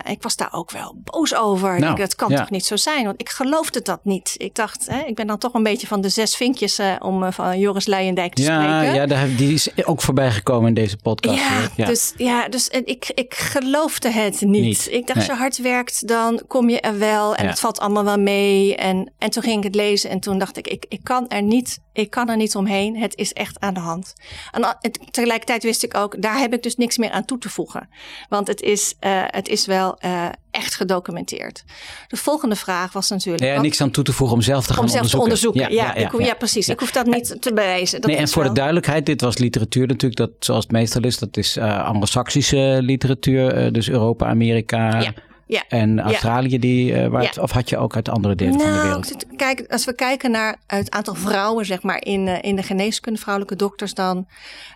Ik 0.05 0.23
was 0.23 0.37
daar 0.37 0.53
ook 0.53 0.71
wel 0.71 0.95
boos 1.05 1.35
over. 1.35 1.73
Ik 1.75 1.81
Nou, 1.81 1.95
denk, 1.95 2.09
dat 2.09 2.15
kan 2.17 2.31
ja. 2.31 2.39
toch 2.39 2.51
niet 2.51 2.65
zo 2.67 2.77
zijn? 2.77 3.05
Want 3.05 3.21
ik 3.21 3.29
geloofde 3.29 3.83
dat 3.83 4.01
niet. 4.05 4.35
Ik 4.37 4.55
dacht, 4.55 4.87
hè, 4.91 5.01
ik 5.01 5.15
ben 5.15 5.27
dan 5.27 5.39
toch 5.39 5.55
een 5.55 5.63
beetje 5.63 5.87
van 5.87 6.01
de 6.01 6.09
zes 6.09 6.37
vinkjes 6.37 6.81
om 6.99 7.33
van 7.33 7.59
Joris 7.59 7.87
Luijendijk 7.87 8.35
te 8.35 8.43
Ja, 8.43 8.63
spreken. 8.63 8.95
ja 8.95 9.07
daar, 9.07 9.37
die 9.37 9.53
is 9.53 9.69
ook 9.85 10.01
voorbij 10.03 10.31
gekomen 10.31 10.69
in 10.69 10.75
deze 10.75 10.97
podcast. 10.97 11.39
Ja, 11.77 11.87
dus, 11.87 12.13
ja, 12.17 12.49
dus 12.49 12.69
en 12.69 12.87
ik, 12.87 13.11
ik 13.15 13.35
geloofde 13.35 14.11
het 14.11 14.41
niet. 14.41 14.63
Niet, 14.63 14.89
Ik 14.91 15.07
dacht, 15.07 15.07
nee. 15.07 15.17
als 15.17 15.27
je 15.27 15.43
hard 15.43 15.59
werkt, 15.59 16.09
dan 16.09 16.43
kom 16.47 16.69
je 16.71 16.81
er 16.81 16.99
wel. 16.99 17.35
En 17.35 17.47
het 17.49 17.61
valt 17.61 17.81
allemaal 17.81 18.05
wel 18.05 18.19
mee. 18.19 18.77
En, 18.77 19.13
en 19.19 19.31
toen 19.31 19.43
ging 19.43 19.57
ik 19.57 19.65
het 19.65 19.75
lezen 19.75 20.11
en 20.11 20.20
toen 20.21 20.39
dacht 20.39 20.57
ik, 20.57 20.69
ik, 20.69 20.85
ik, 20.89 21.01
kan 21.03 21.29
er 21.29 21.43
niet, 21.43 21.79
ik 21.93 22.11
kan 22.11 22.29
er 22.29 22.37
niet 22.37 22.57
omheen. 22.57 22.97
Het 22.97 23.17
is 23.17 23.33
echt 23.33 23.61
aan 23.61 23.75
de 23.75 23.81
hand. 23.81 24.13
En 24.51 24.77
tegelijkertijd 25.11 25.63
wist 25.63 25.83
ik 25.83 25.97
ook, 25.97 26.23
daar 26.23 26.39
heb 26.39 26.53
ik 26.53 26.63
dus 26.63 26.77
niks 26.77 26.99
meer 26.99 27.11
aan 27.11 27.25
toe 27.25 27.39
te 27.39 27.49
voegen. 27.49 27.89
Want 28.29 28.47
het 28.47 28.61
is, 28.61 28.95
eh, 29.01 29.23
het 29.27 29.49
is 29.49 29.67
wel 29.67 29.99
eh, 29.99 30.27
echt 30.51 30.75
gedocumenteerd. 30.75 31.65
De 32.09 32.17
volgende 32.17 32.57
vraag 32.57 32.93
was 32.93 33.11
natuurlijk... 33.11 33.45
Ja, 33.45 33.53
wat- 33.55 33.63
niks 33.63 33.81
aan 33.81 33.91
toe 33.91 34.05
te 34.05 34.13
voegen 34.13 34.37
om 34.37 34.43
zelf 34.43 34.67
te 34.67 34.73
gaan 34.75 34.83
om 34.83 34.89
zelf 34.91 35.09
te 35.11 35.19
onderzoeken. 35.21 35.61
Ja, 35.61 35.69
Ja, 35.69 35.85
ja, 35.85 35.95
ik, 35.95 36.11
hoef- 36.11 36.27
ja. 36.27 36.35
precies. 36.35 36.69
Ik 36.69 36.81
hoef 36.81 36.91
dat 36.91 37.07
niet 37.07 37.37
te 37.43 37.53
bewijzen. 37.53 38.01
Dat 38.01 38.11
nee, 38.11 38.19
en 38.19 38.29
voor 38.29 38.45
de 38.45 38.53
duidelijkheid, 38.53 39.07
dit 39.07 39.21
was 39.21 39.39
literatuur 39.39 39.87
natuurlijk, 39.87 40.17
dat, 40.17 40.31
zoals 40.39 40.63
het 40.63 40.73
meestal 40.73 41.03
is, 41.03 41.19
dat 41.19 41.37
is 41.37 41.57
eh 41.57 41.85
Anglo-Saxische 41.85 42.79
literatuur, 42.83 43.73
dus 43.73 43.89
Europa, 43.89 44.27
Amerika, 44.27 45.13
Ja. 45.51 45.65
En 45.69 46.01
Australië, 46.01 46.59
die, 46.59 46.93
uh, 46.93 47.07
waar 47.07 47.23
Ja. 47.23 47.29
het- 47.29 47.39
of 47.39 47.51
had 47.51 47.69
je 47.69 47.77
ook 47.79 47.95
uit 47.95 48.09
andere 48.09 48.35
delen 48.35 48.53
van 48.55 48.63
de 48.63 48.69
Nou, 48.71 48.83
wereld? 48.87 49.07
zit- 49.07 49.27
kijk, 49.37 49.65
als 49.69 49.85
we 49.85 49.95
kijken 49.95 50.31
naar 50.31 50.57
het 50.67 50.91
aantal 50.91 51.15
vrouwen, 51.15 51.65
zeg 51.67 51.83
maar, 51.83 52.05
in, 52.05 52.29
eh, 52.29 52.39
in 52.41 52.57
de 52.57 52.63
geneeskunde, 52.63 53.19
vrouwelijke 53.21 53.57
dokters, 53.57 53.95
dan 53.95 54.27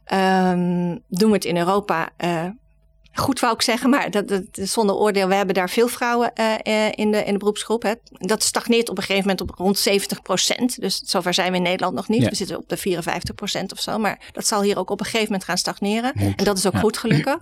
ehm, 0.04 0.96
doen 1.08 1.28
we 1.28 1.34
het 1.34 1.44
in 1.44 1.56
Europa 1.56 2.08
eh, 2.16 2.44
goed, 3.14 3.40
wou 3.40 3.54
ik 3.54 3.62
zeggen, 3.62 3.90
maar 3.90 4.10
dat, 4.10 4.40
zonder 4.52 4.94
oordeel. 4.94 5.28
We 5.28 5.34
hebben 5.34 5.54
daar 5.54 5.70
veel 5.70 5.88
vrouwen 5.88 6.34
eh, 6.34 6.54
eh, 6.86 6.92
in, 6.94 7.10
de, 7.12 7.24
in 7.24 7.32
de 7.32 7.38
beroepsgroep. 7.38 7.82
Hè. 7.82 7.92
Dat 8.10 8.42
stagneert 8.42 8.88
op 8.88 8.96
een 8.96 9.02
gegeven 9.02 9.28
moment 9.28 9.40
op 9.40 9.58
rond 9.58 9.78
70 9.78 10.22
procent. 10.22 10.80
Dus 10.80 11.02
zover 11.04 11.34
zijn 11.34 11.50
we 11.50 11.56
in 11.56 11.62
Nederland 11.62 11.94
nog 11.94 12.08
niet. 12.08 12.22
Ja. 12.22 12.28
We 12.28 12.34
zitten 12.34 12.56
op 12.56 12.68
de 12.68 12.76
54 12.76 13.34
procent 13.34 13.72
of 13.72 13.80
zo. 13.80 13.98
Maar 13.98 14.18
dat 14.32 14.46
zal 14.46 14.62
hier 14.62 14.78
ook 14.78 14.90
op 14.90 14.98
een 15.00 15.04
gegeven 15.04 15.26
moment 15.26 15.44
gaan 15.44 15.58
stagneren. 15.58 16.12
Moet. 16.14 16.36
En 16.36 16.44
dat 16.44 16.58
is 16.58 16.66
ook 16.66 16.72
Ja. 16.72 16.78
goed, 16.78 16.98
gelukkig. 16.98 17.36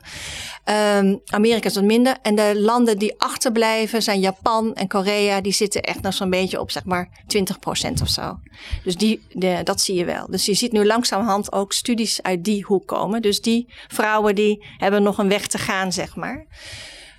Ehm, 0.64 1.16
Amerika 1.26 1.68
is 1.68 1.74
wat 1.74 1.84
minder. 1.84 2.16
En 2.22 2.34
de 2.34 2.52
landen 2.60 2.98
die 2.98 3.14
achterblijven 3.18 4.02
zijn 4.02 4.20
Japan 4.20 4.74
en 4.74 4.88
Korea. 4.88 5.40
Die 5.40 5.52
zitten 5.52 5.82
echt 5.82 6.02
nog 6.02 6.14
zo'n 6.14 6.30
beetje 6.30 6.60
op 6.60 6.70
zeg 6.70 6.84
maar 6.84 7.08
20 7.26 7.58
procent 7.58 8.00
of 8.02 8.08
zo. 8.08 8.38
Dus 8.84 8.96
die, 8.96 9.26
de, 9.32 9.60
dat 9.64 9.80
zie 9.80 9.94
je 9.94 10.04
wel. 10.04 10.26
Dus 10.30 10.44
je 10.46 10.54
ziet 10.54 10.72
nu 10.72 10.86
langzamerhand 10.86 11.52
ook 11.52 11.72
studies 11.72 12.22
uit 12.22 12.44
die 12.44 12.64
hoek 12.64 12.86
komen. 12.86 13.22
Dus 13.22 13.40
die 13.40 13.66
vrouwen 13.88 14.34
die 14.34 14.64
hebben 14.76 15.02
nog 15.02 15.18
een 15.18 15.28
weg 15.28 15.46
te 15.46 15.58
gaan, 15.62 15.92
zeg 15.92 16.16
maar. 16.16 16.46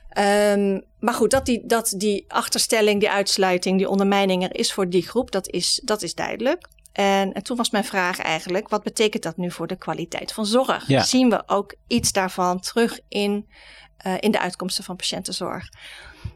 Ehm, 0.10 0.80
maar 1.00 1.14
goed, 1.14 1.32
dat 1.32 1.46
die, 1.46 1.66
dat 1.66 1.94
die 1.98 2.26
achterstelling, 2.28 3.00
die 3.00 3.10
uitsluiting, 3.10 3.78
die 3.78 3.90
ondermijning 3.90 4.44
er 4.44 4.56
is 4.56 4.74
voor 4.74 4.90
die 4.90 5.08
groep, 5.08 5.32
dat 5.32 5.48
is, 5.50 5.82
dat 5.84 6.02
is 6.02 6.16
duidelijk. 6.16 6.68
En, 6.92 7.34
en 7.34 7.44
toen 7.44 7.58
was 7.58 7.70
mijn 7.70 7.84
vraag 7.84 8.20
eigenlijk, 8.20 8.70
wat 8.70 8.84
betekent 8.84 9.24
dat 9.24 9.38
nu 9.38 9.52
voor 9.52 9.68
de 9.68 9.76
kwaliteit 9.78 10.32
van 10.32 10.46
zorg? 10.46 10.88
Ja. 10.88 11.04
Zien 11.04 11.30
we 11.30 11.44
ook 11.46 11.76
iets 11.88 12.12
daarvan 12.12 12.60
terug 12.60 13.00
in, 13.08 13.48
eh, 13.98 14.14
in 14.20 14.32
de 14.32 14.40
uitkomsten 14.40 14.84
van 14.84 14.96
patiëntenzorg? 14.96 15.70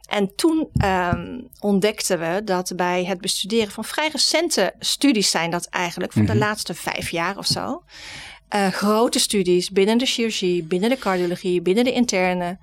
En 0.09 0.35
toen 0.35 0.69
ehm, 0.77 1.41
ontdekten 1.59 2.19
we 2.19 2.41
dat 2.43 2.73
bij 2.75 3.05
het 3.05 3.21
bestuderen 3.21 3.71
van 3.71 3.83
vrij 3.83 4.09
recente 4.11 4.73
studies 4.79 5.29
zijn 5.29 5.51
dat 5.51 5.65
eigenlijk 5.65 6.13
van 6.13 6.21
Mhm. 6.21 6.31
de 6.31 6.37
laatste 6.37 6.73
vijf 6.73 7.09
jaar 7.09 7.37
of 7.37 7.45
zo. 7.45 7.83
Eh, 8.49 8.67
grote 8.71 9.19
studies 9.19 9.69
binnen 9.69 9.97
de 9.97 10.05
chirurgie, 10.05 10.63
binnen 10.63 10.89
de 10.89 10.97
cardiologie, 10.97 11.61
binnen 11.61 11.83
de 11.83 11.93
interne. 11.93 12.57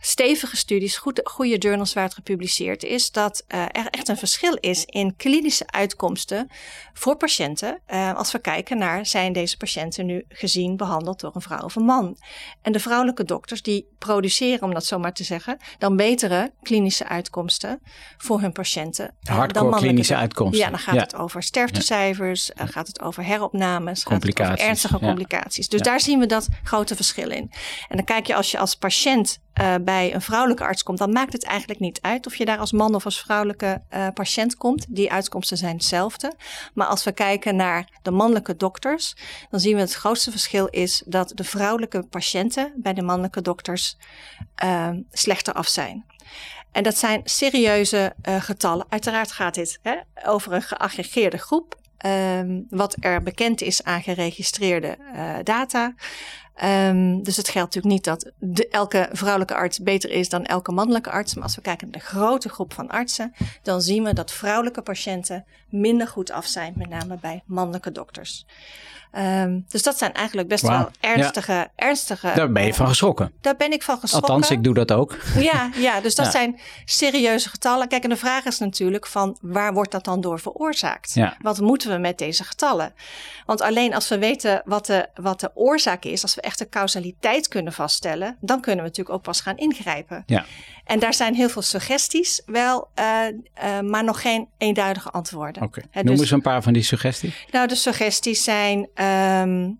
Stevige 0.00 0.56
studies, 0.56 0.96
goede, 0.96 1.20
goede 1.24 1.58
journals 1.58 1.92
waar 1.92 2.04
het 2.04 2.14
gepubliceerd 2.14 2.82
is, 2.82 3.10
dat 3.10 3.44
eh, 3.48 3.60
er 3.62 3.86
echt 3.90 4.08
een 4.08 4.16
verschil 4.16 4.54
is 4.60 4.84
in 4.84 5.16
klinische 5.16 5.64
uitkomsten 5.66 6.48
voor 6.92 7.16
patiënten. 7.16 7.80
eh, 7.86 8.14
als 8.14 8.32
we 8.32 8.38
kijken 8.38 8.78
naar, 8.78 9.06
zijn 9.06 9.32
deze 9.32 9.56
patiënten 9.56 10.06
nu 10.06 10.24
gezien, 10.28 10.76
behandeld 10.76 11.20
door 11.20 11.30
een 11.34 11.40
vrouw 11.40 11.60
of 11.62 11.76
een 11.76 11.84
man? 11.84 12.16
En 12.62 12.72
de 12.72 12.80
vrouwelijke 12.80 13.24
dokters 13.24 13.62
die 13.62 13.88
produceren, 13.98 14.62
om 14.62 14.74
dat 14.74 14.84
zo 14.86 14.98
maar 14.98 15.12
te 15.12 15.24
zeggen, 15.24 15.56
dan 15.78 15.96
betere 15.96 16.52
klinische 16.62 17.06
uitkomsten 17.08 17.80
voor 18.16 18.40
hun 18.40 18.52
patiënten. 18.52 19.14
eh, 19.22 19.36
dan 19.52 19.70
klinische 19.70 19.94
dokters. 19.94 20.10
uitkomsten. 20.18 20.64
Ja, 20.64 20.70
dan 20.70 20.78
gaat 20.78 20.94
Ja. 20.94 21.00
het 21.00 21.14
over 21.16 21.42
sterftecijfers, 21.42 22.50
gaat 22.54 22.86
het 22.86 23.00
over 23.00 23.24
heropnames, 23.24 24.02
gaat 24.02 24.12
het 24.12 24.22
Complicaties, 24.22 24.52
over 24.54 24.68
ernstige 24.68 24.98
complicaties. 24.98 25.68
Dus 25.68 25.80
daar 25.80 26.00
zien 26.00 26.18
we 26.18 26.26
dat 26.26 26.48
grote 26.62 26.96
verschil 26.96 27.30
in. 27.30 27.50
En 27.88 27.96
dan 27.96 28.04
kijk 28.04 28.26
je 28.26 28.34
als 28.34 28.50
je 28.50 28.58
als 28.58 28.74
patiënt 28.74 29.38
eh, 29.52 29.74
bij 29.86 30.14
een 30.14 30.22
vrouwelijke 30.22 30.64
arts 30.64 30.82
komt, 30.82 30.98
dan 30.98 31.12
maakt 31.12 31.32
het 31.32 31.44
eigenlijk 31.44 31.80
niet 31.80 32.00
uit 32.00 32.26
of 32.26 32.36
je 32.36 32.44
daar 32.44 32.58
als 32.58 32.72
man 32.72 32.94
of 32.94 33.04
als 33.04 33.20
vrouwelijke 33.20 33.82
eh, 33.88 34.08
patiënt 34.14 34.56
komt. 34.56 34.86
Die 34.88 35.12
uitkomsten 35.12 35.56
zijn 35.56 35.74
hetzelfde. 35.74 36.32
Maar 36.74 36.86
als 36.86 37.04
we 37.04 37.12
kijken 37.12 37.56
naar 37.56 37.88
de 38.02 38.10
mannelijke 38.10 38.56
dokters, 38.56 39.16
dan 39.50 39.60
zien 39.60 39.74
we 39.74 39.80
het 39.80 39.94
grootste 39.94 40.30
verschil 40.30 40.66
is 40.66 41.02
dat 41.06 41.32
de 41.34 41.44
vrouwelijke 41.44 42.02
patiënten 42.02 42.72
bij 42.76 42.94
de 42.94 43.02
mannelijke 43.02 43.42
dokters 43.42 43.96
eh, 44.54 44.90
slechter 45.10 45.52
af 45.54 45.66
zijn. 45.66 46.04
En 46.72 46.82
dat 46.82 46.96
zijn 46.96 47.20
serieuze 47.24 48.14
eh, 48.22 48.40
getallen. 48.40 48.86
Uiteraard 48.88 49.32
gaat 49.32 49.54
dit 49.54 49.78
hè, 49.82 49.96
over 50.24 50.52
een 50.52 50.62
geaggregeerde 50.62 51.38
groep. 51.38 51.84
ehm, 51.96 52.60
wat 52.68 52.96
er 53.00 53.22
bekend 53.22 53.60
is 53.60 53.82
aan 53.82 54.02
geregistreerde 54.02 54.96
eh, 55.14 55.34
data. 55.42 55.94
Ehm, 56.56 57.22
dus 57.22 57.36
het 57.36 57.48
geldt 57.48 57.74
natuurlijk 57.74 57.94
niet 57.94 58.04
dat 58.04 58.32
elke 58.70 59.08
vrouwelijke 59.12 59.54
arts 59.54 59.78
beter 59.78 60.10
is 60.10 60.28
dan 60.28 60.44
elke 60.44 60.72
mannelijke 60.72 61.10
arts. 61.10 61.34
Maar 61.34 61.42
als 61.42 61.54
we 61.56 61.62
kijken 61.62 61.90
naar 61.90 62.00
de 62.00 62.06
grote 62.06 62.48
groep 62.48 62.74
van 62.74 62.88
artsen, 62.88 63.32
dan 63.62 63.82
zien 63.82 64.04
we 64.04 64.12
dat 64.12 64.32
vrouwelijke 64.32 64.82
patiënten 64.82 65.44
minder 65.68 66.08
goed 66.08 66.30
af 66.30 66.46
zijn, 66.46 66.72
met 66.76 66.88
name 66.88 67.18
bij 67.20 67.42
mannelijke 67.46 67.92
dokters. 67.92 68.46
Ehm, 69.16 69.60
dus 69.68 69.82
dat 69.82 69.98
zijn 69.98 70.12
eigenlijk 70.12 70.48
best 70.48 70.62
wel 70.62 70.90
ernstige, 71.00 71.68
ernstige. 71.74 72.32
Daar 72.34 72.52
ben 72.52 72.66
je 72.66 72.74
van 72.74 72.88
geschrokken. 72.88 73.32
Daar 73.40 73.56
ben 73.56 73.72
ik 73.72 73.82
van 73.82 73.98
geschrokken. 73.98 74.34
Althans, 74.34 74.50
ik 74.50 74.64
doe 74.64 74.74
dat 74.74 74.92
ook. 74.92 75.16
Ja, 75.38 75.70
ja, 75.74 76.00
dus 76.00 76.14
dat 76.14 76.24
Ja. 76.26 76.30
zijn 76.30 76.60
serieuze 76.84 77.48
getallen. 77.48 77.88
Kijk, 77.88 78.02
en 78.02 78.08
de 78.08 78.16
vraag 78.16 78.44
is 78.44 78.58
natuurlijk 78.58 79.06
van 79.06 79.38
waar 79.40 79.72
wordt 79.72 79.92
dat 79.92 80.04
dan 80.04 80.20
door 80.20 80.40
veroorzaakt? 80.40 81.14
Ja. 81.14 81.36
Wat 81.40 81.60
moeten 81.60 81.90
we 81.90 81.98
met 81.98 82.18
deze 82.18 82.44
getallen? 82.44 82.94
Want 83.46 83.60
alleen 83.60 83.94
als 83.94 84.08
we 84.08 84.18
weten 84.18 84.62
wat 84.64 84.86
de, 84.86 85.08
wat 85.14 85.40
de 85.40 85.50
oorzaak 85.54 86.04
is, 86.04 86.22
als 86.22 86.34
we 86.34 86.40
echt 86.40 86.58
de 86.58 86.68
causaliteit 86.68 87.48
kunnen 87.48 87.72
vaststellen, 87.72 88.36
dan 88.40 88.60
kunnen 88.60 88.84
we 88.84 88.88
natuurlijk 88.90 89.16
ook 89.16 89.22
pas 89.22 89.40
gaan 89.40 89.56
ingrijpen. 89.56 90.22
Ja. 90.26 90.44
En 90.86 90.98
daar 90.98 91.14
zijn 91.14 91.34
heel 91.34 91.48
veel 91.48 91.62
suggesties 91.62 92.42
wel, 92.46 92.88
eh, 92.94 93.26
eh, 93.54 93.80
maar 93.80 94.04
nog 94.04 94.20
geen 94.20 94.48
eenduidige 94.58 95.10
antwoorden. 95.10 95.62
Oké. 95.62 95.82
Hè, 95.90 96.02
Noem 96.02 96.12
dus- 96.12 96.20
eens 96.20 96.30
een 96.30 96.40
paar 96.42 96.62
van 96.62 96.72
die 96.72 96.82
suggesties. 96.82 97.46
nou, 97.50 97.68
de 97.68 97.74
suggesties 97.74 98.44
zijn. 98.44 98.88
ehm 98.94 99.70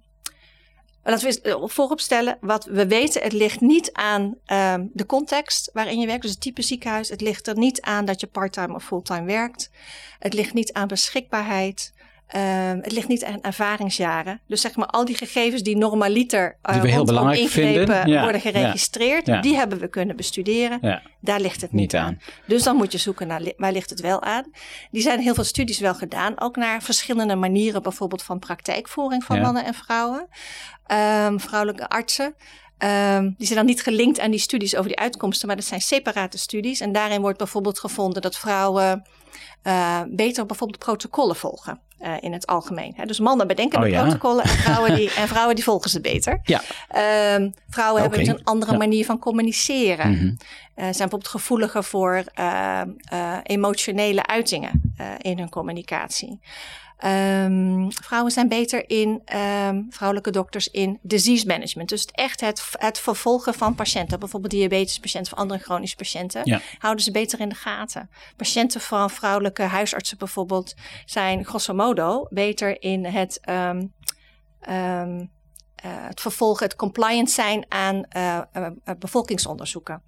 laten 1.02 1.28
we 1.28 1.34
eens 1.34 1.40
eh, 1.40 1.62
vooropstellen. 1.64 2.38
Wat 2.40 2.64
we 2.64 2.86
weten, 2.86 3.22
het 3.22 3.32
ligt 3.32 3.61
niet 3.61 3.92
aan 3.92 4.34
ehm, 4.44 4.84
de 4.92 5.07
context 5.07 5.70
waarin 5.72 6.00
je 6.00 6.07
werkt. 6.07 6.22
Dus 6.22 6.30
het 6.30 6.40
type 6.40 6.62
ziekenhuis. 6.62 7.09
Het 7.09 7.20
ligt 7.20 7.46
er 7.46 7.59
niet 7.59 7.80
aan 7.80 8.04
dat 8.04 8.20
je 8.20 8.26
parttime 8.26 8.74
of 8.74 8.84
fulltime 8.84 9.24
werkt. 9.24 9.70
Het 10.18 10.34
ligt 10.34 10.54
niet 10.54 10.72
aan 10.72 10.88
beschikbaarheid. 10.88 11.92
Ehm, 12.27 12.79
het 12.83 12.93
ligt 12.93 13.09
niet 13.09 13.24
aan 13.24 13.41
ervaringsjaren. 13.41 14.41
Dus 14.47 14.61
zeg 14.61 14.77
maar 14.77 14.87
al 14.87 15.05
die 15.05 15.16
gegevens 15.16 15.62
die 15.62 15.77
normaliter 15.77 16.59
uh, 16.62 16.72
Die 16.72 16.83
we 16.83 16.89
heel 16.89 17.05
belangrijk 17.05 17.39
ingrepen. 17.41 18.09
Ja, 18.09 18.22
worden 18.22 18.41
geregistreerd. 18.41 19.27
ja. 19.27 19.41
Die 19.41 19.57
hebben 19.57 19.79
we 19.79 19.89
kunnen 19.89 20.16
bestuderen. 20.16 20.79
Ja. 20.81 21.03
Daar 21.20 21.41
ligt 21.41 21.61
het 21.61 21.72
niet, 21.72 21.81
Niet 21.81 21.97
aan. 21.97 22.07
aan. 22.07 22.18
Dus 22.47 22.62
dan 22.62 22.77
moet 22.77 22.93
je 22.93 22.99
zoeken 22.99 23.27
naar 23.27 23.43
waar 23.57 23.72
ligt 23.72 23.91
het 23.91 24.01
wel 24.01 24.22
aan. 24.22 24.51
Die 24.91 25.03
zijn 25.03 25.20
heel 25.20 25.35
veel 25.35 25.45
studies 25.45 25.79
wel 25.79 25.95
gedaan, 25.95 26.41
ook 26.41 26.57
naar 26.57 26.83
verschillende 26.83 27.35
manieren, 27.37 27.83
bijvoorbeeld 27.83 28.22
van 28.22 28.39
praktijkvoering 28.39 29.24
van 29.24 29.41
mannen 29.41 29.64
en 29.64 29.74
vrouwen, 29.74 30.29
Ehm, 30.87 31.39
vrouwelijke 31.39 31.89
artsen. 31.89 32.35
Ehm, 32.79 33.22
die 33.37 33.47
zijn 33.47 33.59
dan 33.59 33.66
niet 33.66 33.83
gelinkt 33.83 34.20
aan 34.20 34.31
die 34.31 34.41
studies 34.41 34.74
over 34.77 34.89
die 34.89 34.99
uitkomsten, 34.99 35.47
maar 35.47 35.57
dat 35.57 35.64
zijn 35.64 35.81
separate 35.81 36.39
studies. 36.39 36.81
En 36.81 36.93
daarin 36.93 37.20
wordt 37.20 37.39
bijvoorbeeld 37.39 37.79
gevonden 37.79 38.22
dat 38.22 38.37
vrouwen 38.37 39.07
eh, 39.62 40.01
beter 40.09 40.47
bijvoorbeeld 40.47 40.79
protocollen 40.79 41.37
volgen. 41.37 41.81
Eh, 41.99 42.12
in 42.20 42.32
het 42.32 42.47
algemeen. 42.47 42.92
Hè. 42.97 43.05
Dus 43.05 43.18
mannen 43.20 43.47
bedenken 43.47 43.78
Oh 43.78 43.84
de 43.84 43.90
ja. 43.90 44.03
protocollen 44.03 44.44
en 44.44 44.49
vrouwen, 44.49 44.94
die, 44.94 45.14
en 45.20 45.28
vrouwen 45.28 45.55
die 45.55 45.64
volgen 45.64 45.90
ze 45.90 46.01
beter. 46.01 46.40
Ja. 46.42 46.62
Ehm, 46.88 47.51
vrouwen 47.68 48.01
hebben 48.03 48.18
dus 48.18 48.28
een 48.28 48.44
andere 48.44 48.72
Ja. 48.72 48.78
manier 48.78 49.05
van 49.05 49.18
communiceren. 49.18 50.38
Eh, 50.74 50.84
zijn 50.84 50.92
bijvoorbeeld 50.99 51.28
gevoeliger 51.28 51.84
voor 51.84 52.24
eh, 52.34 52.80
eh, 52.80 52.86
emotionele 53.42 54.26
uitingen 54.26 54.94
in 55.20 55.38
hun 55.38 55.49
communicatie. 55.49 56.40
Ehm, 57.91 58.05
vrouwen 58.05 58.32
zijn 58.32 58.49
beter 58.49 58.91
in, 58.91 59.22
ehm, 59.24 59.82
vrouwelijke 59.91 60.30
dokters, 60.30 60.68
in 60.68 60.99
disease 61.03 61.47
management. 61.47 61.89
Dus 61.89 62.07
echt 62.07 62.41
het, 62.41 62.62
het 62.70 62.99
vervolgen 62.99 63.55
van 63.55 63.74
patiënten. 63.74 64.18
Bijvoorbeeld 64.18 64.53
diabetespatiënten 64.53 65.32
of 65.32 65.39
andere 65.39 65.61
chronische 65.61 65.97
patiënten. 65.97 66.41
Ja. 66.45 66.61
Houden 66.78 67.05
ze 67.05 67.11
beter 67.11 67.41
in 67.41 67.49
de 67.49 67.55
gaten. 67.55 68.11
Patiënten 68.37 68.80
van 68.80 69.11
vrouwelijke 69.11 69.62
huisartsen 69.62 70.18
bijvoorbeeld 70.18 70.74
zijn 71.05 71.45
grosso 71.45 71.74
modo 71.74 72.26
beter 72.30 72.82
in 72.82 73.05
het... 73.05 73.41
ehm, 73.41 73.87
eh, 75.77 75.91
het 75.93 76.20
vervolgen, 76.20 76.66
het 76.66 76.77
compliant 76.77 77.31
zijn 77.31 77.64
aan 77.68 78.05
eh, 78.05 78.39
eh, 78.53 78.70
bevolkingsonderzoeken. 78.99 80.03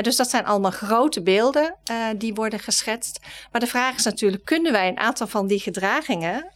Dus 0.00 0.16
dat 0.16 0.30
zijn 0.30 0.46
allemaal 0.46 0.70
grote 0.70 1.22
beelden 1.22 1.76
die 2.16 2.34
worden 2.34 2.58
geschetst. 2.58 3.20
Maar 3.52 3.60
de 3.60 3.66
vraag 3.66 3.96
is 3.96 4.04
natuurlijk, 4.04 4.44
kunnen 4.44 4.72
wij 4.72 4.88
een 4.88 4.98
aantal 4.98 5.26
van 5.26 5.46
die 5.46 5.60
gedragingen 5.60 6.52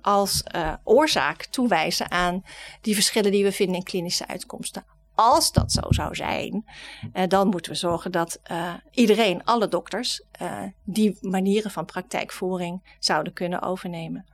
als 0.00 0.42
oorzaak 0.84 1.44
toewijzen 1.44 2.10
aan 2.10 2.42
die 2.80 2.94
verschillen 2.94 3.30
die 3.30 3.44
we 3.44 3.52
vinden 3.52 3.76
in 3.76 3.82
klinische 3.82 4.26
uitkomsten? 4.26 4.84
Als 5.14 5.52
dat 5.52 5.72
zo 5.72 5.80
zou 5.88 6.14
zijn, 6.14 6.64
dan 7.28 7.48
moeten 7.48 7.72
we 7.72 7.78
zorgen 7.78 8.12
dat 8.12 8.40
iedereen, 8.90 9.44
alle 9.44 9.68
dokters, 9.68 10.22
die 10.84 11.18
manieren 11.20 11.70
van 11.70 11.84
praktijkvoering 11.84 12.96
zouden 12.98 13.32
kunnen 13.32 13.62
overnemen. 13.62 14.26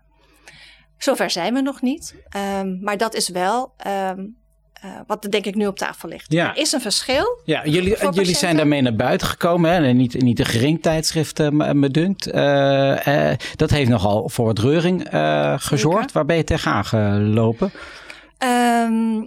Zover 0.99 1.31
zijn 1.31 1.55
we 1.55 1.61
nog 1.61 1.83
niet. 1.83 2.15
Ehm, 2.29 2.77
maar 2.81 2.97
dat 2.97 3.15
is 3.15 3.29
wel 3.29 3.73
ehm, 3.77 4.25
eh, 4.73 4.91
wat 5.07 5.25
er 5.25 5.31
denk 5.31 5.45
ik 5.45 5.55
nu 5.55 5.67
op 5.67 5.79
tafel 5.79 6.09
ligt. 6.09 6.33
Ja. 6.33 6.51
Er 6.51 6.61
is 6.61 6.73
een 6.73 6.81
verschil. 6.81 7.41
Ja, 7.45 7.65
jullie, 7.65 7.97
jullie 8.11 8.37
zijn 8.37 8.57
daarmee 8.57 8.83
naar 8.83 8.95
buiten 8.95 9.27
gekomen. 9.27 9.71
Hè? 9.71 9.87
En 9.87 9.97
Niet, 9.97 10.23
niet 10.23 10.39
een 10.39 10.47
gering 10.47 10.83
tijdschrift, 10.83 11.41
eh, 11.41 11.51
me 11.51 11.91
dunkt. 11.91 12.31
Eh, 12.31 13.33
dat 13.57 13.71
heeft 13.71 13.91
nogal 13.91 14.29
voor 14.29 14.45
wat 14.45 14.59
reuring 14.59 15.07
gezorgd. 15.57 16.13
Waar 16.13 16.25
ben 16.25 16.37
je 16.37 16.45
tegenaan 16.45 16.85
gelopen? 16.85 17.71
Ehm, 18.39 19.25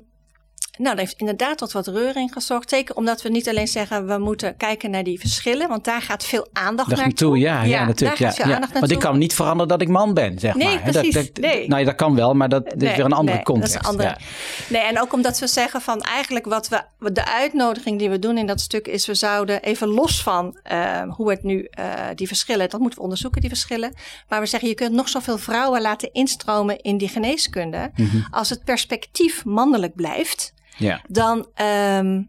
nou, 0.80 0.96
dat 0.96 1.06
heeft 1.06 1.20
inderdaad 1.20 1.58
tot 1.58 1.72
wat 1.72 1.88
reuring 1.88 2.34
gezorgd. 2.34 2.70
Zeker 2.70 2.96
omdat 2.96 3.22
we 3.22 3.30
niet 3.30 3.50
alleen 3.50 3.68
zeggen 3.68 4.08
we 4.08 4.18
moeten 4.18 4.58
kijken 4.58 4.90
naar 4.92 5.04
die 5.04 5.20
verschillen, 5.20 5.68
want 5.68 5.84
daar 5.84 6.02
gaat 6.02 6.24
veel 6.26 6.48
aandacht 6.54 6.90
Dacht 6.90 7.02
naartoe. 7.02 7.38
naartoe, 7.38 7.38
ja, 7.38 7.64
ja, 7.64 7.86
natuurlijk. 7.86 8.20
Daar 8.20 8.28
Ja, 8.28 8.34
gaat 8.34 8.36
veel 8.36 8.48
ja. 8.50 8.56
aandacht 8.56 8.74
Want 8.80 8.92
ik 8.92 9.00
kan 9.00 9.18
niet 9.18 9.34
veranderen 9.34 9.68
dat 9.68 9.82
ik 9.82 9.88
man 9.88 10.14
ben, 10.14 10.40
zeg 10.40 10.54
Nee, 10.56 10.68
maar. 10.68 10.92
precies. 10.92 11.14
Dat, 11.14 11.26
dat, 11.26 11.44
Nee. 11.44 11.68
Nou, 11.68 11.84
dat 11.86 11.96
kan 11.96 12.16
wel, 12.16 12.34
maar 12.34 12.50
dat, 12.50 12.66
is 12.66 12.74
Nee, 12.74 12.96
weer 12.96 13.06
een 13.06 13.12
andere 13.12 13.36
nee, 13.36 13.46
context. 13.46 13.74
Dat 13.74 13.82
is 13.82 13.88
een 13.88 13.94
andere. 13.94 14.10
Ja. 14.10 14.26
Nee, 14.70 14.82
en 14.82 15.02
ook 15.02 15.14
omdat 15.14 15.40
we 15.40 15.48
zeggen 15.48 15.82
van 15.82 16.02
eigenlijk 16.02 16.46
wat 16.46 16.68
we, 16.68 17.12
de 17.12 17.26
uitnodiging 17.26 18.00
die 18.00 18.10
we 18.10 18.20
doen 18.20 18.38
in 18.38 18.46
dat 18.48 18.62
stuk 18.62 18.88
is, 18.88 19.06
we 19.06 19.14
zouden 19.14 19.62
even 19.62 19.88
los 19.88 20.24
van 20.24 20.60
eh, 20.64 21.02
hoe 21.10 21.30
het 21.30 21.44
nu 21.44 21.68
eh, 21.72 21.86
die 22.16 22.28
verschillen, 22.28 22.70
dat 22.70 22.80
moeten 22.80 22.98
we 22.98 23.04
onderzoeken, 23.04 23.42
die 23.42 23.50
verschillen. 23.50 23.94
Maar 24.30 24.40
we 24.40 24.46
zeggen, 24.46 24.70
je 24.70 24.76
kunt 24.76 24.92
nog 24.94 25.10
zoveel 25.10 25.38
vrouwen 25.38 25.82
laten 25.82 26.14
instromen 26.14 26.80
in 26.82 26.98
die 26.98 27.10
geneeskunde. 27.10 27.92
Mhm. 27.96 28.18
Als 28.32 28.50
het 28.50 28.64
perspectief 28.64 29.46
mannelijk 29.46 29.96
blijft, 29.96 30.54
Ja. 30.80 31.02
dan 31.08 31.48
ehm, 31.54 32.22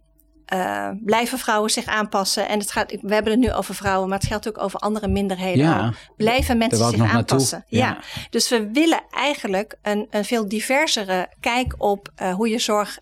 eh, 0.51 0.89
blijven 1.05 1.39
vrouwen 1.39 1.71
zich 1.71 1.87
aanpassen. 1.87 2.49
En 2.49 2.59
het 2.59 2.71
gaat, 2.73 2.91
we 3.01 3.15
hebben 3.15 3.33
het 3.33 3.41
nu 3.41 3.53
over 3.53 3.75
vrouwen, 3.75 4.09
maar 4.09 4.19
het 4.19 4.27
geldt 4.27 4.49
ook 4.49 4.63
over 4.63 4.79
andere 4.79 5.09
minderheden. 5.09 5.65
Ja. 5.65 5.93
Blijven 6.17 6.59
mensen 6.59 6.91
zich 6.91 7.13
aanpassen. 7.13 7.65
Ja. 7.69 7.87
Ja. 7.87 7.99
Dus 8.31 8.49
we 8.49 8.71
willen 8.73 9.03
eigenlijk 9.11 9.77
een, 9.83 10.07
een 10.11 10.25
veel 10.25 10.49
diversere 10.49 11.29
kijk 11.41 11.75
op 11.79 12.09
eh, 12.15 12.35
hoe 12.35 12.49
je 12.49 12.59
zorg 12.59 12.99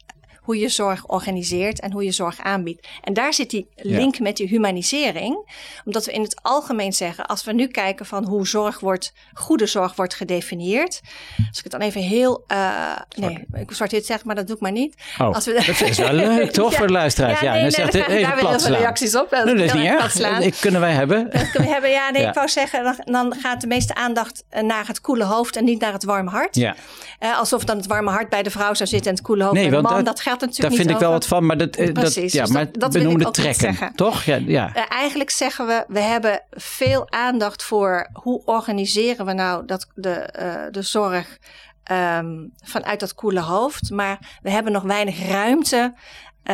hoe 0.48 0.58
je 0.58 0.68
zorg 0.68 1.06
organiseert 1.06 1.80
en 1.80 1.92
hoe 1.92 2.04
je 2.04 2.12
zorg 2.12 2.40
aanbiedt. 2.40 2.86
En 3.02 3.12
daar 3.12 3.34
zit 3.34 3.50
die 3.50 3.66
link 3.76 4.18
met 4.18 4.36
die 4.36 4.46
humanisering. 4.48 5.50
Omdat 5.84 6.04
we 6.04 6.12
in 6.12 6.22
het 6.22 6.38
algemeen 6.42 6.92
zeggen, 6.92 7.26
als 7.26 7.44
we 7.44 7.52
nu 7.52 7.66
kijken 7.66 8.06
van 8.06 8.24
hoe 8.24 8.46
zorg 8.46 8.80
wordt, 8.80 9.12
goede 9.34 9.66
zorg 9.66 9.96
wordt 9.96 10.14
gedefinieerd. 10.14 11.00
Als 11.48 11.58
ik 11.58 11.62
het 11.62 11.72
dan 11.72 11.80
even 11.80 12.00
heel, 12.00 12.44
eh 12.46 12.96
nee, 13.16 13.46
ik 13.54 13.72
zwart 13.72 13.90
dit 13.90 14.06
zeg, 14.06 14.24
maar 14.24 14.34
dat 14.34 14.46
doe 14.46 14.56
ik 14.56 14.62
maar 14.62 14.72
niet. 14.72 14.94
Oh, 15.18 15.34
Als 15.34 15.44
we- 15.44 15.52
dat 15.66 15.80
is 15.88 15.98
wel 15.98 16.12
leuk, 16.12 16.50
toch, 16.60 16.74
voor 16.74 16.86
de 16.86 16.92
luisteraars? 16.92 17.40
Ja, 17.40 17.52
nee, 17.52 17.52
dan 17.52 17.60
nee, 17.62 17.70
zegt 17.70 17.94
even 17.94 18.22
daar 18.22 18.32
heel 18.32 18.40
plat 18.48 18.62
veel 18.62 18.74
reacties 18.76 19.16
op. 19.16 19.30
Nee, 19.30 19.44
dat 19.44 19.64
is 19.64 19.72
niet 19.72 19.84
erg. 19.86 20.12
Dat 20.12 20.58
kunnen 20.58 20.80
wij 20.80 20.92
hebben. 20.92 21.30
Dat 21.30 21.50
kunnen 21.50 21.68
we 21.68 21.74
hebben. 21.74 21.90
Ja, 21.90 22.10
nee, 22.10 22.22
Ja. 22.22 22.28
ik 22.28 22.34
wou 22.34 22.48
zeggen, 22.48 22.84
dan, 22.84 22.96
dan 23.04 23.34
gaat 23.40 23.60
de 23.60 23.66
meeste 23.66 23.94
aandacht 23.94 24.44
eh, 24.48 24.62
naar 24.62 24.86
het 24.86 25.00
koele 25.00 25.24
hoofd 25.24 25.56
en 25.56 25.64
niet 25.64 25.80
naar 25.80 25.92
het 25.92 26.04
warme 26.04 26.30
hart. 26.30 26.54
Ja. 26.56 26.74
Eh, 27.18 27.38
alsof 27.38 27.64
dan 27.64 27.76
het 27.76 27.86
warme 27.86 28.10
hart 28.10 28.28
bij 28.28 28.42
de 28.42 28.50
vrouw 28.50 28.74
zou 28.74 28.88
zitten 28.88 29.10
en 29.10 29.16
het 29.16 29.26
koele 29.26 29.42
hoofd 29.42 29.54
Nee, 29.54 29.68
bij 29.68 29.76
de 29.76 29.82
man. 29.82 29.94
dat- 29.94 30.04
dat 30.04 30.20
geldt 30.20 30.37
natuurlijk 30.40 30.60
Daar 30.60 30.70
niet 30.70 30.78
vind 30.80 30.90
ik 30.90 30.98
wel 30.98 31.10
wat 31.10 31.26
van, 31.26 31.46
maar 31.46 31.56
dat, 31.56 31.76
eh, 31.76 31.84
dat, 31.86 31.94
Precies, 31.94 32.32
ja, 32.32 32.42
dus 32.44 32.52
maar 32.52 32.72
dat- 32.72 32.92
niet 32.94 33.34
trekken, 33.34 33.92
toch? 33.94 34.22
Ja, 34.22 34.36
ja. 34.46 34.74
Eh, 34.74 34.82
eigenlijk 34.88 35.30
zeggen 35.30 35.66
we, 35.66 35.84
we 35.88 36.00
hebben 36.00 36.42
veel 36.50 37.10
aandacht 37.10 37.62
voor 37.62 38.08
hoe 38.12 38.44
organiseren 38.44 39.26
we 39.26 39.32
nou 39.32 39.66
dat, 39.66 39.86
de, 39.94 40.10
eh, 40.10 40.62
de 40.70 40.82
zorg 40.82 41.38
ehm, 41.82 42.46
vanuit 42.64 43.00
dat 43.00 43.14
koele 43.14 43.40
hoofd. 43.40 43.90
Maar 43.90 44.38
we 44.42 44.50
hebben 44.50 44.72
nog 44.72 44.82
weinig 44.82 45.28
ruimte 45.28 45.94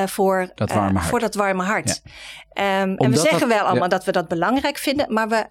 voor, 0.07 0.51
Dat 0.55 0.73
warme 0.73 0.99
hart. 0.99 1.09
voor 1.11 1.21
dat 1.21 1.35
warme 1.35 1.63
hart. 1.63 2.03
En 2.53 2.97
we 2.97 3.17
zeggen 3.17 3.49
wel 3.49 3.59
allemaal 3.59 3.83
ja. 3.83 3.89
dat 3.89 4.05
we 4.05 4.13
dat 4.13 4.29
belangrijk 4.29 4.79
vinden, 4.79 5.13
maar 5.13 5.29
we, 5.29 5.47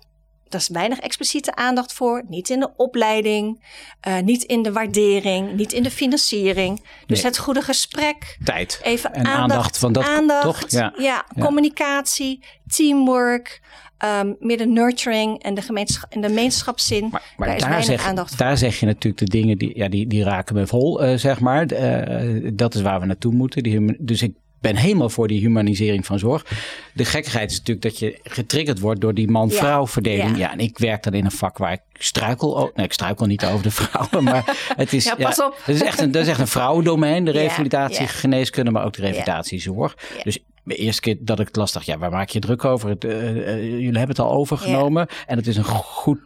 er 0.54 0.60
is 0.60 0.68
weinig 0.68 1.00
expliciete 1.00 1.56
aandacht 1.56 1.94
voor. 1.94 2.24
Niet 2.28 2.50
in 2.50 2.60
de 2.60 2.70
opleiding, 2.78 3.64
eh, 4.00 4.20
niet 4.20 4.44
in 4.44 4.62
de 4.62 4.72
waardering, 4.72 5.54
niet 5.56 5.74
in 5.74 5.84
de 5.84 5.92
financiering. 5.92 6.82
Dus 7.06 7.18
Nee. 7.22 7.26
het 7.32 7.38
goede 7.38 7.62
gesprek. 7.62 8.38
Tijd 8.44 8.80
Even 8.84 9.14
en 9.14 9.26
aandacht. 9.26 9.40
aandacht, 9.52 9.80
want 9.80 9.94
dat, 9.94 10.06
aandacht, 10.06 10.60
toch? 10.60 10.70
Ja. 10.70 10.94
ja, 10.98 11.26
Ja. 11.36 11.44
communicatie, 11.44 12.44
teamwork, 12.68 13.62
ehm 13.98 14.34
meer 14.40 14.58
de 14.58 14.66
nurturing 14.66 15.44
en 15.44 15.54
de, 15.54 15.62
gemeenschap, 15.62 16.12
en 16.12 16.22
de 16.22 16.28
gemeenschapszin. 16.28 17.08
Maar, 17.12 17.34
maar 17.38 17.48
daar 17.48 17.70
daar, 17.70 17.84
zeg, 17.84 18.06
aandacht 18.08 18.30
voor. 18.30 18.38
daar 18.46 18.58
zeg 18.58 18.80
je 18.80 18.86
natuurlijk 18.86 19.18
de 19.18 19.38
dingen 19.38 19.58
die, 19.58 19.78
ja, 19.78 19.90
die, 19.90 20.08
die 20.08 20.24
raken 20.24 20.56
me 20.56 20.68
vol, 20.68 21.04
eh, 21.04 21.18
zeg 21.18 21.40
maar. 21.40 21.66
Eh, 21.66 22.52
dat 22.54 22.76
is 22.76 22.82
waar 22.82 23.00
we 23.00 23.06
naartoe 23.06 23.34
moeten. 23.34 23.64
Die, 23.64 23.96
dus 24.00 24.22
ik 24.22 24.34
ben 24.64 24.76
helemaal 24.76 25.10
voor 25.10 25.28
die 25.28 25.42
humanisering 25.42 26.06
van 26.06 26.20
zorg. 26.20 26.46
De 26.94 27.06
gekkigheid 27.06 27.52
is 27.52 27.58
natuurlijk 27.58 27.86
dat 27.86 28.00
je 28.00 28.20
getriggerd 28.24 28.80
wordt 28.80 29.02
door 29.02 29.14
die 29.14 29.30
man-vrouw 29.30 29.88
verdeling. 29.88 30.38
Ja. 30.38 30.38
Ja. 30.38 30.52
en 30.52 30.60
ik 30.60 30.78
werk 30.78 31.04
dan 31.04 31.14
in 31.14 31.26
een 31.26 31.32
vak 31.32 31.58
waar 31.58 31.72
ik 31.72 31.82
struikel. 31.94 32.72
Nee, 32.76 32.86
ik 32.86 32.94
struikel 32.94 33.26
niet 33.26 33.46
over 33.46 33.64
de 33.64 33.72
vrouwen, 33.82 34.24
maar 34.24 34.72
het 34.76 34.94
is, 34.94 35.04
Ja, 35.04 35.16
pas 35.16 35.42
op. 35.42 35.58
Het 35.64 35.76
is 35.76 35.84
echt 35.84 36.00
een, 36.00 36.12
dat 36.12 36.22
is 36.22 36.28
echt 36.28 36.40
een 36.40 36.48
vrouwendomein, 36.48 37.26
de 37.26 37.32
revalidatie, 37.32 38.08
geneeskunde, 38.08 38.72
maar 38.72 38.86
ook 38.86 38.94
de 38.94 39.02
revalidatiezorg. 39.02 39.98
Dus 40.24 40.40
de 40.64 40.76
eerste 40.76 41.02
keer 41.02 41.18
dat 41.20 41.40
ik 41.40 41.48
het 41.48 41.56
las, 41.56 41.72
dacht 41.72 41.86
ja, 41.86 41.98
waar 41.98 42.12
maak 42.12 42.30
je 42.30 42.40
druk 42.40 42.66
over? 42.66 42.90
Het, 42.90 43.04
eh, 43.04 43.30
eh, 43.30 43.64
jullie 43.64 43.86
hebben 43.86 44.16
het 44.16 44.20
al 44.20 44.32
overgenomen 44.32 45.08
en 45.28 45.38
het 45.38 45.48
is 45.48 45.58
een 45.58 45.64
goed 45.64 46.20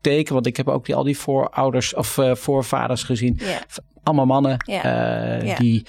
teken, 0.00 0.34
want 0.34 0.46
ik 0.46 0.56
heb 0.56 0.68
ook 0.68 0.86
die, 0.86 0.94
al 0.94 1.02
die 1.02 1.18
voorouders 1.18 1.94
of 1.94 2.18
eh, 2.18 2.34
voorvaders 2.34 3.02
gezien. 3.02 3.40
Allemaal 4.02 4.26
mannen 4.26 4.56
die 5.58 5.86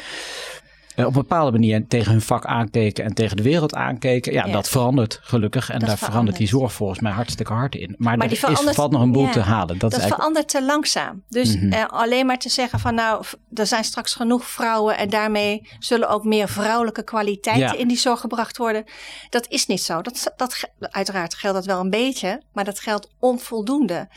op 0.96 1.06
een 1.06 1.12
bepaalde 1.14 1.52
manier 1.52 1.88
tegen 1.88 2.12
hun 2.12 2.22
vak 2.22 2.46
aankeken 2.46 3.04
en 3.06 3.14
tegen 3.14 3.38
de 3.38 3.44
wereld 3.44 3.76
aankeken. 3.76 4.34
Ja, 4.34 4.46
Ja. 4.46 4.52
dat 4.52 4.70
verandert 4.70 5.20
gelukkig. 5.22 5.70
En 5.70 5.80
Dat 5.80 5.88
daar 5.88 5.98
verandert 5.98 6.38
die 6.38 6.48
zorg 6.48 6.74
volgens 6.74 7.00
mij 7.00 7.12
hartstikke 7.12 7.54
hard 7.54 7.76
in. 7.76 7.96
Maar, 7.98 8.18
Maar 8.18 8.26
er 8.28 8.32
is, 8.34 8.40
valt 8.76 8.92
nog 8.92 9.02
een 9.02 9.12
boel 9.12 9.26
ja, 9.26 9.32
te 9.32 9.40
halen. 9.40 9.68
Dat, 9.68 9.80
Dat, 9.80 9.92
eigenlijk, 9.92 10.16
verandert 10.22 10.48
te 10.50 10.64
langzaam. 10.66 11.24
Dus 11.30 11.56
Mhm. 11.56 11.72
eh, 11.72 11.86
alleen 11.88 12.26
maar 12.26 12.38
te 12.38 12.50
zeggen 12.50 12.80
van 12.80 12.96
nou, 12.96 13.24
er 13.54 13.66
zijn 13.68 13.84
straks 13.84 14.14
genoeg 14.16 14.46
vrouwen 14.46 14.98
en 14.98 15.10
daarmee 15.10 15.68
zullen 15.80 16.10
ook 16.10 16.24
meer 16.24 16.48
vrouwelijke 16.50 17.04
kwaliteiten 17.04 17.68
Ja. 17.68 17.74
in 17.76 17.88
die 17.88 17.98
zorg 17.98 18.20
gebracht 18.20 18.58
worden. 18.58 18.84
Dat 19.30 19.46
is 19.50 19.66
niet 19.66 19.82
zo. 19.82 20.02
Dat, 20.02 20.34
dat, 20.36 20.70
uiteraard 20.80 21.36
geldt 21.36 21.58
dat 21.58 21.66
wel 21.66 21.80
een 21.80 21.90
beetje, 21.90 22.42
maar 22.54 22.64
dat 22.64 22.80
geldt 22.80 23.10
onvoldoende. 23.20 24.08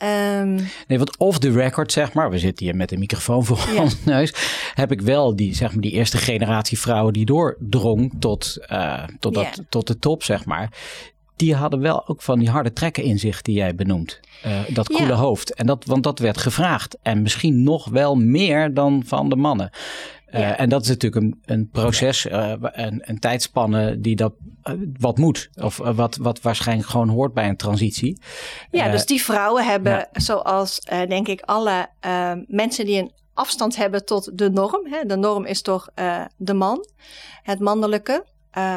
Ehm, 0.00 0.54
Nee, 0.86 0.98
want 0.98 1.16
off 1.16 1.38
the 1.38 1.50
record, 1.50 1.92
zeg 1.92 2.12
maar, 2.12 2.30
we 2.30 2.38
zitten 2.38 2.64
hier 2.66 2.76
met 2.76 2.92
een 2.92 2.98
microfoon 2.98 3.44
voor 3.44 3.58
ons 3.78 3.96
neus, 4.04 4.32
heb 4.74 4.92
ik 4.92 5.00
wel 5.00 5.36
die, 5.36 5.54
zeg 5.54 5.72
maar, 5.72 5.80
die 5.80 5.92
eerste 5.92 6.16
generatie 6.16 6.78
vrouwen 6.78 7.12
die 7.12 7.26
doordrong 7.26 8.12
tot, 8.18 8.56
eh, 8.66 9.02
tot, 9.18 9.34
dat, 9.34 9.62
tot 9.68 9.86
de 9.86 9.98
top, 9.98 10.22
zeg 10.22 10.44
maar. 10.44 10.72
Die 11.36 11.54
hadden 11.54 11.80
wel 11.80 12.08
ook 12.08 12.22
van 12.22 12.38
die 12.38 12.50
harde 12.50 12.72
trekken 12.72 13.02
in 13.02 13.18
zich 13.18 13.42
die 13.42 13.54
jij 13.54 13.74
benoemt. 13.74 14.20
Eh, 14.42 14.60
dat 14.68 14.88
koele 14.88 15.12
hoofd. 15.12 15.54
En 15.54 15.66
dat, 15.66 15.84
want 15.84 16.02
dat 16.02 16.18
werd 16.18 16.38
gevraagd. 16.38 16.98
En 17.02 17.22
misschien 17.22 17.62
nog 17.62 17.88
wel 17.88 18.14
meer 18.14 18.74
dan 18.74 19.02
van 19.06 19.28
de 19.28 19.36
mannen. 19.36 19.70
Eh, 20.30 20.40
Ja. 20.40 20.56
en 20.56 20.68
dat 20.68 20.82
is 20.82 20.88
natuurlijk 20.88 21.24
een, 21.24 21.40
een 21.44 21.68
proces, 21.68 22.26
eh, 22.26 22.52
een, 22.60 23.02
een 23.04 23.18
tijdspanne 23.18 24.00
die 24.00 24.16
dat 24.16 24.32
eh, 24.62 24.74
wat 24.98 25.18
moet. 25.18 25.50
Of 25.54 25.76
wat, 25.76 26.16
wat 26.16 26.40
waarschijnlijk 26.40 26.88
gewoon 26.88 27.08
hoort 27.08 27.34
bij 27.34 27.48
een 27.48 27.56
transitie. 27.56 28.20
Ja, 28.70 28.90
dus 28.90 29.06
die 29.06 29.22
vrouwen 29.22 29.64
hebben, 29.64 29.92
ja. 29.92 30.08
zoals 30.12 30.80
denk 31.08 31.28
ik 31.28 31.40
alle 31.40 31.88
mensen 32.46 32.84
die 32.84 32.98
een 32.98 33.12
afstand 33.34 33.76
hebben 33.76 34.04
tot 34.04 34.38
de 34.38 34.50
norm. 34.50 34.86
Hè? 34.86 35.04
De 35.06 35.16
norm 35.16 35.44
is 35.44 35.62
toch 35.62 35.88
de 36.36 36.54
man, 36.54 36.86
het 37.42 37.58
mannelijke. 37.58 38.24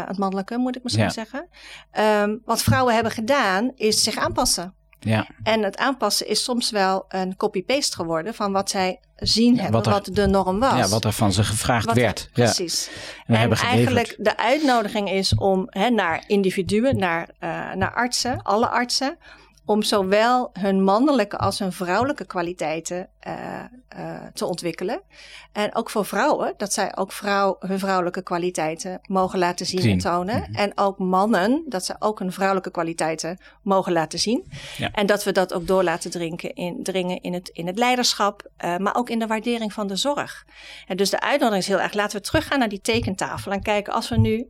het 0.05 0.17
mannelijke 0.17 0.57
moet 0.57 0.75
ik 0.75 0.83
misschien 0.83 1.05
Ja. 1.05 1.09
zeggen. 1.11 1.47
Ehm, 1.91 2.37
wat 2.45 2.63
vrouwen 2.63 2.93
hebben 2.93 3.11
gedaan 3.11 3.71
is 3.75 4.03
zich 4.03 4.17
aanpassen. 4.17 4.73
Ja, 5.03 5.27
En 5.43 5.63
het 5.63 5.77
aanpassen 5.77 6.27
is 6.27 6.43
soms 6.43 6.71
wel 6.71 7.05
een 7.07 7.35
copy-paste 7.35 7.95
geworden 7.95 8.33
van 8.33 8.51
wat 8.51 8.69
zij 8.69 8.99
zien 9.15 9.59
hebben, 9.59 9.83
wat 9.83 10.05
wat, 10.05 10.15
de 10.15 10.27
norm 10.27 10.59
was. 10.59 10.77
ja, 10.77 10.87
wat 10.87 11.05
er 11.05 11.11
van 11.11 11.33
ze 11.33 11.43
gevraagd 11.43 11.85
Wat 11.85 11.95
er- 11.95 12.01
werd. 12.01 12.29
Ja. 12.33 12.43
Precies. 12.43 12.89
En, 13.25 13.51
eigenlijk 13.51 14.15
de 14.17 14.37
uitnodiging 14.37 15.09
is 15.09 15.35
om 15.35 15.65
hè, 15.69 15.89
naar 15.89 16.23
individuen, 16.27 16.97
naar, 16.97 17.29
eh, 17.39 17.49
naar 17.73 17.93
artsen, 17.93 18.41
alle 18.41 18.67
artsen, 18.69 19.17
om 19.65 19.83
zowel 19.83 20.49
hun 20.53 20.83
mannelijke 20.83 21.37
als 21.37 21.59
hun 21.59 21.71
vrouwelijke 21.71 22.25
kwaliteiten 22.25 23.09
eh, 23.19 23.59
eh, 23.87 24.21
te 24.33 24.45
ontwikkelen. 24.45 25.01
En 25.51 25.75
ook 25.75 25.89
voor 25.89 26.05
vrouwen, 26.05 26.53
dat 26.57 26.73
zij 26.73 26.95
ook 26.95 27.11
vrouw, 27.11 27.55
hun 27.59 27.79
vrouwelijke 27.79 28.21
kwaliteiten 28.21 28.99
mogen 29.07 29.39
laten 29.39 29.65
zien, 29.65 29.81
Zien. 29.81 29.91
en 29.91 29.97
tonen. 29.97 30.39
Mhm. 30.39 30.53
En 30.53 30.71
ook 30.75 30.97
mannen, 30.97 31.63
dat 31.67 31.85
ze 31.85 31.95
ook 31.99 32.19
hun 32.19 32.31
vrouwelijke 32.31 32.71
kwaliteiten 32.71 33.37
mogen 33.61 33.93
laten 33.93 34.19
zien. 34.19 34.51
Ja. 34.77 34.91
En 34.91 35.05
dat 35.05 35.23
we 35.23 35.31
dat 35.31 35.53
ook 35.53 35.67
door 35.67 35.83
laten 35.83 36.11
drinken 36.11 36.53
in, 36.53 36.83
dringen 36.83 37.21
in 37.21 37.33
het, 37.33 37.49
in 37.49 37.67
het 37.67 37.77
leiderschap, 37.77 38.49
eh, 38.57 38.77
maar 38.77 38.95
ook 38.95 39.09
in 39.09 39.19
de 39.19 39.27
waardering 39.27 39.73
van 39.73 39.87
de 39.87 39.95
zorg. 39.95 40.45
En 40.87 40.97
dus 40.97 41.09
de 41.09 41.19
uitnodiging 41.19 41.63
is 41.63 41.69
heel 41.69 41.81
erg, 41.81 41.93
laten 41.93 42.17
we 42.17 42.25
teruggaan 42.25 42.59
naar 42.59 42.69
die 42.69 42.81
tekentafel 42.81 43.51
en 43.51 43.61
kijken 43.61 43.93
als 43.93 44.09
we 44.09 44.17
nu 44.17 44.47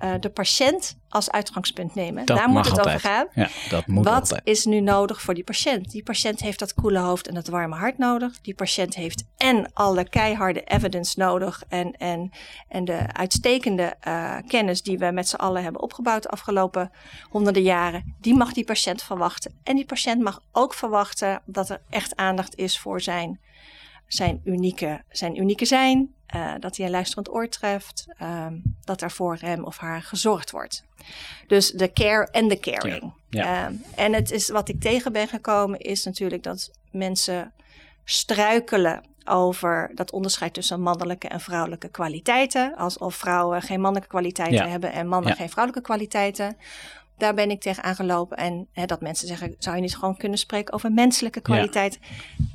eh, 0.00 0.14
de 0.20 0.28
patiënt 0.28 0.96
als 1.08 1.30
uitgangspunt 1.30 1.94
nemen. 1.94 2.26
Dat 2.26 2.36
Daar 2.36 2.48
moet 2.48 2.64
het 2.64 2.78
altijd. 2.78 2.96
over 2.96 3.08
gaan. 3.08 3.26
Ja, 3.34 3.48
dat 3.68 3.86
moet 3.86 4.04
Wat 4.04 4.14
altijd. 4.14 4.40
is 4.44 4.64
nu 4.64 4.80
nodig 4.80 5.22
voor 5.22 5.34
die 5.34 5.44
patiënt? 5.44 5.90
Die 5.90 6.02
patiënt 6.02 6.40
heeft 6.40 6.58
dat 6.58 6.74
koele 6.74 6.98
hoofd 6.98 7.28
en 7.28 7.34
dat 7.34 7.46
warme 7.46 7.76
hart 7.76 7.98
nodig. 7.98 8.40
Die 8.40 8.54
patiënt 8.54 8.94
heeft 8.94 9.24
en 9.36 9.70
alle 9.72 10.08
keiharde 10.08 10.62
evidence 10.64 11.18
nodig 11.18 11.62
en, 11.68 11.92
en, 11.92 12.30
en 12.68 12.84
de 12.84 13.12
uitstekende 13.12 13.94
eh, 14.00 14.36
kennis 14.46 14.82
die 14.82 14.98
we 14.98 15.10
met 15.10 15.28
z'n 15.28 15.36
allen 15.36 15.62
hebben 15.62 15.82
opgebouwd 15.82 16.22
de 16.22 16.28
afgelopen 16.28 16.90
honderden 17.30 17.62
jaren. 17.62 18.16
Die 18.20 18.34
mag 18.34 18.52
die 18.52 18.64
patiënt 18.64 19.02
verwachten. 19.02 19.52
En 19.62 19.76
die 19.76 19.84
patiënt 19.84 20.22
mag 20.22 20.42
ook 20.52 20.74
verwachten 20.74 21.42
dat 21.44 21.70
er 21.70 21.80
echt 21.90 22.16
aandacht 22.16 22.56
is 22.56 22.78
voor 22.78 23.00
zijn, 23.00 23.40
zijn, 24.06 24.40
unieke, 24.44 25.02
zijn 25.08 25.40
unieke 25.40 25.64
zijn. 25.64 26.14
Eh, 26.28 26.52
dat 26.60 26.76
hij 26.76 26.86
een 26.86 26.92
luisterend 26.92 27.30
oor 27.30 27.48
treft. 27.48 28.06
ehm, 28.18 28.54
dat 28.84 29.00
er 29.02 29.10
voor 29.10 29.36
hem 29.40 29.64
of 29.64 29.76
haar 29.76 30.02
gezorgd 30.02 30.50
wordt. 30.50 30.84
Dus 31.46 31.70
de 31.70 31.92
care 31.92 32.28
en 32.30 32.48
de 32.48 32.58
caring. 32.60 33.12
Ja. 33.28 33.66
Ehm, 33.66 33.74
en 33.94 34.12
het 34.12 34.30
is 34.30 34.48
wat 34.48 34.68
ik 34.68 34.80
tegen 34.80 35.12
ben 35.12 35.28
gekomen 35.28 35.78
is 35.78 36.04
natuurlijk 36.04 36.42
dat 36.42 36.70
mensen 36.90 37.52
struikelen 38.04 39.02
over 39.24 39.90
dat 39.94 40.10
onderscheid 40.12 40.54
tussen 40.54 40.80
mannelijke 40.80 41.28
en 41.28 41.40
vrouwelijke 41.40 41.88
kwaliteiten. 41.88 42.76
Alsof 42.76 43.14
vrouwen 43.14 43.62
geen 43.62 43.80
mannelijke 43.80 44.08
kwaliteiten 44.08 44.64
Ja. 44.64 44.68
hebben 44.70 44.92
en 44.92 45.08
mannen 45.08 45.36
geen 45.36 45.50
vrouwelijke 45.50 45.86
kwaliteiten. 45.86 46.56
Daar 47.18 47.34
ben 47.34 47.50
ik 47.50 47.60
tegen 47.60 47.82
aangelopen. 47.82 48.36
En 48.36 48.66
hè, 48.72 48.86
dat 48.86 49.00
mensen 49.00 49.28
zeggen, 49.28 49.54
zou 49.58 49.76
je 49.76 49.82
niet 49.82 49.96
gewoon 49.96 50.16
kunnen 50.16 50.38
spreken 50.38 50.74
over 50.74 50.92
menselijke 50.92 51.40
kwaliteiten? 51.40 52.00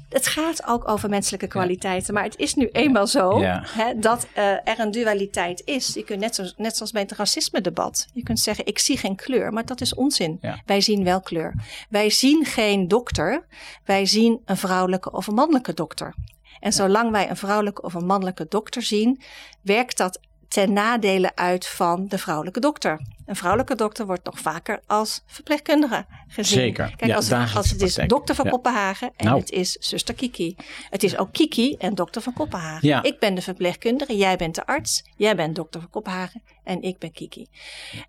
Het 0.09 0.27
gaat 0.27 0.67
ook 0.67 0.87
over 0.89 1.09
menselijke 1.09 1.47
kwaliteiten. 1.47 2.13
Maar 2.13 2.23
het 2.23 2.37
is 2.37 2.53
nu 2.53 2.69
eenmaal 2.71 3.07
zo 3.07 3.39
Ja. 3.39 3.63
hè, 3.67 3.99
dat 3.99 4.27
eh, 4.33 4.45
er 4.51 4.79
een 4.79 4.91
dualiteit 4.91 5.61
is. 5.65 5.93
Je 5.93 6.03
kunt 6.03 6.19
net, 6.19 6.35
zo, 6.35 6.43
net 6.57 6.75
zoals 6.75 6.91
bij 6.91 7.01
het 7.01 7.11
racisme-debat. 7.11 8.07
Je 8.13 8.23
kunt 8.23 8.39
zeggen, 8.39 8.65
ik 8.65 8.79
zie 8.79 8.97
geen 8.97 9.15
kleur. 9.15 9.53
Maar 9.53 9.65
dat 9.65 9.81
is 9.81 9.95
onzin. 9.95 10.37
Ja. 10.41 10.61
Wij 10.65 10.81
zien 10.81 11.03
wel 11.03 11.21
kleur. 11.21 11.53
Wij 11.89 12.09
zien 12.09 12.45
geen 12.45 12.87
dokter. 12.87 13.45
Wij 13.85 14.05
zien 14.05 14.41
een 14.45 14.57
vrouwelijke 14.57 15.11
of 15.11 15.27
een 15.27 15.33
mannelijke 15.33 15.73
dokter. 15.73 16.13
En 16.59 16.73
zolang 16.73 17.11
wij 17.11 17.29
een 17.29 17.37
vrouwelijke 17.37 17.81
of 17.81 17.93
een 17.93 18.05
mannelijke 18.05 18.45
dokter 18.49 18.81
zien, 18.81 19.21
werkt 19.61 19.97
dat 19.97 20.19
ten 20.47 20.73
nadele 20.73 21.35
uit 21.35 21.67
van 21.67 22.07
de 22.07 22.17
vrouwelijke 22.17 22.59
dokter. 22.59 23.01
Een 23.25 23.35
vrouwelijke 23.35 23.75
dokter 23.75 24.05
wordt 24.05 24.25
nog 24.25 24.39
vaker 24.39 24.81
als 24.87 25.23
verpleegkundige 25.25 26.05
gezien. 26.27 26.59
Zeker. 26.59 26.93
Kijk, 26.95 27.05
Ja, 27.05 27.15
als, 27.15 27.27
dagelijkse 27.27 27.57
als 27.57 27.69
het 27.69 27.81
is 27.81 28.07
dokter 28.07 28.35
van 28.35 28.45
Ja. 28.45 28.51
Koppenhagen 28.51 29.11
en 29.15 29.25
Nou. 29.25 29.39
het 29.39 29.51
is 29.51 29.71
zuster 29.71 30.13
Kiki. 30.13 30.55
Het 30.89 31.03
is 31.03 31.17
ook 31.17 31.33
Kiki 31.33 31.75
en 31.75 31.95
dokter 31.95 32.21
van 32.21 32.33
Koppenhagen. 32.33 32.87
Ja. 32.87 33.03
Ik 33.03 33.19
ben 33.19 33.35
de 33.35 33.41
verpleegkundige, 33.41 34.17
jij 34.17 34.35
bent 34.37 34.55
de 34.55 34.65
arts, 34.65 35.03
jij 35.15 35.35
bent 35.35 35.55
dokter 35.55 35.79
van 35.81 35.89
Koppenhagen 35.89 36.41
en 36.63 36.81
ik 36.81 36.97
ben 36.99 37.11
Kiki. 37.11 37.47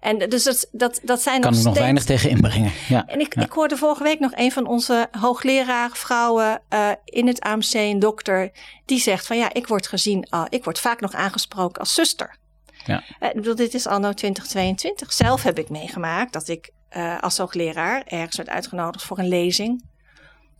En 0.00 0.18
dus 0.18 0.42
dat, 0.44 0.68
dat, 0.72 1.00
dat 1.02 1.22
zijn 1.22 1.40
Kan 1.40 1.50
nog 1.50 1.60
er 1.60 1.66
nog 1.66 1.78
weinig 1.78 2.04
tegen 2.04 2.30
inbrengen. 2.30 2.72
Ja. 2.88 3.06
En 3.06 3.20
ik, 3.20 3.34
ik 3.34 3.52
hoorde 3.52 3.76
vorige 3.76 4.02
week 4.02 4.20
nog 4.20 4.32
een 4.34 4.52
van 4.52 4.66
onze 4.66 5.08
hoogleraar 5.10 5.90
vrouwen 5.92 6.62
eh, 6.68 6.90
in 7.04 7.26
het 7.26 7.40
AMC, 7.40 7.72
een 7.74 7.98
dokter, 7.98 8.50
die 8.84 9.00
zegt 9.00 9.26
van 9.26 9.36
ja, 9.36 9.52
ik 9.52 9.66
word 9.66 9.86
gezien, 9.86 10.26
ah, 10.30 10.46
ik 10.48 10.64
word 10.64 10.78
vaak 10.80 11.00
nog 11.00 11.12
aangesproken 11.12 11.80
als 11.80 11.94
zuster. 11.94 12.36
Ja. 12.84 13.02
Eh, 13.18 13.54
dit 13.54 13.74
is 13.74 13.86
anno 13.86 14.12
2022. 14.12 15.12
Zelf 15.12 15.42
heb 15.42 15.58
ik 15.58 15.68
meegemaakt 15.68 16.32
dat 16.32 16.48
ik 16.48 16.70
eh, 16.88 17.20
als 17.20 17.38
hoogleraar 17.38 18.02
ergens 18.06 18.36
werd 18.36 18.48
uitgenodigd 18.48 19.04
voor 19.04 19.18
een 19.18 19.28
lezing. 19.28 19.84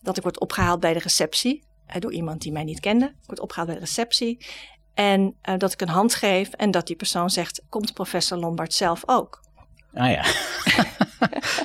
Dat 0.03 0.17
ik 0.17 0.23
word 0.23 0.41
opgehaald 0.41 0.81
bij 0.81 0.93
de 0.93 0.99
receptie 0.99 1.65
eh, 1.87 2.01
door 2.01 2.13
iemand 2.13 2.43
die 2.43 2.53
mij 2.53 2.65
niet 2.65 2.81
kende. 2.81 3.07
Ik 3.07 3.27
word 3.27 3.41
opgehaald 3.41 3.69
bij 3.69 3.79
de 3.79 3.85
receptie. 3.85 4.47
En 4.95 5.37
dat 5.57 5.73
ik 5.73 5.81
een 5.81 5.89
hand 5.89 6.15
geef 6.15 6.51
en 6.51 6.71
dat 6.71 6.87
die 6.87 6.97
persoon 6.97 7.31
zegt, 7.31 7.63
komt 7.69 7.93
professor 7.93 8.39
Lombard 8.39 8.73
zelf 8.73 9.03
ook? 9.07 9.44
Ah 9.95 10.11
ja. 10.11 10.25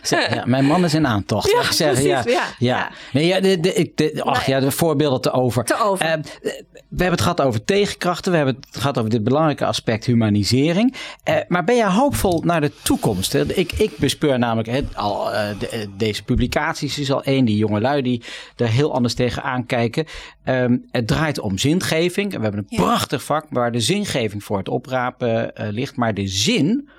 Ja. 0.09 0.43
Mijn 0.45 0.65
man 0.65 0.83
is 0.85 0.93
in 0.93 1.07
aantocht. 1.07 1.51
Ja, 1.51 1.59
ik 1.61 1.71
zeggen. 1.71 2.05
ja. 2.05 2.21
precies, 2.21 2.39
ja, 2.39 2.47
ja. 2.59 2.77
ja. 2.77 2.91
Nee, 3.13 3.27
ja, 3.27 3.39
de, 3.39 3.59
de, 3.59 3.73
ik- 3.73 3.97
de, 3.97 4.21
ach 4.23 4.45
ja, 4.45 4.59
de 4.59 4.71
voorbeelden 4.71 5.21
te 5.21 5.31
over. 5.31 5.63
Te 5.63 5.77
over. 5.83 6.05
Eh, 6.05 6.13
we 6.41 7.03
hebben 7.03 7.11
het 7.11 7.21
gehad 7.21 7.41
over 7.41 7.65
tegenkrachten. 7.65 8.31
We 8.31 8.37
hebben 8.37 8.55
het 8.55 8.77
gehad 8.81 8.97
over 8.97 9.09
dit 9.09 9.23
belangrijke 9.23 9.65
aspect 9.65 10.05
humanisering. 10.05 10.95
Eh, 11.23 11.35
maar 11.47 11.63
ben 11.63 11.75
jij 11.75 11.87
hoopvol 11.89 12.41
naar 12.45 12.61
de 12.61 12.71
toekomst? 12.83 13.33
hè? 13.33 13.45
Ik, 13.53 13.71
ik 13.71 13.97
bespeur 13.97 14.39
namelijk 14.39 14.83
al 14.93 15.33
eh, 15.33 15.59
de- 15.59 15.69
eh, 15.69 15.87
deze 15.97 16.23
publicaties 16.23 16.99
is 16.99 17.11
al 17.11 17.23
één. 17.23 17.45
Die 17.45 17.57
jongelui 17.57 18.01
die 18.01 18.23
er 18.55 18.67
heel 18.69 18.93
anders 18.93 19.13
tegen 19.13 19.43
aankijken. 19.43 20.05
Ehm, 20.43 20.77
het 20.91 21.07
draait 21.07 21.39
om 21.39 21.57
zingeving. 21.57 22.35
We 22.35 22.41
hebben 22.41 22.65
een 22.69 22.77
prachtig 22.77 23.23
vak 23.23 23.45
waar 23.49 23.71
de 23.71 23.79
zingeving 23.79 24.43
voor 24.43 24.57
het 24.57 24.69
oprapen 24.69 25.55
eh, 25.55 25.67
ligt. 25.71 25.95
Maar 25.95 26.13
de 26.13 26.27
zin 26.27 26.89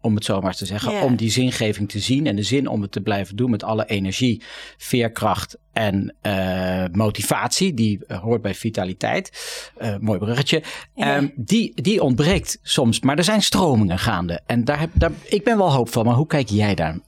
om 0.00 0.14
het 0.14 0.24
zo 0.24 0.40
maar 0.40 0.54
te 0.54 0.66
zeggen, 0.66 1.02
om 1.02 1.16
die 1.16 1.30
zingeving 1.30 1.88
te 1.88 1.98
zien 1.98 2.26
en 2.26 2.36
de 2.36 2.42
zin 2.42 2.68
om 2.68 2.82
het 2.82 2.92
te 2.92 3.00
blijven 3.00 3.36
doen 3.36 3.50
met 3.50 3.62
alle 3.62 3.86
energie, 3.86 4.42
veerkracht 4.76 5.58
en 5.72 6.14
eh, 6.20 6.84
motivatie, 6.92 7.74
die 7.74 8.04
eh, 8.06 8.18
hoort 8.18 8.42
bij 8.42 8.54
vitaliteit. 8.54 9.30
Eh, 9.76 9.96
mooi 9.96 10.18
bruggetje. 10.18 10.62
Ehm, 10.94 11.28
die, 11.34 11.82
die 11.82 12.02
ontbreekt 12.02 12.58
soms, 12.62 13.00
maar 13.00 13.18
er 13.18 13.24
zijn 13.24 13.42
stromingen 13.42 13.98
gaande. 13.98 14.40
En 14.46 14.64
daar 14.64 14.80
heb, 14.80 14.90
daar, 14.94 15.12
ik 15.24 15.44
ben 15.44 15.56
wel 15.56 15.72
hoopvol, 15.72 16.04
maar 16.04 16.14
hoe 16.14 16.26
kijk 16.26 16.48
jij 16.48 16.74
daar 16.74 16.98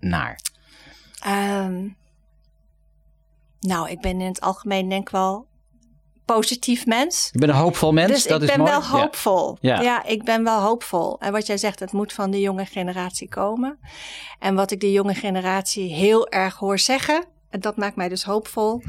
naar? 0.00 0.40
Ehm, 1.20 1.86
nou, 3.60 3.90
ik 3.90 4.00
ben 4.00 4.20
in 4.20 4.26
het 4.26 4.40
algemeen 4.40 4.88
denk 4.88 5.02
ik 5.02 5.08
wel 5.08 5.47
positief 6.34 6.86
mens. 6.86 7.28
Je 7.32 7.38
bent 7.38 7.52
een 7.52 7.58
hoopvol 7.58 7.92
mens, 7.92 8.12
dus 8.12 8.24
dat 8.24 8.42
ik 8.42 8.48
is 8.48 8.56
ben 8.56 8.64
mooi. 8.64 8.70
wel 8.70 8.82
hoopvol. 8.82 9.56
Ja. 9.60 9.80
Ja. 9.80 10.04
ik 10.04 10.24
ben 10.24 10.44
wel 10.44 10.60
hoopvol. 10.60 11.20
En 11.20 11.32
wat 11.32 11.46
jij 11.46 11.58
zegt, 11.58 11.80
het 11.80 11.92
moet 11.92 12.12
van 12.12 12.30
de 12.30 12.40
jonge 12.40 12.64
generatie 12.66 13.28
komen. 13.28 13.78
En 14.38 14.54
wat 14.54 14.70
ik 14.70 14.80
de 14.80 14.92
jonge 14.92 15.14
generatie 15.14 15.92
heel 15.94 16.28
erg 16.28 16.56
hoor 16.56 16.78
zeggen, 16.78 17.24
en 17.50 17.60
dat 17.60 17.76
maakt 17.76 17.96
mij 17.96 18.08
dus 18.08 18.24
hoopvol, 18.24 18.82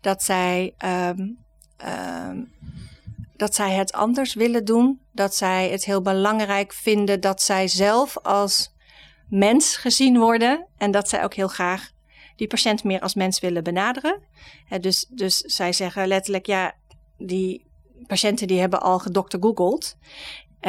dat 0.00 0.22
zij, 0.22 0.74
ehm, 0.78 1.28
ehm, 1.76 2.38
dat 3.36 3.54
zij 3.54 3.70
het 3.70 3.92
anders 3.92 4.34
willen 4.34 4.64
doen. 4.64 5.00
Dat 5.12 5.34
zij 5.34 5.68
het 5.70 5.84
heel 5.84 6.02
belangrijk 6.02 6.72
vinden 6.72 7.20
dat 7.20 7.42
zij 7.42 7.68
zelf 7.68 8.18
als 8.18 8.72
mens 9.28 9.76
gezien 9.76 10.18
worden. 10.18 10.66
En 10.78 10.90
dat 10.90 11.08
zij 11.08 11.24
ook 11.24 11.34
heel 11.34 11.48
graag 11.48 11.90
die 12.36 12.48
patiënt 12.48 12.84
meer 12.84 13.00
als 13.00 13.14
mens 13.14 13.40
willen 13.40 13.64
benaderen. 13.64 14.22
Hè, 14.64 14.78
dus, 14.78 15.06
dus 15.08 15.38
zij 15.38 15.72
zeggen 15.72 16.08
letterlijk, 16.08 16.46
ja, 16.46 16.74
die 17.20 17.64
patiënten 18.06 18.46
die 18.46 18.60
hebben 18.60 18.80
al 18.80 18.98
gedokter 18.98 19.40
googeld. 19.42 19.96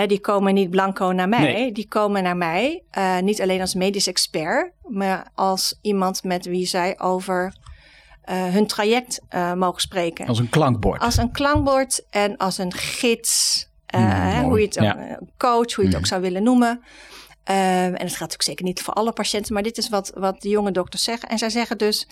Die 0.08 0.20
komen 0.20 0.54
niet 0.54 0.70
blanco 0.70 1.12
naar 1.12 1.30
mij. 1.30 1.39
Nee. 1.54 1.72
Die 1.72 1.88
komen 1.88 2.24
naar 2.24 2.38
mij 2.38 2.84
eh, 2.89 3.20
niet 3.20 3.41
alleen 3.41 3.62
als 3.62 3.74
medisch 3.74 4.08
expert, 4.08 4.72
maar 4.88 5.32
als 5.36 5.80
iemand 5.82 6.24
met 6.24 6.45
wie 6.45 6.66
zij 6.66 6.99
over 6.99 7.56
eh, 8.22 8.45
hun 8.45 8.68
traject 8.68 9.22
eh, 9.30 9.54
mogen 9.54 9.82
spreken. 9.82 10.28
Als 10.28 10.39
een 10.39 10.49
klankbord. 10.49 11.02
Als 11.02 11.18
een 11.18 11.32
klankbord 11.32 12.06
en 12.10 12.38
als 12.38 12.58
een 12.58 12.74
gids. 12.74 13.68
Mm, 13.95 14.02
hè, 14.02 14.41
hoe 14.43 14.60
je 14.60 14.66
het 14.66 14.74
Ja. 14.76 15.20
coach, 15.38 15.74
hoe 15.74 15.84
je 15.84 15.89
het 15.89 15.91
Mm. 15.91 15.97
ook 15.97 16.06
zou 16.06 16.22
willen 16.22 16.43
noemen. 16.43 16.82
En 17.43 17.91
het 17.91 17.99
gaat 17.99 18.10
natuurlijk 18.20 18.41
zeker 18.41 18.66
niet 18.66 18.82
voor 18.82 18.93
alle 18.93 19.12
patiënten, 19.12 19.54
maar 19.54 19.64
dit 19.64 19.78
is 19.78 19.89
wat, 19.89 20.12
wat 20.16 20.41
de 20.41 20.49
jonge 20.49 20.72
dokters 20.72 21.04
zeggen. 21.04 21.30
En 21.30 21.38
zij 21.38 21.49
zeggen 21.49 21.78
dus: 21.78 22.08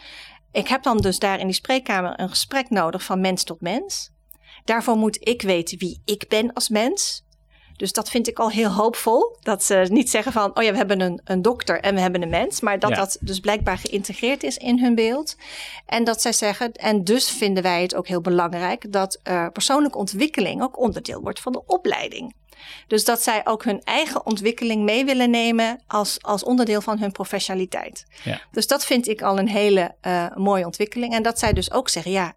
Ik 0.51 0.67
heb 0.67 0.83
dan 0.83 0.97
dus 0.97 1.19
daar 1.19 1.39
in 1.39 1.45
die 1.45 1.55
spreekkamer 1.55 2.19
een 2.19 2.29
gesprek 2.29 2.69
nodig 2.69 3.03
van 3.03 3.21
mens 3.21 3.43
tot 3.43 3.61
mens. 3.61 4.11
Daarvoor 4.69 4.95
moet 4.95 5.27
ik 5.27 5.41
weten 5.41 5.77
wie 5.77 6.01
ik 6.05 6.25
ben 6.27 6.53
als 6.53 6.69
mens. 6.69 7.23
Dus 7.75 7.93
dat 7.93 8.09
vind 8.09 8.27
ik 8.27 8.39
al 8.39 8.49
heel 8.49 8.71
hoopvol. 8.71 9.37
Dat 9.39 9.63
ze 9.63 9.85
niet 9.89 10.09
zeggen 10.09 10.31
van, 10.31 10.57
oh 10.57 10.63
ja, 10.63 10.71
we 10.71 10.77
hebben 10.77 10.99
een, 11.01 11.21
een 11.23 11.41
dokter 11.41 11.79
en 11.79 11.95
we 11.95 12.01
hebben 12.01 12.21
een 12.21 12.29
mens. 12.29 12.59
Maar 12.61 12.79
dat 12.79 12.89
Ja. 12.89 12.95
dat 12.95 13.17
dus 13.21 13.39
blijkbaar 13.39 13.77
geïntegreerd 13.77 14.43
is 14.43 14.57
in 14.57 14.79
hun 14.79 14.95
beeld. 14.95 15.35
En 15.85 16.03
dat 16.03 16.21
zij 16.21 16.33
zeggen, 16.33 16.71
en 16.73 17.03
dus 17.03 17.29
vinden 17.29 17.63
wij 17.63 17.81
het 17.81 17.95
ook 17.95 18.07
heel 18.07 18.21
belangrijk... 18.21 18.91
dat 18.91 19.19
eh, 19.23 19.47
persoonlijke 19.53 19.97
ontwikkeling 19.97 20.61
ook 20.61 20.79
onderdeel 20.79 21.21
wordt 21.21 21.39
van 21.39 21.51
de 21.51 21.65
opleiding. 21.65 22.35
Dus 22.87 23.05
dat 23.05 23.21
zij 23.21 23.41
ook 23.43 23.63
hun 23.63 23.81
eigen 23.83 24.25
ontwikkeling 24.25 24.83
mee 24.83 25.05
willen 25.05 25.29
nemen 25.29 25.81
als, 25.87 26.17
als 26.21 26.43
onderdeel 26.43 26.81
van 26.81 26.99
hun 26.99 27.11
professionaliteit. 27.11 28.05
Ja. 28.23 28.41
Dus 28.51 28.67
dat 28.67 28.85
vind 28.85 29.07
ik 29.07 29.21
al 29.21 29.39
een 29.39 29.49
hele 29.49 29.95
eh, 30.01 30.35
mooie 30.35 30.65
ontwikkeling. 30.65 31.13
En 31.13 31.23
dat 31.23 31.39
zij 31.39 31.53
dus 31.53 31.71
ook 31.71 31.89
zeggen, 31.89 32.11
ja, 32.11 32.33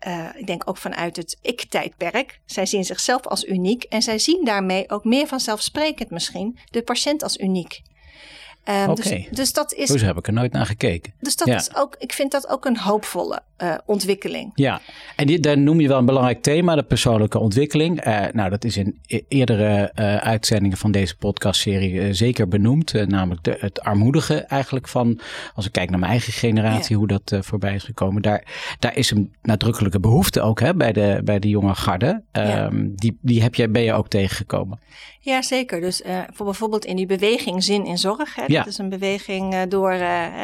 eh, 0.00 0.26
ik 0.36 0.46
denk 0.46 0.62
ook 0.68 0.76
vanuit 0.76 1.16
het 1.16 1.38
ik-tijdperk. 1.42 2.40
Zij 2.44 2.66
zien 2.66 2.84
zichzelf 2.84 3.26
als 3.26 3.44
uniek 3.44 3.82
en 3.84 4.02
zij 4.02 4.18
zien 4.18 4.44
daarmee 4.44 4.90
ook 4.90 5.04
meer 5.04 5.26
vanzelfsprekend 5.26 6.10
misschien 6.10 6.58
de 6.70 6.82
patiënt 6.82 7.22
als 7.22 7.38
uniek. 7.38 7.82
Oké. 8.86 8.94
dus, 8.94 9.26
dus 9.30 9.52
dat 9.52 9.72
is, 9.72 9.88
Zo 9.88 9.96
heb 10.06 10.16
ik 10.18 10.26
er 10.26 10.32
nooit 10.32 10.52
naar 10.52 10.66
gekeken. 10.66 11.12
dus 11.20 11.36
dat 11.36 11.48
Ja. 11.48 11.56
is 11.56 11.74
ook, 11.74 11.96
ik 11.98 12.12
vind 12.12 12.30
dat 12.32 12.48
ook 12.48 12.64
een 12.64 12.78
hoopvolle 12.78 13.42
eh, 13.60 13.74
ontwikkeling. 13.86 14.52
Ja, 14.54 14.80
en 15.16 15.26
die, 15.26 15.40
daar 15.40 15.58
noem 15.58 15.80
je 15.80 15.88
wel 15.88 15.98
een 15.98 16.04
belangrijk 16.04 16.42
thema, 16.42 16.74
de 16.74 16.82
persoonlijke 16.82 17.38
ontwikkeling. 17.38 18.00
Eh, 18.00 18.22
nou, 18.32 18.50
dat 18.50 18.64
is 18.64 18.76
in 18.76 18.98
e- 19.06 19.20
eerdere 19.28 19.90
eh, 19.94 20.16
uitzendingen 20.16 20.76
van 20.76 20.90
deze 20.92 21.16
podcastserie 21.16 22.12
zeker 22.14 22.48
benoemd. 22.48 22.92
Namelijk 23.06 23.42
de, 23.44 23.56
het 23.58 23.80
armoedige 23.80 24.34
eigenlijk 24.34 24.88
van, 24.88 25.20
als 25.54 25.66
ik 25.66 25.72
kijk 25.72 25.90
naar 25.90 25.98
mijn 25.98 26.10
eigen 26.10 26.32
generatie, 26.32 26.92
Ja. 26.92 26.96
hoe 26.96 27.06
dat 27.06 27.36
voorbij 27.40 27.74
is 27.74 27.84
gekomen. 27.84 28.22
Daar, 28.22 28.44
daar 28.78 28.96
is 28.96 29.10
een 29.10 29.32
nadrukkelijke 29.42 30.00
behoefte 30.00 30.40
ook 30.40 30.60
hè, 30.60 30.74
bij, 30.74 30.92
de, 30.92 31.20
bij 31.24 31.38
de 31.38 31.48
jonge 31.48 31.74
garde. 31.74 32.22
Ja. 32.32 32.66
Ehm, 32.66 32.88
die 32.94 33.18
die 33.20 33.42
heb 33.42 33.54
jij, 33.54 33.70
ben 33.70 33.82
je 33.82 33.92
ook 33.92 34.08
tegengekomen. 34.08 34.78
Ja, 35.22 35.42
zeker. 35.42 35.80
Dus 35.80 36.02
voor 36.32 36.44
bijvoorbeeld 36.44 36.84
in 36.84 36.96
die 36.96 37.06
beweging 37.06 37.64
Zin 37.64 37.84
in 37.86 37.98
Zorg. 37.98 38.34
Hè, 38.34 38.42
Ja. 38.46 38.58
Dat 38.58 38.66
is 38.72 38.78
een 38.78 38.88
beweging 38.88 39.62
door 39.68 39.90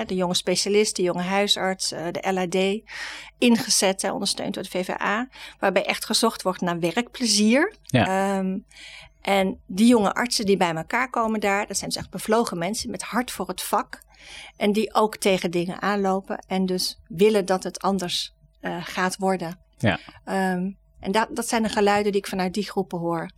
de 0.07 0.14
jonge 0.14 0.35
specialist, 0.35 0.97
de 0.97 1.03
jonge 1.03 1.23
huisarts, 1.23 1.89
de 1.89 2.33
LAD. 2.33 2.55
Ingezet, 3.39 4.03
hè, 4.03 4.13
ondersteund 4.13 4.55
door 4.55 4.63
de 4.63 4.69
VVA. 4.69 5.29
Waarbij 5.59 5.85
echt 5.85 6.05
gezocht 6.05 6.43
wordt 6.43 6.61
naar 6.61 6.79
werkplezier. 6.81 7.75
Ja. 7.83 8.07
Ehm, 8.07 8.59
en 9.21 9.61
die 9.67 9.87
jonge 9.87 10.15
artsen 10.15 10.47
die 10.47 10.57
bij 10.57 10.75
elkaar 10.75 11.11
komen 11.11 11.41
daar, 11.41 11.67
dat 11.67 11.77
zijn 11.77 11.91
dus 11.91 11.99
echt 11.99 12.11
bevlogen 12.11 12.59
mensen 12.59 12.91
met 12.91 13.03
hart 13.03 13.31
voor 13.31 13.49
het 13.49 13.63
vak. 13.63 14.03
En 14.57 14.73
die 14.73 14.95
ook 14.95 15.17
tegen 15.17 15.51
dingen 15.51 15.83
aanlopen 15.83 16.45
en 16.47 16.67
dus 16.67 16.99
willen 17.09 17.47
dat 17.47 17.63
het 17.63 17.81
anders 17.81 18.35
eh, 18.61 18.77
gaat 18.81 19.17
worden. 19.17 19.59
Ja. 19.79 19.99
Ehm, 20.25 20.71
en 21.01 21.13
dat, 21.13 21.29
dat 21.31 21.49
zijn 21.49 21.63
de 21.63 21.69
geluiden 21.69 22.13
die 22.13 22.21
ik 22.21 22.27
vanuit 22.27 22.55
die 22.55 22.71
groepen 22.71 22.99
hoor. 22.99 23.31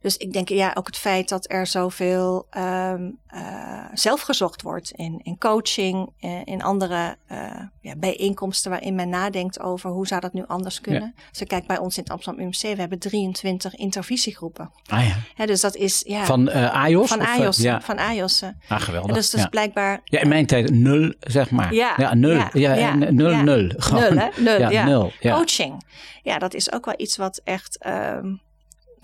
Dus 0.00 0.16
ik 0.16 0.32
denk 0.32 0.48
ja, 0.48 0.70
ook 0.74 0.86
het 0.86 0.96
feit 0.96 1.28
dat 1.28 1.50
er 1.50 1.66
zoveel 1.66 2.46
um, 2.56 3.18
uh, 3.34 3.84
zelf 3.92 4.20
gezocht 4.20 4.62
wordt 4.62 4.90
in, 4.90 5.20
in 5.22 5.38
coaching, 5.38 6.12
in, 6.18 6.44
in 6.44 6.62
andere 6.62 7.16
uh, 7.32 7.38
ja, 7.80 7.96
bijeenkomsten 7.96 8.70
waarin 8.70 8.94
men 8.94 9.08
nadenkt 9.08 9.60
over 9.60 9.90
hoe 9.90 10.06
zou 10.06 10.20
dat 10.20 10.32
nu 10.32 10.44
anders 10.46 10.80
kunnen. 10.80 11.14
Ja. 11.16 11.22
Dus 11.30 11.46
kijk 11.46 11.66
bij 11.66 11.78
ons 11.78 11.96
in 11.96 12.02
het 12.02 12.12
Amsterdam 12.12 12.44
UMC, 12.44 12.60
we 12.60 12.80
hebben 12.80 12.98
23 12.98 13.74
intervisiegroepen. 13.74 14.70
Ah 14.86 15.06
ja. 15.36 15.46
dus 15.46 15.60
dat 15.60 15.76
is 15.76 16.02
ja. 16.06 16.24
Van 16.24 16.48
uh, 16.48 16.74
AJOS? 16.74 17.08
Van 17.08 17.20
AJOS. 17.20 17.56
ja. 17.56 17.80
Van 17.80 17.98
AJOS. 17.98 18.42
Ah, 18.68 18.80
geweldig. 18.80 19.08
En 19.08 19.14
dus 19.14 19.30
dat 19.30 19.40
is 19.40 19.46
blijkbaar. 19.46 20.00
Ja, 20.04 20.20
in 20.20 20.28
mijn 20.28 20.46
tijd 20.46 20.70
nul, 20.70 21.14
zeg 21.20 21.50
maar. 21.50 21.74
Ja, 21.74 22.14
nul. 22.14 22.42
Ja, 22.52 22.74
ja, 22.74 22.94
nul, 22.94 23.36
nul. 23.36 23.72
Gewoon. 23.76 24.14
Nul, 24.14 24.18
hè? 24.18 24.42
Nul, 24.42 24.70
ja, 24.70 24.84
nul. 24.84 25.12
Coaching. 25.20 25.82
Ja, 26.22 26.38
dat 26.38 26.54
is 26.54 26.72
ook 26.72 26.84
wel 26.84 26.94
iets 26.96 27.16
wat 27.16 27.40
echt. 27.44 27.86
Um, 27.86 28.40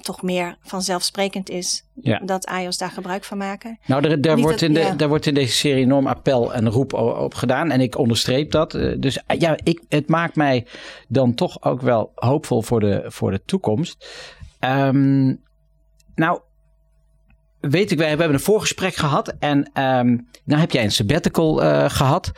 toch 0.04 0.22
meer 0.22 0.56
vanzelfsprekend 0.62 1.50
is 1.50 1.84
ja. 1.94 2.20
dat 2.24 2.46
AIOS 2.46 2.78
daar 2.78 2.90
gebruik 2.90 3.24
van 3.24 3.38
maken. 3.38 3.78
Nou, 3.86 4.02
daar, 4.02 4.20
daar 4.20 4.36
wordt, 4.36 4.60
dat, 4.60 4.68
in 4.68 4.74
de, 4.74 4.80
ja. 4.80 4.94
daar 4.94 5.08
wordt 5.08 5.26
in 5.26 5.34
deze 5.34 5.54
serie 5.54 5.84
enorm 5.84 6.06
appel 6.06 6.54
en 6.54 6.68
roep 6.68 6.92
op 6.92 7.34
gedaan. 7.34 7.70
En 7.70 7.80
ik 7.80 7.98
onderstreep 7.98 8.50
dat. 8.50 8.70
Dus 8.98 9.18
ja, 9.38 9.56
ik, 9.62 9.82
het 9.88 10.08
maakt 10.08 10.36
mij 10.36 10.66
dan 11.08 11.34
toch 11.34 11.62
ook 11.62 11.80
wel 11.80 12.12
hoopvol 12.14 12.62
voor 12.62 12.80
de, 12.80 13.04
voor 13.06 13.30
de 13.30 13.42
toekomst. 13.44 14.08
Um, 14.60 15.40
nou, 16.14 16.40
weet 17.60 17.90
ik, 17.90 17.98
we 17.98 18.04
hebben 18.04 18.32
een 18.32 18.40
voorgesprek 18.40 18.94
gehad. 18.94 19.34
En 19.38 19.58
um, 19.58 20.28
nou 20.44 20.60
heb 20.60 20.70
jij 20.70 20.84
een 20.84 20.92
sabbatical 20.92 21.62
uh, 21.62 21.90
gehad. 21.90 22.32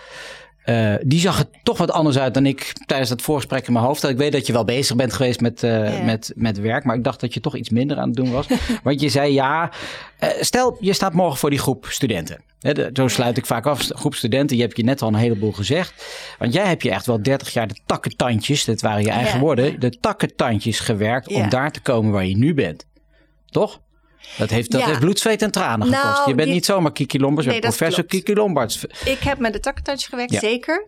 Uh, 0.68 0.94
die 1.00 1.20
zag 1.20 1.38
er 1.38 1.46
toch 1.62 1.78
wat 1.78 1.90
anders 1.90 2.18
uit 2.18 2.34
dan 2.34 2.46
ik 2.46 2.72
tijdens 2.86 3.08
dat 3.10 3.22
voorgesprek 3.22 3.66
in 3.66 3.72
mijn 3.72 3.84
hoofd. 3.84 4.08
Ik 4.08 4.16
weet 4.16 4.32
dat 4.32 4.46
je 4.46 4.52
wel 4.52 4.64
bezig 4.64 4.96
bent 4.96 5.12
geweest 5.12 5.40
met, 5.40 5.62
uh, 5.62 5.98
Ja. 5.98 6.04
met, 6.04 6.32
met 6.34 6.60
werk, 6.60 6.84
maar 6.84 6.96
ik 6.96 7.04
dacht 7.04 7.20
dat 7.20 7.34
je 7.34 7.40
toch 7.40 7.56
iets 7.56 7.70
minder 7.70 7.96
aan 7.98 8.06
het 8.08 8.16
doen 8.16 8.30
was. 8.30 8.46
Want 8.82 9.00
je 9.00 9.08
zei 9.08 9.32
ja, 9.32 9.70
uh, 10.24 10.28
stel 10.40 10.76
je 10.80 10.92
staat 10.92 11.12
morgen 11.12 11.38
voor 11.38 11.50
die 11.50 11.58
groep 11.58 11.86
studenten. 11.88 12.42
De, 12.58 12.90
zo 12.92 13.08
sluit 13.08 13.36
ik 13.36 13.46
vaak 13.46 13.66
af. 13.66 13.86
Groep 13.88 14.14
studenten, 14.14 14.56
je 14.56 14.62
hebt 14.62 14.76
je 14.76 14.82
net 14.84 15.02
al 15.02 15.08
een 15.08 15.14
heleboel 15.14 15.52
gezegd. 15.52 16.06
Want 16.38 16.52
jij 16.52 16.66
hebt 16.66 16.82
je 16.82 16.90
echt 16.90 17.06
wel 17.06 17.22
30 17.22 17.52
jaar 17.52 17.68
de 17.68 17.80
takkentandjes, 17.86 18.64
dat 18.64 18.80
waren 18.80 19.02
je 19.02 19.10
eigen 19.10 19.34
Ja. 19.34 19.40
woorden, 19.40 19.80
de 19.80 19.90
takkentandjes 20.00 20.80
gewerkt 20.80 21.28
om 21.28 21.48
daar 21.48 21.72
te 21.72 21.80
komen 21.80 22.12
waar 22.12 22.26
je 22.26 22.36
nu 22.36 22.54
bent. 22.54 22.86
Toch? 23.50 23.80
Dat 24.38 24.50
heeft, 24.50 24.70
dat 24.70 24.80
Ja. 24.80 24.86
heeft 24.86 25.00
bloed, 25.00 25.18
zweet 25.18 25.42
en 25.42 25.50
tranen 25.50 25.90
Nou, 25.90 26.06
gekost. 26.06 26.26
Je 26.26 26.34
bent 26.34 26.46
die- 26.46 26.54
niet 26.54 26.64
zomaar 26.64 26.92
Kiki 26.92 27.18
Lombards, 27.20 27.44
je 27.44 27.50
Nee, 27.52 27.60
bent 27.60 27.74
professor 27.76 28.04
klopt. 28.04 28.24
Kiki 28.24 28.38
Lombards. 28.40 28.84
Ik 29.04 29.18
heb 29.18 29.38
met 29.38 29.52
de 29.52 29.60
takkentandjes 29.60 30.08
gewerkt, 30.08 30.32
Ja. 30.32 30.38
zeker. 30.40 30.86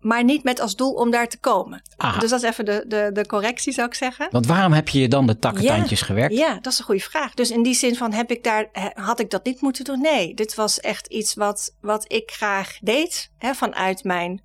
Maar 0.00 0.24
niet 0.24 0.44
met 0.44 0.60
als 0.60 0.76
doel 0.76 0.92
om 0.92 1.10
daar 1.10 1.28
te 1.28 1.38
komen. 1.38 1.82
Aha. 1.96 2.20
Dus 2.20 2.30
dat 2.30 2.42
is 2.42 2.48
even 2.48 2.64
de, 2.64 2.84
de, 2.86 3.10
de 3.12 3.26
correctie, 3.26 3.72
zou 3.72 3.86
ik 3.88 3.94
zeggen. 3.94 4.28
Want 4.30 4.46
waarom 4.46 4.72
heb 4.72 4.88
je 4.88 5.08
dan 5.08 5.26
de 5.26 5.38
takkentandjes 5.38 6.02
gewerkt? 6.02 6.34
Ja, 6.34 6.58
dat 6.60 6.72
is 6.72 6.78
een 6.78 6.84
goede 6.84 7.00
vraag. 7.00 7.34
Dus 7.34 7.50
in 7.50 7.62
die 7.62 7.74
zin 7.74 7.96
van 7.96 8.12
heb 8.12 8.30
ik 8.30 8.44
daar, 8.44 8.66
had 8.94 9.20
ik 9.20 9.30
dat 9.30 9.44
niet 9.44 9.60
moeten 9.60 9.84
doen? 9.84 10.00
Nee, 10.00 10.34
dit 10.34 10.54
was 10.54 10.80
echt 10.80 11.06
iets 11.06 11.34
wat, 11.34 11.74
wat 11.80 12.12
ik 12.12 12.30
graag 12.30 12.78
deed. 12.80 13.30
Hè, 13.38 13.54
vanuit 13.54 14.04
mijn 14.04 14.42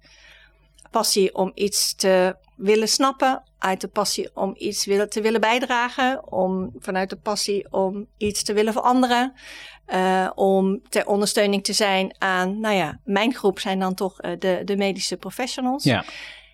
passie 0.92 1.36
om 1.36 1.52
iets 1.54 1.96
te 1.96 2.36
willen 2.56 2.88
snappen. 2.90 3.44
Uit 3.66 3.82
de 3.82 3.88
passie 3.88 4.30
om 4.34 4.54
iets 4.58 4.86
willen, 4.86 5.10
te 5.10 5.22
willen 5.22 5.42
bijdragen. 5.42 6.32
Om, 6.32 6.72
vanuit 6.80 7.10
de 7.10 7.16
passie 7.16 7.72
om 7.72 8.08
iets 8.18 8.44
te 8.44 8.54
willen 8.54 8.74
veranderen. 8.74 9.34
eh, 9.86 10.30
om 10.36 10.82
ter 10.90 11.08
ondersteuning 11.08 11.64
te 11.64 11.74
zijn 11.74 12.16
aan, 12.18 12.60
nou 12.60 12.76
ja, 12.76 13.00
mijn 13.04 13.34
groep 13.34 13.60
zijn 13.60 13.80
dan 13.80 13.94
toch 13.94 14.22
eh, 14.22 14.32
de, 14.40 14.62
de 14.66 14.78
medische 14.78 15.18
professionals. 15.18 15.84
Ja. 15.84 16.04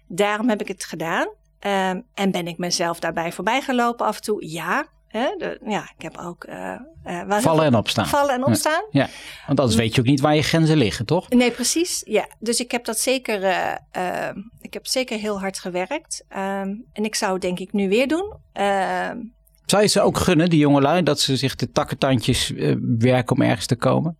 Daarom 0.07 0.49
heb 0.49 0.61
ik 0.61 0.67
het 0.67 0.83
gedaan. 0.83 1.27
Ehm, 1.59 2.01
en 2.13 2.31
ben 2.31 2.47
ik 2.47 2.57
mezelf 2.57 2.99
daarbij 2.99 3.31
voorbij 3.31 3.61
gelopen 3.61 4.05
af 4.05 4.15
en 4.15 4.21
toe? 4.21 4.49
Ja. 4.49 4.85
Hè, 5.11 5.35
de, 5.37 5.59
ja, 5.65 5.91
ik 5.97 6.01
heb 6.01 6.17
ook 6.17 6.43
eh, 6.43 6.73
eh, 7.03 7.39
Vallen 7.41 7.65
en 7.65 7.75
opstaan. 7.75 8.07
vallen 8.07 8.33
en 8.33 8.45
opstaan. 8.45 8.83
Ja, 8.91 9.09
want 9.47 9.59
anders 9.59 9.77
weet 9.77 9.95
je 9.95 10.01
ook 10.01 10.07
niet 10.07 10.21
waar 10.21 10.35
je 10.35 10.41
grenzen 10.41 10.77
liggen, 10.77 11.05
toch? 11.05 11.29
Nee, 11.29 11.51
precies. 11.51 12.01
Ja, 12.05 12.27
dus 12.39 12.59
ik 12.59 12.71
heb 12.71 12.85
dat 12.85 12.99
zeker, 12.99 13.43
eh, 13.91 14.29
ik 14.61 14.73
heb 14.73 14.87
zeker 14.87 15.19
heel 15.19 15.39
hard 15.39 15.59
gewerkt. 15.59 16.25
Ehm, 16.29 16.69
en 16.93 17.03
ik 17.03 17.15
zou 17.15 17.33
het 17.33 17.41
denk 17.41 17.59
ik 17.59 17.73
nu 17.73 17.89
weer 17.89 18.07
doen. 18.07 18.33
Ehm, 18.53 19.17
Zou 19.65 19.81
je 19.83 19.89
ze 19.89 20.01
ook 20.01 20.17
gunnen, 20.17 20.49
die 20.49 20.59
jongelui, 20.59 21.03
dat 21.03 21.19
ze 21.19 21.35
zich 21.37 21.55
de 21.55 21.71
takkentandjes 21.71 22.51
werken 22.97 23.35
om 23.35 23.41
ergens 23.41 23.65
te 23.65 23.75
komen? 23.75 24.17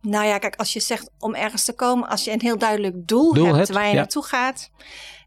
Nou 0.00 0.26
ja, 0.26 0.38
kijk, 0.38 0.56
als 0.56 0.72
je 0.72 0.80
zegt 0.80 1.10
om 1.18 1.34
ergens 1.34 1.64
te 1.64 1.72
komen, 1.72 2.08
als 2.08 2.24
je 2.24 2.30
een 2.30 2.40
heel 2.40 2.58
duidelijk 2.58 3.08
doel, 3.08 3.32
Doel 3.32 3.44
hebt, 3.44 3.56
hebt, 3.56 3.70
waar 3.70 3.84
je 3.84 3.90
ja. 3.90 3.96
naartoe 3.96 4.24
gaat, 4.24 4.70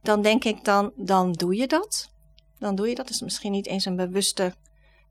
dan 0.01 0.21
denk 0.21 0.43
ik 0.43 0.63
dan, 0.63 0.91
dan 0.95 1.32
doe 1.32 1.55
je 1.55 1.67
dat. 1.67 2.11
Dan 2.59 2.76
doe 2.76 2.88
je 2.88 2.95
dat. 2.95 3.09
is 3.09 3.21
misschien 3.21 3.51
niet 3.51 3.67
eens 3.67 3.86
een 3.86 3.95
bewuste 3.95 4.53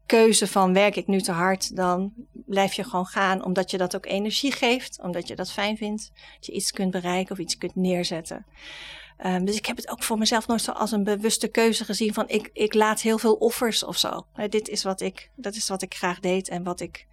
keuze 0.07 0.47
van 0.47 0.73
werk 0.73 0.97
ik 0.97 1.07
nu 1.07 1.21
te 1.21 1.33
hard, 1.33 1.77
dan 1.77 2.13
blijf 2.33 2.73
je 2.73 2.85
gewoon 2.85 3.07
gaan 3.07 3.45
omdat 3.45 3.71
je 3.71 3.79
dat 3.79 3.97
ook 3.97 4.07
energie 4.07 4.53
geeft, 4.53 4.99
omdat 5.03 5.29
je 5.29 5.37
dat 5.37 5.53
fijn 5.53 5.77
vindt, 5.77 6.11
dat 6.35 6.47
je 6.47 6.53
iets 6.53 6.71
kunt 6.71 6.91
bereiken 6.91 7.33
of 7.33 7.39
iets 7.39 7.59
kunt 7.59 7.75
neerzetten. 7.75 8.47
Ehm, 9.17 9.45
dus 9.45 9.57
ik 9.57 9.67
heb 9.67 9.77
het 9.77 9.89
ook 9.91 10.03
voor 10.03 10.19
mezelf 10.19 10.47
nooit 10.47 10.63
zo 10.63 10.73
als 10.73 10.93
een 10.93 11.05
bewuste 11.05 11.49
keuze 11.49 11.85
gezien 11.85 12.15
van 12.15 12.29
ik, 12.29 12.51
ik 12.53 12.75
laat 12.75 13.01
heel 13.01 13.19
veel 13.19 13.35
offers 13.35 13.85
of 13.85 13.99
zo. 13.99 14.27
Dit 14.49 14.69
is 14.69 14.83
wat 14.83 15.01
ik, 15.01 15.31
dat 15.37 15.55
is 15.55 15.69
wat 15.69 15.83
ik 15.83 15.95
graag 15.95 16.21
deed 16.21 16.49
en 16.49 16.63
wat 16.63 16.81
ik, 16.81 17.07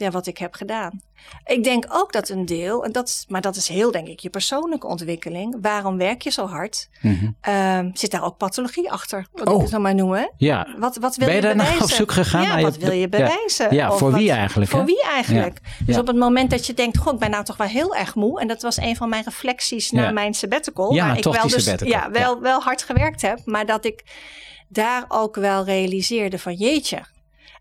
ja, 0.00 0.10
wat 0.10 0.26
ik 0.26 0.38
heb 0.38 0.54
gedaan. 0.54 1.00
Ik 1.44 1.64
denk 1.64 1.84
ook 1.88 2.12
dat 2.12 2.28
een 2.28 2.46
deel, 2.46 2.84
en 2.84 2.92
dat, 2.92 3.08
is- 3.08 3.24
maar 3.28 3.40
dat 3.40 3.56
is 3.56 3.68
heel 3.68 3.90
denk 3.90 4.08
ik 4.08 4.20
je 4.20 4.30
persoonlijke 4.30 4.86
ontwikkeling. 4.86 5.56
Waarom 5.60 5.96
werk 5.96 6.22
je 6.22 6.30
zo 6.30 6.46
hard? 6.46 6.88
Mhm. 7.00 7.30
Ehm, 7.40 7.90
zit 7.92 8.10
daar 8.10 8.24
ook 8.24 8.36
pathologie 8.36 8.90
achter? 8.90 9.26
Wat 9.32 9.48
Oh. 9.48 9.54
ik 9.54 9.60
het 9.60 9.70
nou 9.70 9.82
maar 9.82 9.94
noemen. 9.94 10.30
Ja, 10.36 10.66
Wat, 10.78 10.96
wat 10.96 11.16
wil 11.16 11.26
Ben 11.26 11.36
je 11.36 11.40
je 11.42 11.46
naar 11.46 11.56
bewijzen? 11.56 11.82
op 11.84 11.90
zoek 11.90 12.12
gegaan 12.12 12.42
Ja, 12.42 12.48
naar 12.48 12.58
je- 12.58 12.64
wat 12.64 12.76
wil 12.76 12.92
je 12.92 13.08
bewijzen? 13.08 13.74
Ja, 13.74 13.90
voor 13.92 14.12
wie 14.12 14.30
eigenlijk, 14.30 14.70
Voor 14.70 14.84
wie 14.84 15.02
eigenlijk? 15.04 15.60
Dus 15.86 15.98
op 15.98 16.06
het 16.06 16.16
moment 16.16 16.50
dat 16.50 16.66
je 16.66 16.74
denkt, 16.74 16.98
goh, 16.98 17.12
ik 17.14 17.18
ben 17.18 17.30
nou 17.30 17.44
toch 17.44 17.56
wel 17.56 17.66
heel 17.66 17.94
erg 17.96 18.14
moe. 18.14 18.40
En 18.40 18.48
dat 18.48 18.62
was 18.62 18.76
een 18.76 18.96
van 18.96 19.08
mijn 19.08 19.24
reflecties 19.24 19.90
na 19.90 20.02
Ja. 20.02 20.10
mijn 20.10 20.34
sabbatical. 20.34 20.94
Ja, 20.94 21.06
waar 21.06 21.16
ik 21.16 21.24
wel 21.24 21.32
die 21.32 21.50
dus. 21.52 21.74
Ja, 21.78 22.10
wel, 22.10 22.40
wel 22.40 22.60
hard 22.60 22.82
gewerkt 22.82 23.22
heb. 23.22 23.40
Maar 23.44 23.66
dat 23.66 23.84
ik 23.84 24.04
daar 24.68 25.04
ook 25.08 25.36
wel 25.36 25.64
realiseerde 25.64 26.38
van 26.38 26.54
jeetje. 26.54 26.98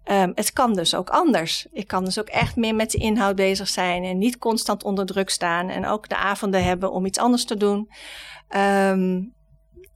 Ehm, 0.09 0.31
het 0.35 0.53
kan 0.53 0.73
dus 0.73 0.95
ook 0.95 1.09
anders. 1.09 1.67
Ik 1.71 1.87
kan 1.87 2.05
dus 2.05 2.19
ook 2.19 2.27
echt 2.27 2.55
meer 2.55 2.75
met 2.75 2.91
de 2.91 2.97
inhoud 2.97 3.35
bezig 3.35 3.67
zijn 3.67 4.03
en 4.03 4.17
niet 4.17 4.37
constant 4.37 4.83
onder 4.83 5.05
druk 5.05 5.29
staan. 5.29 5.69
En 5.69 5.85
ook 5.85 6.09
de 6.09 6.17
avonden 6.17 6.63
hebben 6.63 6.91
om 6.91 7.05
iets 7.05 7.19
anders 7.19 7.45
te 7.45 7.57
doen. 7.57 7.89
Ehm, 8.47 9.21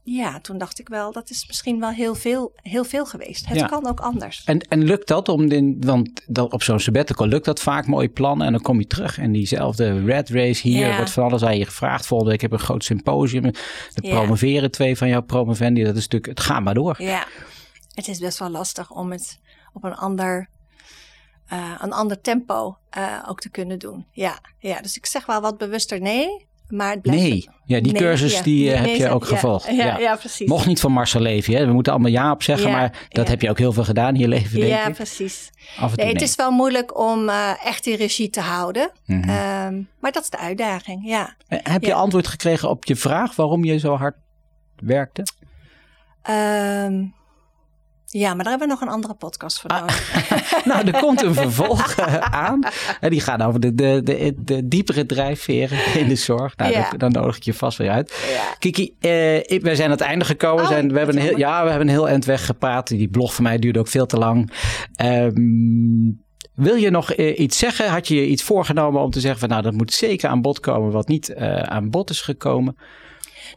ja, 0.04 0.40
toen 0.40 0.58
dacht 0.58 0.80
ik 0.80 0.88
wel, 0.90 1.12
dat 1.12 1.30
is 1.30 1.48
misschien 1.48 1.80
wel 1.80 1.90
heel 1.90 2.16
veel, 2.16 2.52
heel 2.56 2.84
veel 2.84 3.06
geweest. 3.06 3.48
Het 3.48 3.58
Ja. 3.60 3.66
kan 3.66 3.88
ook 3.88 4.00
anders. 4.00 4.44
en, 4.46 4.60
en 4.60 4.84
lukt 4.84 5.08
dat? 5.08 5.30
Om 5.30 5.50
de, 5.50 5.76
want 5.80 6.22
dat, 6.28 6.52
op 6.54 6.64
zo'n 6.64 6.80
sabbatical 6.80 7.28
lukt 7.28 7.46
dat 7.46 7.60
vaak, 7.60 7.88
mooie 7.88 8.10
plannen. 8.10 8.46
En 8.48 8.54
dan 8.54 8.62
kom 8.62 8.80
je 8.80 8.88
terug 8.88 9.18
en 9.18 9.32
diezelfde 9.32 10.04
red 10.06 10.30
race 10.30 10.68
hier, 10.68 10.88
Ja. 10.88 10.96
wordt 10.96 11.12
van 11.12 11.24
alles 11.24 11.44
aan 11.44 11.58
je 11.58 11.66
gevraagd. 11.66 12.06
Volgende 12.06 12.32
week 12.32 12.42
heb 12.42 12.54
ik 12.54 12.60
een 12.60 12.66
groot 12.66 12.84
symposium. 12.84 13.46
Er 13.46 13.54
Ja. 13.94 14.10
promoveren 14.16 14.72
twee 14.72 14.98
van 14.98 15.08
jouw 15.08 15.22
promovendi. 15.22 15.84
Dat 15.84 15.96
is 15.96 16.02
natuurlijk, 16.08 16.38
het 16.38 16.40
gaat 16.46 16.64
maar 16.64 16.74
door. 16.74 16.96
Ja, 16.98 17.28
het 17.94 18.08
is 18.08 18.20
best 18.20 18.40
wel 18.40 18.50
lastig 18.50 18.92
om 18.92 19.12
het 19.12 19.40
op 19.74 19.84
een 19.84 19.96
ander, 19.96 20.50
eh, 21.48 21.76
een 21.82 21.94
ander 21.94 22.22
tempo 22.22 22.78
eh, 22.90 23.24
ook 23.28 23.40
te 23.40 23.50
kunnen 23.50 23.80
doen. 23.80 24.06
Ja, 24.12 24.40
ja, 24.60 24.82
dus 24.82 24.98
ik 24.98 25.06
zeg 25.06 25.26
wel 25.26 25.42
wat 25.42 25.58
bewuster 25.58 26.02
nee, 26.02 26.48
maar 26.68 26.92
het 26.92 27.02
blijft... 27.02 27.22
Nee, 27.22 27.50
ja, 27.66 27.82
die 27.82 27.92
Nee, 27.92 28.02
cursus 28.02 28.34
ja. 28.34 28.42
die 28.42 28.72
eh, 28.72 28.82
Nee, 28.82 28.92
heb 28.92 29.00
je 29.00 29.10
ook 29.10 29.26
gevolgd. 29.26 29.68
Ja, 29.76 29.98
ja, 29.98 30.16
precies. 30.16 30.48
Mocht 30.48 30.66
niet 30.66 30.80
van 30.80 30.92
Marcel 30.92 31.22
Levy, 31.22 31.54
hè? 31.54 31.66
we 31.66 31.74
moeten 31.74 31.94
allemaal 31.94 32.12
ja 32.12 32.32
op 32.32 32.44
zeggen, 32.44 32.72
maar 32.72 33.08
dat 33.10 33.28
heb 33.28 33.42
je 33.42 33.50
ook 33.50 33.58
heel 33.58 33.74
veel 33.74 33.84
gedaan 33.84 34.14
in 34.14 34.20
je 34.20 34.28
leven, 34.28 34.60
denk 34.60 34.72
ja, 34.72 34.88
ik. 34.88 34.94
precies. 34.94 35.50
Af 35.78 35.92
en 35.92 35.98
toe 35.98 36.04
Nee, 36.06 36.14
het 36.14 36.22
is 36.22 36.36
wel 36.36 36.52
moeilijk 36.52 37.00
om 37.00 37.30
echt 37.64 37.84
die 37.84 37.96
regie 37.96 38.30
te 38.30 38.42
houden. 38.42 38.92
Mhm. 39.06 39.30
Ehm, 39.30 39.82
maar 40.00 40.12
dat 40.12 40.24
is 40.24 40.30
de 40.30 40.38
uitdaging, 40.38 41.08
ja. 41.08 41.36
Heb 41.48 41.84
je 41.84 41.94
antwoord 41.94 42.28
gekregen 42.28 42.70
op 42.70 42.86
je 42.86 42.96
vraag 42.96 43.36
waarom 43.36 43.64
je 43.64 43.78
zo 43.78 43.96
hard 43.96 44.16
werkte? 44.76 45.24
Ehm, 46.22 47.06
ja, 48.20 48.34
maar 48.34 48.44
daar 48.44 48.58
hebben 48.58 48.68
we 48.68 48.74
nog 48.74 48.82
een 48.82 48.94
andere 48.96 49.14
podcast 49.14 49.62
voor 49.62 49.70
Ah. 49.70 49.80
nodig. 49.80 50.12
nou, 50.66 50.88
er 50.88 51.00
komt 51.00 51.22
een 51.22 51.34
vervolg 51.34 51.96
eh, 51.96 52.16
aan. 52.18 52.64
En 53.00 53.10
die 53.10 53.22
gaat 53.22 53.42
over 53.42 53.60
de, 53.60 53.76
de, 53.76 54.02
de, 54.04 54.34
de 54.38 54.68
diepere 54.68 55.06
drijfveren 55.06 55.96
in 56.02 56.08
de 56.08 56.16
zorg. 56.16 56.58
Nou, 56.58 56.72
Ja. 56.72 56.90
dan, 56.98 57.12
nodig 57.12 57.36
ik 57.38 57.44
je 57.44 57.54
vast 57.54 57.78
weer 57.78 57.90
uit. 57.90 58.24
Ja. 58.34 58.56
Kiki, 58.60 58.96
eh, 59.00 59.10
wij 59.62 59.76
zijn 59.76 59.84
aan 59.84 59.92
het 59.98 60.02
einde 60.02 60.26
gekomen. 60.26 60.64
Oh, 60.64 60.70
zijn, 60.70 60.92
we, 60.92 60.98
hebben 60.98 61.16
een 61.16 61.22
heel, 61.22 61.38
ja, 61.38 61.64
we 61.64 61.70
hebben 61.70 61.88
een 61.88 61.94
heel 61.94 62.08
eind 62.10 62.26
weggepraat. 62.26 62.88
Die 62.88 63.10
blog 63.10 63.34
van 63.34 63.44
mij 63.44 63.58
duurde 63.58 63.80
ook 63.80 63.88
veel 63.88 64.06
te 64.06 64.18
lang. 64.18 64.52
Ehm, 64.96 66.12
wil 66.56 66.76
je 66.76 66.90
nog 66.90 67.12
eh, 67.14 67.40
iets 67.40 67.58
zeggen? 67.58 67.90
Had 67.90 68.08
je 68.08 68.16
je 68.16 68.28
iets 68.28 68.44
voorgenomen 68.44 69.02
om 69.02 69.12
te 69.12 69.20
zeggen 69.20 69.40
van 69.40 69.50
nou 69.50 69.62
dat 69.62 69.74
moet 69.74 69.94
zeker 69.94 70.30
aan 70.30 70.42
bod 70.42 70.60
komen 70.60 70.92
wat 70.92 71.08
niet 71.08 71.30
eh, 71.34 71.62
aan 71.62 71.90
bod 71.90 72.10
is 72.10 72.22
gekomen? 72.22 72.78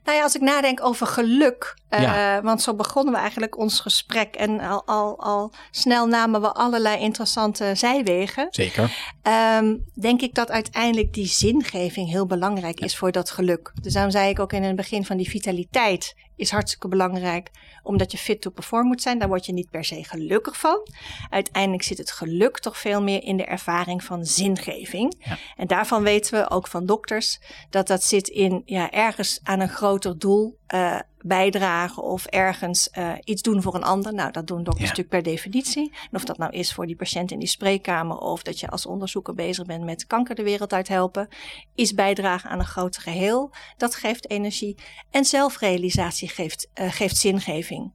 Nou 0.04 0.16
ja, 0.16 0.22
als 0.22 0.34
ik 0.34 0.40
nadenk 0.40 0.84
over 0.84 1.06
geluk, 1.06 1.76
Uh, 1.90 2.00
Ja. 2.00 2.42
Want 2.42 2.62
zo 2.62 2.74
begonnen 2.74 3.14
we 3.14 3.20
eigenlijk 3.20 3.58
ons 3.58 3.80
gesprek. 3.80 4.34
En 4.34 4.60
al, 4.60 4.86
al, 4.86 5.18
al 5.20 5.52
snel 5.70 6.06
namen 6.06 6.40
we 6.40 6.52
allerlei 6.52 7.00
interessante 7.00 7.74
zijwegen. 7.74 8.46
Zeker. 8.50 9.14
Ehm, 9.22 9.76
denk 9.94 10.20
ik 10.22 10.34
dat 10.34 10.50
uiteindelijk 10.50 11.12
die 11.12 11.26
zingeving 11.26 12.08
heel 12.08 12.26
belangrijk 12.26 12.80
is 12.80 12.96
voor 12.96 13.12
dat 13.12 13.30
geluk. 13.30 13.72
Dus 13.82 13.92
daarom 13.92 14.10
zei 14.10 14.28
ik 14.28 14.38
ook 14.38 14.52
in 14.52 14.62
het 14.62 14.76
begin 14.76 15.04
van 15.04 15.16
die 15.16 15.28
vitaliteit 15.28 16.14
is 16.36 16.50
hartstikke 16.50 16.88
belangrijk. 16.88 17.50
Omdat 17.82 18.12
je 18.12 18.18
fit 18.18 18.40
to 18.40 18.50
perform 18.50 18.86
moet 18.86 19.02
zijn. 19.02 19.18
Daar 19.18 19.28
word 19.28 19.46
je 19.46 19.52
niet 19.52 19.70
per 19.70 19.84
se 19.84 20.04
gelukkig 20.04 20.58
van. 20.58 20.88
Uiteindelijk 21.30 21.82
zit 21.82 21.98
het 21.98 22.10
geluk 22.10 22.58
toch 22.58 22.78
veel 22.78 23.02
meer 23.02 23.22
in 23.22 23.36
de 23.36 23.44
ervaring 23.44 24.04
van 24.04 24.24
zingeving. 24.24 25.14
Ja. 25.18 25.36
En 25.56 25.66
daarvan 25.66 26.02
weten 26.02 26.40
we 26.40 26.50
ook 26.50 26.68
van 26.68 26.86
dokters 26.86 27.40
dat 27.70 27.86
dat 27.86 28.02
zit 28.02 28.28
in 28.28 28.62
ja, 28.64 28.90
ergens 28.90 29.40
aan 29.42 29.60
een 29.60 29.68
groter 29.68 30.18
doel 30.18 30.58
eh, 30.66 30.98
bijdragen 31.26 32.02
of 32.02 32.26
ergens 32.26 32.90
eh, 32.90 33.12
iets 33.24 33.42
doen 33.42 33.62
voor 33.62 33.74
een 33.74 33.82
ander. 33.82 34.14
Nou, 34.14 34.30
dat 34.32 34.46
doen 34.46 34.56
dokters 34.64 34.78
Ja. 34.78 34.88
natuurlijk 34.88 35.22
per 35.24 35.32
definitie. 35.32 35.92
En 35.92 36.16
of 36.16 36.24
dat 36.24 36.38
nou 36.38 36.52
is 36.52 36.72
voor 36.72 36.86
die 36.86 36.96
patiënt 36.96 37.30
in 37.30 37.38
die 37.38 37.48
spreekkamer 37.48 38.16
of 38.18 38.42
dat 38.42 38.60
je 38.60 38.68
als 38.68 38.86
onderzoeker 38.86 39.34
bezig 39.34 39.66
bent 39.66 39.84
met 39.84 40.06
kanker 40.06 40.34
de 40.34 40.42
wereld 40.42 40.72
uit 40.72 40.88
helpen, 40.88 41.28
is 41.74 41.94
bijdragen 41.94 42.50
aan 42.50 42.58
een 42.58 42.64
groter 42.64 43.02
geheel. 43.02 43.50
Dat 43.76 43.94
geeft 43.94 44.30
energie. 44.30 44.76
En 45.10 45.24
zelfrealisatie 45.24 46.28
geeft, 46.28 46.68
eh, 46.74 46.92
geeft 46.92 47.16
zingeving. 47.16 47.92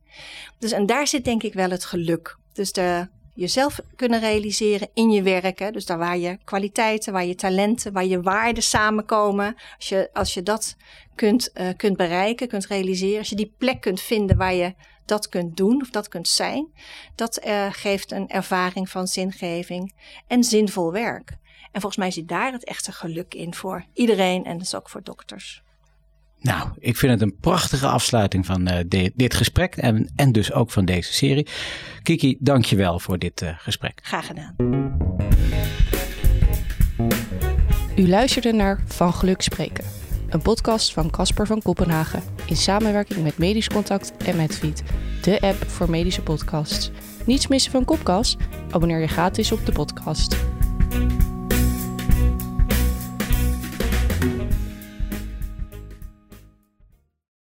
Dus 0.59 0.71
en 0.71 0.85
daar 0.85 1.07
zit 1.07 1.25
denk 1.25 1.43
ik 1.43 1.53
wel 1.53 1.69
het 1.69 1.85
geluk. 1.85 2.37
Dus 2.53 2.71
de, 2.71 3.09
jezelf 3.41 3.79
kunnen 3.95 4.19
realiseren 4.19 4.89
in 4.93 5.11
je 5.11 5.21
werk. 5.21 5.59
Hè? 5.59 5.71
Dus 5.71 5.85
daar 5.85 5.97
waar 5.97 6.17
je 6.17 6.37
kwaliteiten, 6.43 7.13
waar 7.13 7.25
je 7.25 7.35
talenten, 7.35 7.93
waar 7.93 8.05
je 8.05 8.21
waarden 8.21 8.63
samenkomen. 8.63 9.55
Als 9.77 9.89
je, 9.89 10.09
als 10.13 10.33
je 10.33 10.43
dat 10.43 10.75
kunt, 11.15 11.51
eh, 11.51 11.67
kunt 11.77 11.97
bereiken, 11.97 12.47
kunt 12.47 12.67
realiseren. 12.67 13.17
Als 13.17 13.29
je 13.29 13.35
die 13.35 13.53
plek 13.57 13.81
kunt 13.81 14.01
vinden 14.01 14.37
waar 14.37 14.53
je 14.53 14.73
dat 15.05 15.29
kunt 15.29 15.57
doen 15.57 15.81
of 15.81 15.89
dat 15.89 16.07
kunt 16.07 16.27
zijn. 16.27 16.67
Dat 17.15 17.37
eh, 17.37 17.67
geeft 17.71 18.11
een 18.11 18.29
ervaring 18.29 18.89
van 18.89 19.07
zingeving 19.07 19.93
en 20.27 20.43
zinvol 20.43 20.91
werk. 20.91 21.29
En 21.71 21.81
volgens 21.81 21.97
mij 21.97 22.11
zit 22.11 22.27
daar 22.27 22.51
het 22.51 22.65
echte 22.65 22.91
geluk 22.91 23.33
in 23.33 23.53
voor 23.53 23.85
iedereen 23.93 24.45
en 24.45 24.57
dus 24.57 24.75
ook 24.75 24.89
voor 24.89 25.03
dokters. 25.03 25.63
Nou, 26.41 26.69
ik 26.79 26.97
vind 26.97 27.11
het 27.11 27.21
een 27.21 27.35
prachtige 27.39 27.87
afsluiting 27.87 28.45
van 28.45 28.67
eh, 28.67 28.83
di- 28.87 29.11
dit 29.15 29.33
gesprek 29.33 29.75
en, 29.75 30.09
en 30.15 30.31
dus 30.31 30.51
ook 30.53 30.71
van 30.71 30.85
deze 30.85 31.13
serie. 31.13 31.47
Kiki, 32.03 32.37
dank 32.39 32.65
je 32.65 32.75
wel 32.75 32.99
voor 32.99 33.17
dit 33.19 33.41
eh, 33.41 33.49
gesprek. 33.57 33.99
Graag 34.03 34.25
gedaan. 34.25 34.55
U 37.95 38.07
luisterde 38.07 38.51
naar 38.53 38.79
Van 38.85 39.13
Geluk 39.13 39.41
Spreken, 39.41 39.83
een 40.29 40.41
podcast 40.41 40.93
van 40.93 41.09
Casper 41.09 41.45
van 41.47 41.61
Kopenhagen 41.61 42.23
in 42.45 42.55
samenwerking 42.55 43.23
met 43.23 43.37
Medisch 43.37 43.67
Contact 43.69 44.13
en 44.25 44.35
Medfeed, 44.35 44.83
de 45.21 45.39
app 45.41 45.69
voor 45.69 45.89
medische 45.89 46.21
podcasts. 46.21 46.91
Niets 47.25 47.47
missen 47.47 47.71
van 47.71 47.85
Kopkast? 47.85 48.37
Abonneer 48.69 48.99
je 48.99 49.07
gratis 49.07 49.51
op 49.51 49.65
de 49.65 49.71
podcast. 49.71 50.35